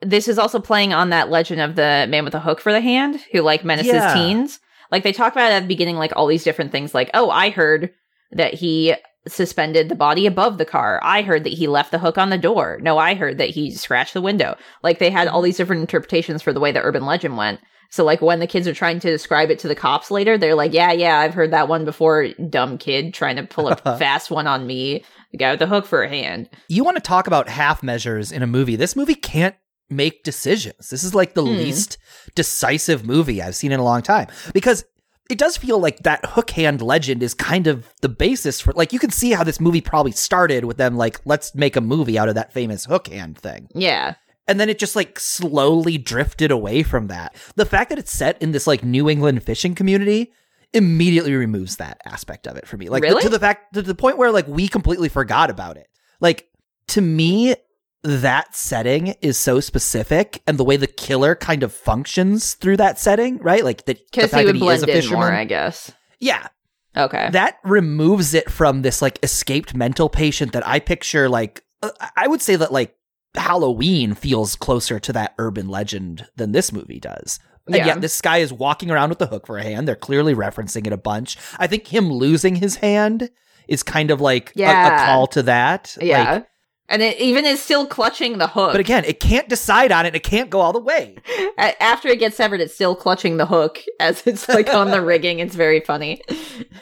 this 0.00 0.28
is 0.28 0.38
also 0.38 0.60
playing 0.60 0.92
on 0.92 1.10
that 1.10 1.30
legend 1.30 1.60
of 1.60 1.76
the 1.76 2.06
man 2.08 2.24
with 2.24 2.34
a 2.34 2.40
hook 2.40 2.60
for 2.60 2.72
the 2.72 2.80
hand 2.80 3.20
who 3.32 3.40
like 3.40 3.64
menaces 3.64 3.94
Yeah. 3.94 4.14
teens. 4.14 4.60
Like 4.90 5.02
they 5.02 5.12
talk 5.12 5.32
about 5.32 5.50
at 5.50 5.60
the 5.60 5.68
beginning, 5.68 5.96
like 5.96 6.12
all 6.14 6.26
these 6.26 6.44
different 6.44 6.72
things. 6.72 6.94
Like, 6.94 7.10
oh, 7.14 7.30
I 7.30 7.50
heard 7.50 7.90
that 8.32 8.54
he 8.54 8.94
suspended 9.26 9.88
the 9.88 9.94
body 9.94 10.26
above 10.26 10.58
the 10.58 10.64
car. 10.66 11.00
I 11.02 11.22
heard 11.22 11.44
that 11.44 11.52
he 11.54 11.66
left 11.66 11.90
the 11.90 11.98
hook 11.98 12.18
on 12.18 12.28
the 12.30 12.38
door. 12.38 12.78
No, 12.82 12.98
I 12.98 13.14
heard 13.14 13.38
that 13.38 13.50
he 13.50 13.70
scratched 13.70 14.14
the 14.14 14.20
window. 14.20 14.56
Like 14.82 14.98
they 14.98 15.10
had 15.10 15.28
all 15.28 15.40
these 15.40 15.56
different 15.56 15.80
interpretations 15.80 16.42
for 16.42 16.52
the 16.52 16.60
way 16.60 16.72
the 16.72 16.82
urban 16.82 17.06
legend 17.06 17.36
went. 17.36 17.60
So 17.94 18.02
like 18.04 18.20
when 18.20 18.40
the 18.40 18.48
kids 18.48 18.66
are 18.66 18.74
trying 18.74 18.98
to 18.98 19.08
describe 19.10 19.50
it 19.50 19.60
to 19.60 19.68
the 19.68 19.76
cops 19.76 20.10
later, 20.10 20.36
they're 20.36 20.56
like, 20.56 20.72
"Yeah, 20.72 20.90
yeah, 20.90 21.20
I've 21.20 21.32
heard 21.32 21.52
that 21.52 21.68
one 21.68 21.84
before. 21.84 22.26
Dumb 22.50 22.76
kid 22.76 23.14
trying 23.14 23.36
to 23.36 23.44
pull 23.44 23.68
a 23.68 23.76
fast 23.98 24.32
one 24.32 24.48
on 24.48 24.66
me. 24.66 25.04
The 25.30 25.38
guy 25.38 25.50
with 25.52 25.60
the 25.60 25.68
hook 25.68 25.86
for 25.86 26.02
a 26.02 26.08
hand." 26.08 26.50
You 26.68 26.82
want 26.82 26.96
to 26.96 27.00
talk 27.00 27.28
about 27.28 27.48
half 27.48 27.84
measures 27.84 28.32
in 28.32 28.42
a 28.42 28.48
movie. 28.48 28.74
This 28.74 28.96
movie 28.96 29.14
can't 29.14 29.54
make 29.88 30.24
decisions. 30.24 30.88
This 30.88 31.04
is 31.04 31.14
like 31.14 31.34
the 31.34 31.42
Hmm. 31.44 31.50
least 31.56 31.98
decisive 32.34 33.06
movie 33.06 33.40
I've 33.40 33.54
seen 33.54 33.70
in 33.70 33.78
a 33.78 33.84
long 33.84 34.02
time 34.02 34.26
because 34.52 34.84
it 35.30 35.38
does 35.38 35.56
feel 35.56 35.78
like 35.78 35.98
that 36.02 36.24
hook 36.26 36.50
hand 36.50 36.82
legend 36.82 37.22
is 37.22 37.32
kind 37.32 37.66
of 37.68 37.86
the 38.02 38.08
basis 38.08 38.60
for 38.60 38.72
like 38.72 38.92
you 38.92 38.98
can 38.98 39.10
see 39.10 39.30
how 39.30 39.44
this 39.44 39.60
movie 39.60 39.80
probably 39.80 40.12
started 40.12 40.64
with 40.64 40.78
them 40.78 40.96
like 40.96 41.20
let's 41.24 41.54
make 41.54 41.76
a 41.76 41.80
movie 41.80 42.18
out 42.18 42.28
of 42.28 42.34
that 42.34 42.52
famous 42.52 42.86
hook 42.86 43.06
hand 43.06 43.38
thing. 43.38 43.68
Yeah. 43.74 44.14
And 44.46 44.60
then 44.60 44.68
it 44.68 44.78
just 44.78 44.94
like 44.96 45.18
slowly 45.18 45.96
drifted 45.98 46.50
away 46.50 46.82
from 46.82 47.06
that. 47.08 47.34
The 47.56 47.64
fact 47.64 47.88
that 47.90 47.98
it's 47.98 48.12
set 48.12 48.40
in 48.42 48.52
this 48.52 48.66
like 48.66 48.84
New 48.84 49.08
England 49.08 49.42
fishing 49.42 49.74
community 49.74 50.32
immediately 50.72 51.34
removes 51.34 51.76
that 51.76 52.00
aspect 52.04 52.46
of 52.46 52.56
it 52.56 52.66
for 52.66 52.76
me. 52.76 52.88
Like 52.88 53.02
Really? 53.02 53.22
to 53.22 53.28
the 53.28 53.38
fact 53.38 53.74
to 53.74 53.82
the 53.82 53.94
point 53.94 54.18
where 54.18 54.30
like 54.32 54.46
we 54.48 54.68
completely 54.68 55.08
forgot 55.08 55.48
about 55.50 55.76
it. 55.76 55.88
Like 56.20 56.48
to 56.88 57.00
me 57.00 57.54
that 58.02 58.54
setting 58.54 59.14
is 59.22 59.38
so 59.38 59.60
specific 59.60 60.42
and 60.46 60.58
the 60.58 60.64
way 60.64 60.76
the 60.76 60.86
killer 60.86 61.34
kind 61.34 61.62
of 61.62 61.72
functions 61.72 62.52
through 62.54 62.76
that 62.76 62.98
setting, 62.98 63.38
right? 63.38 63.64
Like 63.64 63.86
that 63.86 63.96
the 63.96 64.04
Because 64.12 64.30
fact 64.30 64.40
he 64.40 64.44
would 64.46 64.56
that 64.56 64.58
he 64.58 64.68
is 64.68 64.80
blend 64.80 64.82
a 64.82 64.90
in 64.96 65.02
fisherman. 65.02 65.20
more, 65.20 65.32
I 65.32 65.44
guess. 65.44 65.90
yeah, 66.20 66.48
Okay. 66.96 67.30
that 67.32 67.58
removes 67.64 68.34
it 68.34 68.50
from 68.50 68.82
this 68.82 69.00
like 69.00 69.18
escaped 69.22 69.74
mental 69.74 70.10
patient 70.10 70.52
that 70.52 70.66
I 70.66 70.80
picture 70.80 71.30
like 71.30 71.64
uh, 71.82 71.90
I 72.16 72.26
would 72.28 72.42
say 72.42 72.56
that 72.56 72.72
like 72.72 72.94
Halloween 73.34 74.14
feels 74.14 74.56
closer 74.56 74.98
to 75.00 75.12
that 75.12 75.34
urban 75.38 75.68
legend 75.68 76.26
than 76.36 76.52
this 76.52 76.72
movie 76.72 77.00
does. 77.00 77.38
And 77.66 77.76
Yeah. 77.76 77.86
yet 77.86 78.00
this 78.00 78.20
guy 78.20 78.38
is 78.38 78.52
walking 78.52 78.90
around 78.90 79.08
with 79.08 79.18
the 79.18 79.26
hook 79.26 79.46
for 79.46 79.56
a 79.58 79.62
hand. 79.62 79.88
They're 79.88 79.96
clearly 79.96 80.34
referencing 80.34 80.86
it 80.86 80.92
a 80.92 80.96
bunch. 80.98 81.36
I 81.58 81.66
think 81.66 81.86
him 81.86 82.12
losing 82.12 82.56
his 82.56 82.76
hand 82.76 83.30
is 83.66 83.82
kind 83.82 84.10
of 84.10 84.20
like 84.20 84.52
a- 84.56 84.62
a, 84.64 85.06
call 85.06 85.26
to 85.28 85.42
that. 85.44 85.96
yeah. 86.00 86.32
Like, 86.34 86.46
and 86.86 87.00
it 87.00 87.18
even 87.18 87.46
is 87.46 87.62
still 87.62 87.86
clutching 87.86 88.36
the 88.36 88.46
hook. 88.46 88.72
but 88.72 88.80
again, 88.80 89.04
it 89.06 89.18
can't 89.18 89.48
decide 89.48 89.90
on 89.90 90.04
it. 90.04 90.14
It 90.14 90.22
can't 90.22 90.50
go 90.50 90.60
all 90.60 90.74
the 90.74 90.80
way. 90.80 91.16
After 91.58 92.08
it 92.08 92.18
gets 92.18 92.36
severed, 92.36 92.60
it's 92.60 92.74
still 92.74 92.94
clutching 92.94 93.38
the 93.38 93.46
hook 93.46 93.80
as 93.98 94.26
it's 94.26 94.46
like 94.50 94.68
on 94.68 94.90
the 94.90 95.00
rigging. 95.02 95.38
It's 95.38 95.54
very 95.54 95.80
funny. 95.80 96.20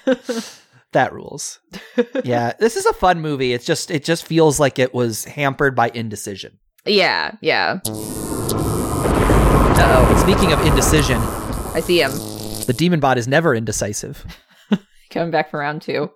That 0.92 1.12
rules. 1.12 1.60
yeah, 2.24 2.52
this 2.58 2.76
is 2.76 2.86
a 2.86 2.92
fun 2.92 3.20
movie. 3.20 3.52
It's 3.52 3.64
just 3.64 3.90
it 3.90 4.04
just 4.04 4.26
feels 4.26 4.60
like 4.60 4.78
it 4.78 4.94
was 4.94 5.24
hampered 5.24 5.74
by 5.74 5.90
indecision. 5.94 6.58
yeah, 6.84 7.32
yeah. 7.40 7.80
Uh 9.74 10.06
oh, 10.06 10.18
Speaking 10.22 10.52
of 10.52 10.60
indecision, 10.66 11.18
I 11.74 11.80
see 11.80 12.00
him 12.02 12.12
the 12.66 12.72
demon 12.72 13.00
bot 13.00 13.18
is 13.18 13.26
never 13.28 13.54
indecisive. 13.54 14.24
coming 15.10 15.30
back 15.30 15.50
for 15.50 15.58
round 15.60 15.82
two. 15.82 16.10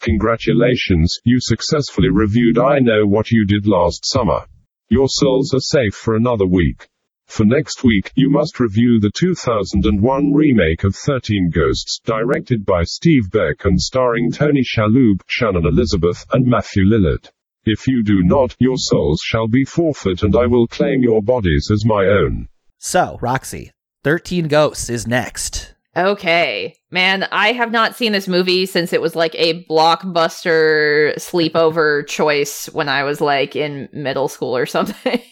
Congratulations, 0.00 1.18
you 1.24 1.38
successfully 1.40 2.08
reviewed 2.10 2.58
I 2.58 2.78
Know 2.80 3.06
What 3.06 3.30
You 3.30 3.44
Did 3.46 3.66
Last 3.66 4.04
Summer. 4.06 4.46
Your 4.88 5.08
souls 5.08 5.54
are 5.54 5.60
safe 5.60 5.94
for 5.94 6.16
another 6.16 6.46
week. 6.46 6.88
For 7.30 7.44
next 7.44 7.84
week, 7.84 8.10
you 8.16 8.28
must 8.28 8.58
review 8.58 8.98
the 8.98 9.12
2001 9.16 10.32
remake 10.32 10.82
of 10.82 10.96
13 10.96 11.52
Ghosts, 11.54 12.00
directed 12.04 12.66
by 12.66 12.82
Steve 12.82 13.30
Beck 13.30 13.64
and 13.64 13.80
starring 13.80 14.32
Tony 14.32 14.64
Shalhoub, 14.64 15.20
Shannon 15.28 15.64
Elizabeth, 15.64 16.26
and 16.32 16.44
Matthew 16.44 16.82
Lillard. 16.82 17.30
If 17.64 17.86
you 17.86 18.02
do 18.02 18.24
not, 18.24 18.56
your 18.58 18.76
souls 18.76 19.22
shall 19.24 19.46
be 19.46 19.64
forfeit 19.64 20.24
and 20.24 20.34
I 20.34 20.46
will 20.46 20.66
claim 20.66 21.04
your 21.04 21.22
bodies 21.22 21.70
as 21.72 21.84
my 21.84 22.04
own. 22.06 22.48
So, 22.78 23.16
Roxy, 23.22 23.70
13 24.02 24.48
Ghosts 24.48 24.90
is 24.90 25.06
next. 25.06 25.74
Okay. 25.96 26.74
Man, 26.90 27.28
I 27.30 27.52
have 27.52 27.70
not 27.70 27.94
seen 27.94 28.10
this 28.10 28.26
movie 28.26 28.66
since 28.66 28.92
it 28.92 29.00
was 29.00 29.14
like 29.14 29.36
a 29.36 29.64
blockbuster 29.66 31.14
sleepover 31.14 32.04
choice 32.08 32.66
when 32.70 32.88
I 32.88 33.04
was 33.04 33.20
like 33.20 33.54
in 33.54 33.88
middle 33.92 34.26
school 34.26 34.56
or 34.56 34.66
something. 34.66 35.22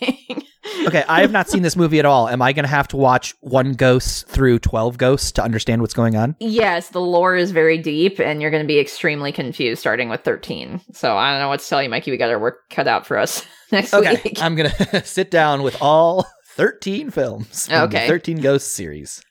Okay, 0.87 1.05
I 1.09 1.21
have 1.21 1.33
not 1.33 1.49
seen 1.49 1.63
this 1.63 1.77
movie 1.77 1.99
at 1.99 2.05
all. 2.07 2.29
Am 2.29 2.41
I 2.41 2.53
going 2.53 2.65
to 2.65 2.69
have 2.71 2.89
to 2.89 2.97
watch 2.97 3.35
one 3.41 3.73
ghost 3.75 4.27
through 4.29 4.61
12 4.61 4.97
ghosts 4.99 5.33
to 5.33 5.43
understand 5.43 5.83
what's 5.83 5.95
going 5.95 6.17
on? 6.17 6.37
yes, 6.41 6.89
the 6.91 7.01
lore 7.01 7.37
is 7.37 7.51
very 7.51 7.79
deep 7.79 8.19
and 8.21 8.41
you're 8.41 8.51
going 8.51 8.63
to 8.63 8.67
be 8.67 8.79
extremely 8.79 9.33
confused 9.33 9.81
starting 9.81 10.09
with 10.09 10.23
13. 10.23 10.81
So 10.93 11.17
I 11.17 11.31
don't 11.33 11.41
know 11.41 11.49
what 11.49 11.61
to 11.61 11.69
tell 11.69 11.83
you, 11.83 11.89
Mikey. 11.89 12.11
We 12.11 12.17
got 12.17 12.31
our 12.31 12.39
work 12.39 12.69
cut 12.71 12.87
out 12.89 13.07
for 13.07 13.19
us 13.19 13.45
next 13.73 13.93
Okay, 13.95 14.21
week. 14.25 14.43
I'm 14.43 14.55
going 14.55 14.71
to 14.91 15.05
sit 15.05 15.31
down 15.31 15.63
with 15.63 15.77
all 15.83 16.27
13 16.57 17.11
films 17.11 17.69
Okay. 17.71 18.07
13 18.09 18.41
Ghosts 18.41 18.73
series. 18.73 19.23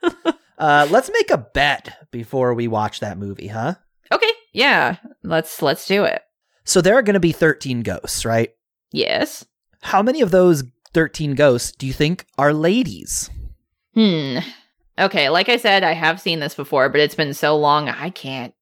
uh, 0.58 0.88
let's 0.90 1.10
make 1.12 1.30
a 1.32 1.38
bet 1.54 2.08
before 2.12 2.54
we 2.54 2.68
watch 2.68 3.00
that 3.00 3.18
movie, 3.18 3.48
huh? 3.48 3.76
okay. 4.12 4.30
Yeah. 4.54 4.98
Let's 5.24 5.62
let's 5.62 5.86
do 5.88 6.04
it. 6.04 6.22
So 6.64 6.82
there 6.82 6.96
are 6.96 7.02
going 7.04 7.14
to 7.16 7.20
be 7.20 7.32
13 7.32 7.82
ghosts, 7.82 8.26
right? 8.26 8.52
Yes. 8.92 9.46
How 9.82 10.02
many 10.02 10.22
of 10.22 10.32
those 10.32 10.64
13 10.94 11.36
ghosts 11.36 11.72
do 11.72 11.86
you 11.88 11.94
think 11.94 12.26
are 12.38 12.54
ladies? 12.54 13.30
Hmm. 13.94 14.38
Okay, 15.00 15.30
like 15.30 15.48
I 15.50 15.58
said, 15.58 15.84
I 15.84 15.94
have 15.94 16.20
seen 16.20 16.40
this 16.40 16.56
before, 16.56 16.90
but 16.90 17.00
it's 17.02 17.16
been 17.16 17.34
so 17.34 17.56
long 17.58 17.88
I 17.90 18.10
can't 18.10 18.54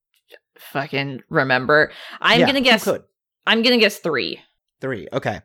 fucking 0.57 1.21
remember. 1.29 1.91
I'm 2.21 2.39
Yeah, 2.41 2.45
gonna 2.47 2.61
guess 2.61 2.83
could? 2.83 3.03
I'm 3.47 3.61
gonna 3.61 3.77
guess 3.77 3.99
three. 3.99 4.39
Three. 4.81 5.07
Okay. 5.13 5.41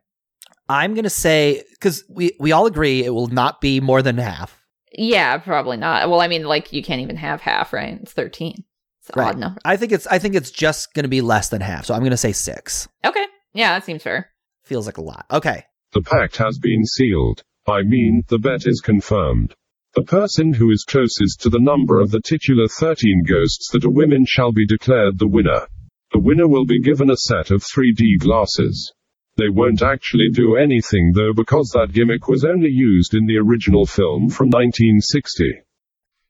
I'm 0.69 0.95
going 0.95 1.03
to 1.05 1.11
say, 1.11 1.65
because 1.73 2.05
we, 2.09 2.31
we 2.39 2.53
all 2.53 2.67
agree 2.67 3.05
it 3.05 3.11
will 3.11 3.27
not 3.27 3.61
be 3.61 3.81
more 3.81 4.03
than 4.03 4.19
half. 4.19 4.57
Yeah, 4.93 5.37
probably 5.39 5.77
not. 5.77 6.09
Well, 6.09 6.21
I 6.21 6.29
mean, 6.29 6.45
like 6.45 6.73
you 6.73 6.81
can't 6.81 7.01
even 7.01 7.17
have 7.17 7.41
half, 7.41 7.73
right? 7.73 7.99
It's 8.01 8.13
thirteen. 8.13 8.65
It's 9.01 9.11
Right. 9.17 9.31
odd 9.31 9.39
number. 9.39 9.61
I 9.65 9.77
think 9.77 9.91
it's 9.91 10.07
I 10.07 10.21
think 10.21 10.37
it's 10.37 10.53
just 10.53 10.95
going 10.95 11.03
to 11.03 11.09
be 11.09 11.23
less 11.23 11.49
than 11.49 11.61
half. 11.61 11.87
So 11.87 11.95
I'm 11.95 12.01
going 12.03 12.13
to 12.13 12.17
say 12.17 12.31
6. 12.33 12.87
Okay. 13.05 13.27
Yeah, 13.53 13.73
that 13.75 13.85
seems 13.85 14.03
fair. 14.05 14.31
Feels 14.63 14.87
like 14.87 14.99
a 14.99 15.03
lot. 15.03 15.27
Okay. 15.33 15.65
The 15.93 16.03
pact 16.03 16.37
has 16.37 16.59
been 16.59 16.85
sealed. 16.85 17.43
I 17.67 17.83
mean, 17.83 18.23
the 18.29 18.39
bet 18.39 18.67
is 18.67 18.81
confirmed. 18.81 19.55
The 19.95 20.05
person 20.05 20.55
who 20.55 20.71
is 20.71 20.85
closest 20.85 21.41
to 21.41 21.49
the 21.49 21.59
number 21.59 21.99
of 21.99 22.13
the 22.13 22.21
titular 22.21 22.69
13 22.69 23.25
ghosts 23.29 23.71
that 23.73 23.85
are 23.85 23.91
women 23.91 24.25
shall 24.25 24.53
be 24.53 24.65
declared 24.65 25.19
the 25.19 25.27
winner. 25.27 25.67
The 26.13 26.21
winner 26.21 26.47
will 26.47 26.65
be 26.65 26.81
given 26.81 27.11
a 27.11 27.17
set 27.17 27.51
of 27.51 27.65
3D 27.65 28.21
glasses. 28.21 28.93
They 29.37 29.49
won't 29.49 29.83
actually 29.83 30.29
do 30.33 30.57
anything 30.57 31.13
though 31.13 31.33
because 31.35 31.71
that 31.75 31.93
gimmick 31.93 32.29
was 32.29 32.45
only 32.45 32.71
used 32.71 33.15
in 33.15 33.27
the 33.27 33.39
original 33.39 33.85
film 33.85 34.29
from 34.29 34.47
1960. 34.49 35.63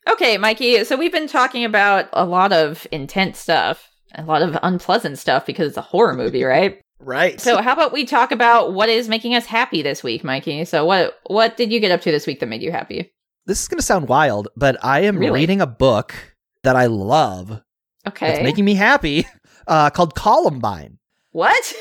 Okay, 0.09 0.39
Mikey. 0.39 0.85
So 0.85 0.97
we've 0.97 1.13
been 1.13 1.29
talking 1.29 1.67
about 1.67 2.09
a 2.15 2.25
lot 2.25 2.55
of 2.55 2.87
intense 2.91 3.39
stuff, 3.39 3.91
a 4.15 4.23
lot 4.25 4.41
of 4.41 4.59
unpleasant 4.63 5.19
stuff 5.19 5.45
because 5.45 5.69
it's 5.69 5.77
a 5.77 5.83
horror 5.83 6.15
movie, 6.15 6.45
right? 6.45 6.81
Right. 7.01 7.41
So 7.41 7.61
how 7.63 7.73
about 7.73 7.93
we 7.93 8.05
talk 8.05 8.31
about 8.31 8.73
what 8.75 8.89
is 8.89 9.09
making 9.09 9.35
us 9.35 9.47
happy 9.47 9.83
this 9.83 10.03
week, 10.03 10.23
Mikey? 10.23 10.65
So 10.67 10.85
what 10.85 11.19
what 11.27 11.57
did 11.57 11.73
you 11.73 11.81
get 11.81 11.91
up 11.91 12.03
to 12.03 12.11
this 12.11 12.27
week 12.27 12.41
that 12.41 12.47
made 12.47 12.63
you 12.63 12.71
happy? 12.73 13.13
this 13.47 13.63
is 13.63 13.69
going 13.69 13.79
to 13.79 13.83
sound 13.85 14.07
wild, 14.09 14.49
but 14.55 14.77
I 14.85 15.01
am 15.01 15.19
Really? 15.19 15.41
reading 15.41 15.61
a 15.61 15.67
book 15.67 16.15
that 16.63 16.77
I 16.77 16.87
love 16.87 17.61
Okay. 18.07 18.27
that's 18.29 18.43
making 18.43 18.65
me 18.65 18.75
happy 18.75 19.27
uh, 19.67 19.91
called 19.91 20.15
Columbine. 20.15 20.99
what? 21.33 21.75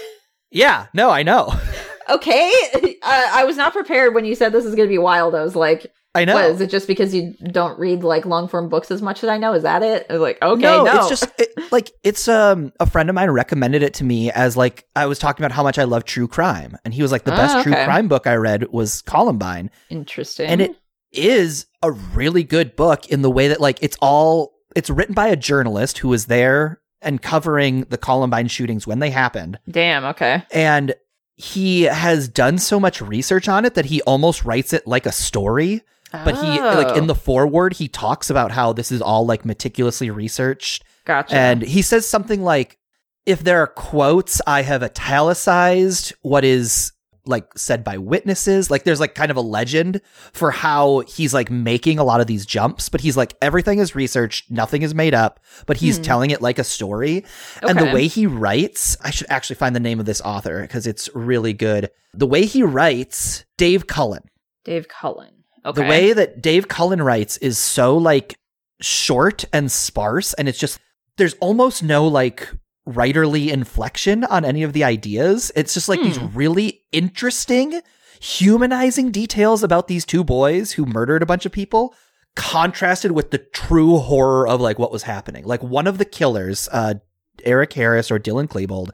Yeah, 0.52 0.88
no, 0.94 1.10
I 1.10 1.24
know. 1.24 1.54
Okay. 2.10 2.52
Uh, 3.04 3.28
I 3.32 3.46
was 3.46 3.56
not 3.56 3.72
prepared 3.72 4.14
when 4.16 4.26
you 4.26 4.36
said 4.36 4.52
this 4.52 4.66
is 4.66 4.74
going 4.76 4.88
to 4.88 4.92
be 4.92 4.98
wild. 4.98 5.34
I 5.36 5.42
was 5.44 5.56
like, 5.56 5.94
I 6.16 6.26
know. 6.26 6.34
what, 6.34 6.46
is 6.46 6.60
it 6.62 6.70
just 6.72 6.88
because 6.88 7.14
you 7.14 7.36
don't 7.52 7.78
read 7.80 8.04
like 8.04 8.26
long 8.26 8.48
form 8.48 8.68
books 8.68 8.90
as 8.90 9.02
much 9.02 9.24
as 9.24 9.30
I 9.30 9.38
know? 9.38 9.54
Is 9.54 9.64
that 9.64 9.84
it? 9.84 10.10
Like, 10.10 10.42
okay, 10.42 10.62
no, 10.62 10.84
no. 10.84 11.00
it's 11.00 11.10
just 11.10 11.28
it, 11.40 11.50
like 11.72 11.92
it's 12.04 12.28
um 12.28 12.74
a 12.80 12.86
friend 12.90 13.10
of 13.10 13.16
mine 13.16 13.30
recommended 13.30 13.84
it 13.84 13.94
to 13.96 14.04
me 14.04 14.32
as 14.32 14.58
like 14.58 14.86
I 14.96 15.06
was 15.06 15.20
talking 15.20 15.46
about 15.46 15.54
how 15.56 15.62
much 15.64 15.78
I 15.78 15.84
love 15.84 16.06
true 16.06 16.28
crime, 16.28 16.78
and 16.84 16.94
he 16.94 17.02
was 17.04 17.12
like 17.12 17.26
the 17.26 17.34
Ah, 17.34 17.38
best 17.38 17.64
true 17.64 17.74
crime 17.74 18.08
book 18.08 18.26
I 18.26 18.36
read 18.36 18.68
was 18.72 19.02
Columbine, 19.04 19.70
interesting. 19.90 20.48
and 20.48 20.62
it 20.62 20.76
is 21.12 21.68
a 21.84 21.92
really 21.92 22.44
good 22.44 22.76
book 22.76 23.08
in 23.08 23.22
the 23.22 23.30
way 23.30 23.48
that 23.48 23.62
like 23.62 23.78
it's 23.82 23.98
all 24.02 24.54
it's 24.76 24.90
written 24.90 25.14
by 25.16 25.28
a 25.28 25.36
journalist 25.36 26.00
who 26.00 26.08
was 26.10 26.26
there 26.26 26.82
and 27.02 27.22
covering 27.22 27.82
the 27.90 27.98
Columbine 27.98 28.48
shootings 28.48 28.86
when 28.86 29.00
they 29.00 29.10
happened. 29.12 29.60
Damn. 29.70 30.06
Okay. 30.06 30.44
And 30.52 30.94
he 31.36 31.84
has 31.84 32.28
done 32.28 32.58
so 32.58 32.80
much 32.80 33.00
research 33.02 33.48
on 33.48 33.64
it 33.64 33.76
that 33.76 33.86
he 33.86 34.02
almost 34.02 34.44
writes 34.44 34.74
it 34.74 34.86
like 34.86 35.06
a 35.06 35.12
story. 35.12 35.82
But 36.12 36.36
he, 36.36 36.60
like 36.60 36.98
in 36.98 37.04
Oh, 37.04 37.08
the 37.08 37.16
foreword, 37.16 37.74
he 37.74 37.88
talks 37.88 38.30
about 38.30 38.52
how 38.52 38.74
this 38.74 38.92
is 38.92 39.02
all 39.02 39.26
like 39.26 39.46
meticulously 39.46 40.10
researched. 40.10 40.84
gotcha. 41.06 41.36
And 41.36 41.62
he 41.62 41.82
says 41.82 42.08
something 42.08 42.42
like, 42.42 42.78
if 43.26 43.44
there 43.44 43.62
are 43.62 43.68
quotes, 43.68 44.42
I 44.48 44.64
have 44.64 44.82
italicized 44.82 46.14
what 46.22 46.44
is 46.44 46.92
like 47.26 47.46
said 47.56 47.84
by 47.84 47.98
witnesses. 48.00 48.72
Like 48.72 48.86
there's 48.86 49.00
like 49.00 49.14
kind 49.14 49.30
of 49.30 49.38
a 49.38 49.42
legend 49.42 50.02
for 50.34 50.50
how 50.50 51.02
he's 51.02 51.32
like 51.34 51.52
making 51.52 52.00
a 52.00 52.04
lot 52.04 52.22
of 52.22 52.28
these 52.28 52.44
jumps, 52.46 52.90
but 52.90 53.02
he's 53.02 53.16
like, 53.16 53.36
everything 53.40 53.78
is 53.78 53.94
researched, 53.94 54.50
nothing 54.50 54.82
is 54.82 54.96
made 54.96 55.14
up, 55.14 55.40
but 55.68 55.78
he's 55.78 55.98
Hmm. 55.98 56.04
telling 56.04 56.32
it 56.32 56.42
like 56.42 56.58
a 56.58 56.64
story. 56.64 57.18
Okay. 57.62 57.70
And 57.70 57.78
the 57.80 57.94
way 57.94 58.08
he 58.08 58.26
writes, 58.26 58.98
I 59.04 59.12
should 59.12 59.28
actually 59.30 59.58
find 59.58 59.76
the 59.76 59.80
name 59.80 60.00
of 60.00 60.08
this 60.08 60.22
author 60.22 60.62
because 60.62 60.88
it's 60.88 61.08
really 61.14 61.54
good. 61.54 61.92
The 62.16 62.26
way 62.26 62.46
he 62.46 62.64
writes, 62.64 63.46
Dave 63.58 63.86
Cullen. 63.86 64.24
Dave 64.64 64.88
Cullen. 64.88 65.39
Okay. 65.66 65.82
The 65.82 65.88
way 65.88 66.14
that 66.14 66.42
Dave 66.42 66.68
Cullen 66.68 67.02
writes 67.02 67.38
is 67.38 67.58
so 67.58 67.98
like 67.98 68.38
short 68.82 69.46
and 69.54 69.72
sparse, 69.72 70.34
and 70.34 70.48
it's 70.48 70.60
just 70.60 70.80
there's 71.18 71.34
almost 71.36 71.84
no 71.84 72.08
like 72.08 72.50
writerly 72.88 73.50
inflection 73.50 74.24
on 74.24 74.44
any 74.46 74.64
of 74.64 74.74
the 74.74 74.84
ideas. 74.84 75.52
It's 75.56 75.74
just 75.74 75.90
like 75.90 76.02
these 76.02 76.18
Hmm. 76.18 76.36
really 76.36 76.82
interesting, 76.92 77.82
humanizing 78.22 79.12
details 79.12 79.64
about 79.64 79.88
these 79.88 80.06
two 80.06 80.24
boys 80.24 80.72
who 80.74 80.86
murdered 80.86 81.22
a 81.22 81.26
bunch 81.26 81.46
of 81.46 81.52
people, 81.52 81.94
contrasted 82.36 83.12
with 83.12 83.32
the 83.32 83.38
true 83.38 83.98
horror 83.98 84.48
of 84.48 84.62
like 84.62 84.80
what 84.80 84.92
was 84.92 85.04
happening. 85.04 85.44
Like 85.44 85.62
one 85.62 85.88
of 85.88 85.98
the 85.98 86.06
killers, 86.06 86.70
uh, 86.72 86.96
Eric 87.44 87.74
Harris 87.74 88.10
or 88.10 88.20
Dylan 88.20 88.48
Klebold, 88.48 88.90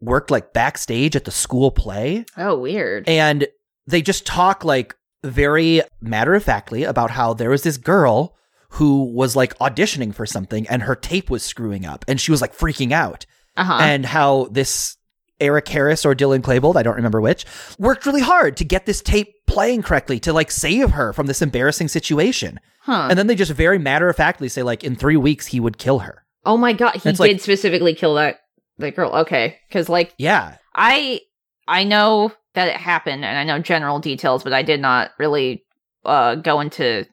worked 0.00 0.30
like 0.30 0.52
backstage 0.52 1.16
at 1.16 1.24
the 1.24 1.30
school 1.30 1.70
play 1.70 2.24
oh, 2.36 2.58
weird. 2.58 3.08
and 3.08 3.46
they 3.86 4.02
just 4.02 4.26
talk 4.26 4.64
like 4.64 4.94
very 5.24 5.82
matter 6.00 6.34
of 6.34 6.44
factly 6.44 6.84
about 6.84 7.10
how 7.10 7.34
there 7.34 7.50
was 7.50 7.62
this 7.62 7.76
girl 7.76 8.36
who 8.70 9.04
was 9.04 9.34
like 9.36 9.56
auditioning 9.58 10.14
for 10.14 10.26
something 10.26 10.66
and 10.68 10.82
her 10.82 10.94
tape 10.94 11.30
was 11.30 11.42
screwing 11.42 11.84
up 11.86 12.04
and 12.08 12.20
she 12.20 12.30
was 12.30 12.40
like 12.40 12.56
freaking 12.56 12.92
out. 12.92 13.24
Uh 13.56 13.64
huh. 13.64 13.78
And 13.80 14.04
how 14.06 14.48
this 14.50 14.96
Eric 15.40 15.68
Harris 15.68 16.04
or 16.04 16.14
Dylan 16.14 16.40
Klebold, 16.42 16.76
I 16.76 16.82
don't 16.82 16.96
remember 16.96 17.20
which, 17.20 17.44
worked 17.78 18.06
really 18.06 18.20
hard 18.20 18.56
to 18.58 18.64
get 18.64 18.86
this 18.86 19.00
tape 19.00 19.32
playing 19.46 19.82
correctly 19.82 20.18
to 20.20 20.32
like 20.32 20.50
save 20.50 20.90
her 20.92 21.12
from 21.12 21.26
this 21.26 21.42
embarrassing 21.42 21.88
situation. 21.88 22.58
Huh. 22.80 23.08
And 23.10 23.18
then 23.18 23.26
they 23.26 23.34
just 23.34 23.52
very 23.52 23.78
matter 23.78 24.08
of 24.08 24.16
factly 24.16 24.48
say 24.48 24.62
like 24.62 24.84
in 24.84 24.96
three 24.96 25.16
weeks 25.16 25.46
he 25.48 25.60
would 25.60 25.78
kill 25.78 26.00
her. 26.00 26.24
oh 26.44 26.56
my 26.56 26.72
god, 26.72 26.92
he 26.94 26.98
did 27.00 27.18
like- 27.18 27.40
specifically 27.40 27.94
kill 27.94 28.14
that 28.14 28.40
that 28.78 28.96
girl. 28.96 29.10
Okay, 29.12 29.58
because 29.68 29.88
like 29.88 30.14
Yeah. 30.18 30.56
I 30.74 31.20
I 31.68 31.84
know 31.84 32.32
that 32.54 32.68
it 32.68 32.76
happened 32.76 33.24
and 33.24 33.38
I 33.38 33.44
know 33.44 33.58
general 33.62 33.98
details, 33.98 34.42
but 34.44 34.52
I 34.52 34.62
did 34.62 34.80
not 34.80 35.10
really 35.18 35.64
uh 36.04 36.34
go 36.36 36.60
into 36.60 37.06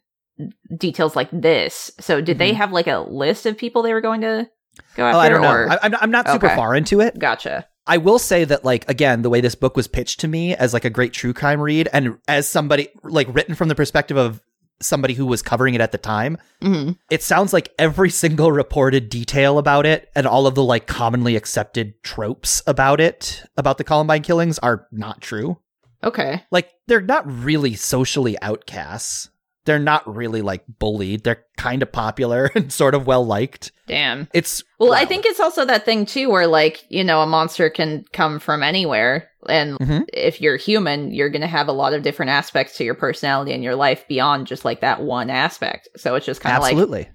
details 0.77 1.15
like 1.15 1.29
this. 1.31 1.91
So 1.99 2.21
did 2.21 2.37
they 2.37 2.51
Mhm. 2.51 2.55
have 2.57 2.71
like 2.71 2.87
a 2.87 2.99
list 2.99 3.45
of 3.45 3.57
people 3.57 3.81
they 3.81 3.93
were 3.93 4.01
going 4.01 4.21
to 4.21 4.47
go 4.95 5.05
after? 5.05 5.17
Oh, 5.17 5.19
I 5.19 5.29
don't 5.29 5.41
know. 5.41 5.51
Or? 5.51 5.69
I, 5.71 5.77
I'm, 5.83 5.95
I'm 6.01 6.11
not 6.11 6.27
super 6.29 6.47
Okay. 6.47 6.55
far 6.55 6.75
into 6.75 6.99
it. 7.01 7.17
gotcha. 7.19 7.67
I 7.87 7.97
will 7.97 8.19
say 8.19 8.43
that, 8.45 8.63
like, 8.63 8.87
again, 8.87 9.23
the 9.23 9.29
way 9.29 9.41
this 9.41 9.55
book 9.55 9.75
was 9.75 9.87
pitched 9.87 10.19
to 10.19 10.27
me 10.27 10.55
as 10.55 10.71
like 10.71 10.85
a 10.85 10.89
great 10.89 11.13
true 11.13 11.33
crime 11.33 11.59
read, 11.59 11.89
and 11.91 12.17
as 12.27 12.47
somebody 12.47 12.89
like 13.03 13.27
written 13.33 13.55
from 13.55 13.69
the 13.69 13.75
perspective 13.75 14.17
of 14.17 14.39
somebody 14.81 15.13
who 15.13 15.25
was 15.25 15.41
covering 15.41 15.73
it 15.73 15.81
at 15.81 15.91
the 15.91 15.97
time, 15.97 16.37
hmm 16.61 16.91
it 17.09 17.23
sounds 17.23 17.53
like 17.53 17.73
every 17.77 18.09
single 18.09 18.51
reported 18.51 19.09
detail 19.09 19.57
about 19.57 19.85
it 19.85 20.09
and 20.15 20.25
all 20.25 20.47
of 20.47 20.55
the 20.55 20.63
like 20.63 20.87
commonly 20.87 21.35
accepted 21.35 22.01
tropes 22.03 22.61
about 22.67 22.99
it, 22.99 23.43
about 23.57 23.77
the 23.77 23.83
Columbine 23.83 24.21
killings, 24.21 24.59
are 24.59 24.87
not 24.91 25.21
true. 25.21 25.57
Okay. 26.03 26.43
Like, 26.51 26.71
they're 26.87 27.01
not 27.01 27.29
really 27.29 27.75
socially 27.75 28.39
outcasts. 28.41 29.29
They're 29.65 29.79
not 29.79 30.11
really 30.11 30.41
like 30.41 30.63
bullied. 30.79 31.23
They're 31.23 31.45
kind 31.57 31.83
of 31.83 31.91
popular 31.91 32.49
and 32.55 32.73
sort 32.73 32.95
of 32.95 33.05
well 33.05 33.25
liked. 33.25 33.71
Damn. 33.87 34.27
It's 34.33 34.63
Well, 34.79 34.93
I 34.93 35.05
think 35.05 35.25
it's 35.25 35.39
also 35.39 35.65
that 35.65 35.85
thing 35.85 36.05
too 36.05 36.29
where 36.29 36.47
like, 36.47 36.83
you 36.89 37.03
know, 37.03 37.21
a 37.21 37.27
monster 37.27 37.69
can 37.69 38.05
come 38.11 38.39
from 38.39 38.63
anywhere 38.63 39.29
and 39.49 39.77
Mhm. 39.79 40.05
if 40.13 40.41
you're 40.41 40.57
human, 40.57 41.13
you're 41.13 41.29
going 41.29 41.41
to 41.41 41.47
have 41.47 41.67
a 41.67 41.71
lot 41.73 41.93
of 41.93 42.03
different 42.03 42.29
aspects 42.31 42.77
to 42.77 42.83
your 42.83 42.95
personality 42.95 43.51
and 43.53 43.63
your 43.63 43.75
life 43.75 44.07
beyond 44.07 44.47
just 44.47 44.65
like 44.65 44.81
that 44.81 45.01
one 45.01 45.29
aspect. 45.29 45.89
So 45.97 46.15
it's 46.15 46.25
just 46.25 46.41
kind 46.41 46.55
of 46.55 46.61
like 46.61 46.71
absolutely. 46.73 47.09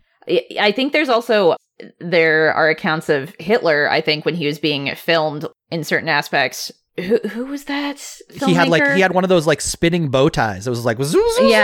I 0.61 0.73
think 0.73 0.93
there's 0.93 1.09
also 1.09 1.57
there 2.01 2.53
are 2.55 2.69
accounts 2.69 3.09
of 3.09 3.35
Hitler. 3.39 3.89
I 3.91 4.01
think 4.01 4.25
when 4.25 4.35
he 4.35 4.47
was 4.47 4.59
being 4.59 4.93
filmed 4.97 5.47
in 5.71 5.85
certain 5.85 6.09
aspects. 6.09 6.73
Who 6.99 7.19
who 7.29 7.45
was 7.45 7.65
that? 7.65 8.03
he 8.47 8.55
had 8.55 8.69
like 8.69 8.83
he 8.95 9.03
had 9.03 9.13
one 9.13 9.23
of 9.23 9.29
those 9.29 9.47
like 9.47 9.61
spinning 9.61 10.09
bow 10.09 10.31
ties. 10.31 10.67
It 10.67 10.71
was 10.71 10.83
like 10.87 10.97
Yeah, 10.99 11.05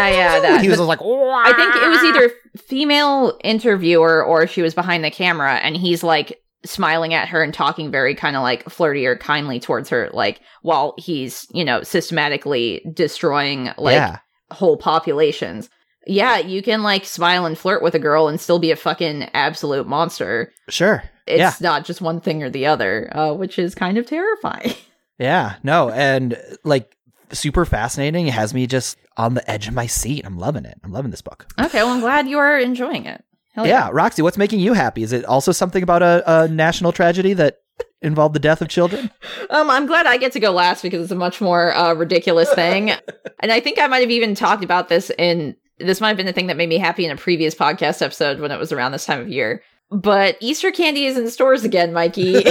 yeah, 0.08 0.40
that- 0.40 0.60
he 0.60 0.68
was 0.68 0.78
like 0.78 1.00
I 1.00 1.52
think 1.56 1.74
it 1.74 1.88
was 1.88 2.04
either 2.04 2.30
female 2.68 3.38
interviewer 3.42 4.22
or 4.22 4.46
she 4.46 4.60
was 4.60 4.74
behind 4.74 5.02
the 5.02 5.10
camera, 5.10 5.54
and 5.54 5.74
he's 5.74 6.02
like 6.02 6.41
smiling 6.64 7.14
at 7.14 7.28
her 7.28 7.42
and 7.42 7.52
talking 7.52 7.90
very 7.90 8.14
kind 8.14 8.36
of 8.36 8.42
like 8.42 8.68
flirty 8.68 9.06
or 9.06 9.16
kindly 9.16 9.60
towards 9.60 9.88
her, 9.90 10.10
like 10.12 10.40
while 10.62 10.94
he's 10.98 11.46
you 11.52 11.64
know 11.64 11.82
systematically 11.82 12.84
destroying 12.92 13.70
like 13.78 13.94
yeah 13.94 14.18
whole 14.50 14.76
populations. 14.76 15.68
Yeah, 16.06 16.38
you 16.38 16.62
can 16.62 16.82
like 16.82 17.04
smile 17.04 17.46
and 17.46 17.56
flirt 17.56 17.82
with 17.82 17.94
a 17.94 18.00
girl 18.00 18.28
and 18.28 18.40
still 18.40 18.58
be 18.58 18.70
a 18.70 18.76
fucking 18.76 19.30
absolute 19.34 19.86
monster. 19.86 20.52
sure 20.68 21.04
It's 21.26 21.38
yeah 21.38 21.54
not 21.60 21.84
just 21.84 22.00
one 22.00 22.20
thing 22.20 22.42
or 22.42 22.50
the 22.50 22.66
other, 22.66 23.10
uh, 23.16 23.32
which 23.32 23.58
is 23.58 23.74
kind 23.74 23.98
of 23.98 24.06
terrifying. 24.06 24.74
yeah 25.18 25.56
no 25.62 25.90
and 25.90 26.36
like 26.64 26.96
super 27.32 27.64
fascinating. 27.64 28.26
It 28.26 28.34
has 28.34 28.52
me 28.52 28.66
just 28.66 28.98
on 29.16 29.34
the 29.34 29.50
edge 29.50 29.68
of 29.68 29.74
my 29.74 29.86
seat. 29.86 30.24
I'm 30.24 30.38
loving 30.38 30.64
it. 30.64 30.78
I'm 30.84 30.92
loving 30.92 31.10
this 31.10 31.22
book. 31.22 31.46
okay, 31.58 31.82
well, 31.82 31.92
I'm 31.94 32.00
glad 32.00 32.28
you 32.28 32.38
are 32.38 32.58
enjoying 32.58 33.06
it. 33.06 33.24
Hell 33.52 33.66
yeah. 33.66 33.90
Roxy, 33.92 34.22
what's 34.22 34.38
making 34.38 34.60
you 34.60 34.72
happy? 34.72 35.02
Is 35.02 35.12
it 35.12 35.24
also 35.24 35.52
something 35.52 35.82
about 35.82 36.02
a, 36.02 36.22
a 36.26 36.48
national 36.48 36.92
tragedy 36.92 37.34
that 37.34 37.58
involved 38.00 38.34
the 38.34 38.40
death 38.40 38.62
of 38.62 38.68
children? 38.68 39.10
Um, 39.50 39.68
I'm 39.68 39.84
glad 39.84 40.06
I 40.06 40.16
get 40.16 40.32
to 40.32 40.40
go 40.40 40.50
last 40.50 40.80
because 40.80 41.02
it's 41.02 41.12
a 41.12 41.16
much 41.16 41.42
more 41.42 41.74
uh, 41.74 41.92
ridiculous 41.92 42.50
thing. 42.54 42.90
and 43.40 43.52
I 43.52 43.60
think 43.60 43.78
I 43.78 43.86
might 43.86 44.00
have 44.00 44.10
even 44.10 44.34
talked 44.34 44.64
about 44.64 44.88
this 44.88 45.10
in 45.18 45.56
this 45.78 46.00
might 46.00 46.08
have 46.08 46.16
been 46.16 46.24
the 46.24 46.32
thing 46.32 46.46
that 46.46 46.56
made 46.56 46.70
me 46.70 46.78
happy 46.78 47.04
in 47.04 47.10
a 47.10 47.16
previous 47.16 47.54
podcast 47.54 48.00
episode 48.00 48.40
when 48.40 48.50
it 48.50 48.58
was 48.58 48.72
around 48.72 48.92
this 48.92 49.04
time 49.04 49.20
of 49.20 49.28
year. 49.28 49.62
But 49.90 50.38
Easter 50.40 50.70
candy 50.70 51.04
is 51.04 51.18
in 51.18 51.28
stores 51.28 51.64
again, 51.64 51.92
Mikey. 51.92 52.32
so 52.44 52.50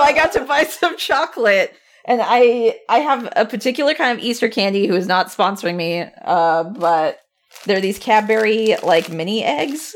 I 0.00 0.12
got 0.14 0.30
to 0.34 0.44
buy 0.46 0.62
some 0.64 0.96
chocolate. 0.96 1.74
And 2.04 2.20
I 2.22 2.78
I 2.88 2.98
have 2.98 3.28
a 3.34 3.44
particular 3.44 3.94
kind 3.94 4.16
of 4.16 4.24
Easter 4.24 4.48
candy 4.48 4.86
who 4.86 4.94
is 4.94 5.08
not 5.08 5.28
sponsoring 5.28 5.74
me, 5.74 6.04
uh, 6.24 6.62
but 6.62 7.21
they're 7.66 7.80
these 7.80 7.98
Cadbury 7.98 8.76
like 8.82 9.10
mini 9.10 9.42
eggs. 9.42 9.94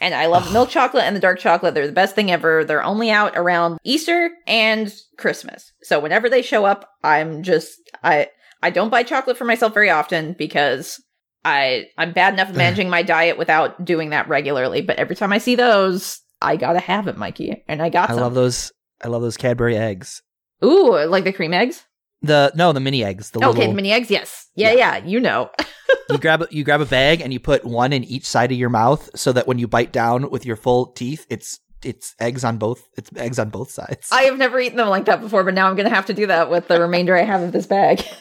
And 0.00 0.14
I 0.14 0.26
love 0.26 0.46
the 0.46 0.52
milk 0.52 0.68
chocolate 0.70 1.04
and 1.04 1.16
the 1.16 1.20
dark 1.20 1.38
chocolate. 1.38 1.74
They're 1.74 1.86
the 1.86 1.92
best 1.92 2.14
thing 2.14 2.30
ever. 2.30 2.64
They're 2.64 2.84
only 2.84 3.10
out 3.10 3.36
around 3.36 3.78
Easter 3.84 4.30
and 4.46 4.92
Christmas. 5.18 5.72
So 5.82 5.98
whenever 6.00 6.28
they 6.28 6.42
show 6.42 6.64
up, 6.64 6.88
I'm 7.02 7.42
just 7.42 7.78
I 8.04 8.28
I 8.62 8.70
don't 8.70 8.90
buy 8.90 9.02
chocolate 9.02 9.38
for 9.38 9.44
myself 9.44 9.72
very 9.74 9.90
often 9.90 10.34
because 10.38 11.02
I 11.44 11.86
I'm 11.96 12.12
bad 12.12 12.34
enough 12.34 12.52
managing 12.54 12.90
my 12.90 13.02
diet 13.02 13.38
without 13.38 13.84
doing 13.84 14.10
that 14.10 14.28
regularly. 14.28 14.82
But 14.82 14.98
every 14.98 15.16
time 15.16 15.32
I 15.32 15.38
see 15.38 15.54
those, 15.54 16.20
I 16.42 16.56
gotta 16.56 16.80
have 16.80 17.08
it, 17.08 17.16
Mikey. 17.16 17.64
And 17.68 17.80
I 17.80 17.88
got 17.88 18.10
I 18.10 18.14
some. 18.14 18.22
love 18.22 18.34
those. 18.34 18.72
I 19.02 19.08
love 19.08 19.22
those 19.22 19.36
Cadbury 19.36 19.76
eggs. 19.76 20.22
Ooh, 20.64 21.04
like 21.06 21.24
the 21.24 21.32
cream 21.32 21.52
eggs? 21.52 21.84
The 22.26 22.52
no, 22.54 22.72
the 22.72 22.80
mini 22.80 23.04
eggs. 23.04 23.30
The 23.30 23.38
okay, 23.38 23.46
little, 23.46 23.68
the 23.68 23.74
mini 23.74 23.92
eggs, 23.92 24.10
yes. 24.10 24.48
Yeah, 24.54 24.72
yeah, 24.72 24.96
you 25.04 25.20
know. 25.20 25.50
you 26.10 26.18
grab 26.18 26.42
a- 26.42 26.48
you 26.50 26.64
grab 26.64 26.80
a 26.80 26.86
bag 26.86 27.20
and 27.20 27.32
you 27.32 27.40
put 27.40 27.64
one 27.64 27.92
in 27.92 28.04
each 28.04 28.26
side 28.26 28.52
of 28.52 28.58
your 28.58 28.68
mouth 28.68 29.08
so 29.14 29.32
that 29.32 29.46
when 29.46 29.58
you 29.58 29.68
bite 29.68 29.92
down 29.92 30.30
with 30.30 30.44
your 30.46 30.56
full 30.56 30.86
teeth, 30.86 31.26
it's 31.30 31.60
it's 31.82 32.14
eggs 32.20 32.44
on 32.44 32.58
both. 32.58 32.88
It's 32.96 33.10
eggs 33.16 33.38
on 33.38 33.50
both 33.50 33.70
sides. 33.70 34.08
I 34.10 34.22
have 34.22 34.38
never 34.38 34.58
eaten 34.58 34.78
them 34.78 34.88
like 34.88 35.04
that 35.06 35.20
before, 35.20 35.44
but 35.44 35.54
now 35.54 35.68
I'm 35.68 35.76
gonna 35.76 35.90
have 35.90 36.06
to 36.06 36.14
do 36.14 36.26
that 36.26 36.50
with 36.50 36.68
the 36.68 36.80
remainder 36.80 37.16
I 37.16 37.22
have 37.22 37.42
of 37.42 37.52
this 37.52 37.66
bag. 37.66 38.04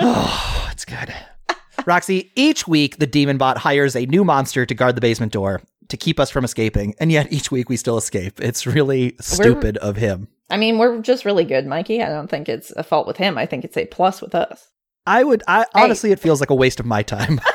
oh, 0.00 0.68
it's 0.72 0.84
good. 0.84 1.14
Roxy, 1.86 2.30
each 2.34 2.68
week 2.68 2.98
the 2.98 3.06
demon 3.06 3.38
bot 3.38 3.58
hires 3.58 3.96
a 3.96 4.04
new 4.06 4.24
monster 4.24 4.66
to 4.66 4.74
guard 4.74 4.94
the 4.94 5.00
basement 5.00 5.32
door 5.32 5.62
to 5.88 5.96
keep 5.96 6.20
us 6.20 6.30
from 6.30 6.44
escaping, 6.44 6.94
and 7.00 7.10
yet 7.10 7.32
each 7.32 7.50
week 7.50 7.68
we 7.68 7.76
still 7.76 7.96
escape. 7.96 8.40
It's 8.40 8.66
really 8.66 9.16
stupid 9.20 9.78
of 9.78 9.96
him. 9.96 10.28
I 10.50 10.56
mean, 10.56 10.78
we're 10.78 11.00
just 11.02 11.24
really 11.24 11.44
good, 11.44 11.66
Mikey. 11.66 12.02
I 12.02 12.08
don't 12.08 12.28
think 12.28 12.48
it's 12.48 12.70
a 12.72 12.82
fault 12.82 13.06
with 13.06 13.16
him. 13.18 13.36
I 13.36 13.44
think 13.46 13.64
it's 13.64 13.76
a 13.76 13.86
plus 13.86 14.22
with 14.22 14.34
us. 14.34 14.68
I 15.06 15.22
would 15.24 15.42
I 15.48 15.60
Hey. 15.74 15.82
honestly 15.84 16.10
it 16.12 16.20
feels 16.20 16.40
like 16.40 16.50
a 16.50 16.54
waste 16.54 16.80
of 16.80 16.86
my 16.86 17.02
time. 17.02 17.40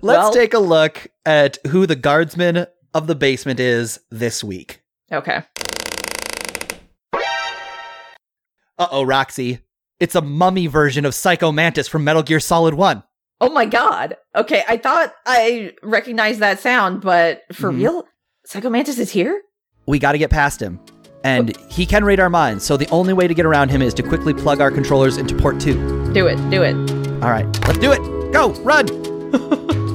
Let's 0.00 0.02
Well- 0.02 0.32
take 0.32 0.54
a 0.54 0.58
look 0.58 1.08
at 1.26 1.58
who 1.68 1.86
the 1.86 1.96
guardsman 1.96 2.66
of 2.94 3.06
the 3.06 3.14
basement 3.14 3.60
is 3.60 4.00
this 4.10 4.42
week. 4.42 4.80
okay. 5.12 5.42
Uh 8.80 8.86
oh, 8.92 9.02
Roxy. 9.02 9.58
It's 9.98 10.14
a 10.14 10.20
mummy 10.22 10.68
version 10.68 11.04
of 11.04 11.12
Psycho 11.14 11.50
Mantis 11.50 11.88
from 11.88 12.04
Metal 12.04 12.22
Gear 12.22 12.38
Solid 12.38 12.74
1. 12.74 13.02
Oh 13.40 13.50
my 13.50 13.66
god. 13.66 14.16
Okay, 14.36 14.62
I 14.68 14.76
thought 14.76 15.12
I 15.26 15.72
recognized 15.82 16.38
that 16.40 16.60
sound, 16.60 17.00
but 17.00 17.42
for 17.52 17.72
Mhm. 17.72 17.76
real? 17.78 18.04
Psycho 18.48 18.70
Mantis 18.70 18.98
is 18.98 19.10
here? 19.10 19.42
We 19.84 19.98
got 19.98 20.12
to 20.12 20.18
get 20.18 20.30
past 20.30 20.62
him. 20.62 20.80
And 21.22 21.54
he 21.68 21.84
can 21.84 22.02
read 22.02 22.18
our 22.18 22.30
minds, 22.30 22.64
so 22.64 22.78
the 22.78 22.88
only 22.88 23.12
way 23.12 23.28
to 23.28 23.34
get 23.34 23.44
around 23.44 23.68
him 23.68 23.82
is 23.82 23.92
to 23.92 24.02
quickly 24.02 24.32
plug 24.32 24.62
our 24.62 24.70
controllers 24.70 25.18
into 25.18 25.34
port 25.34 25.60
2. 25.60 26.14
Do 26.14 26.26
it, 26.26 26.36
do 26.48 26.62
it. 26.62 26.74
All 27.22 27.30
right, 27.30 27.44
let's 27.66 27.78
do 27.78 27.92
it. 27.92 27.98
Go, 28.32 28.52
run. 28.62 28.86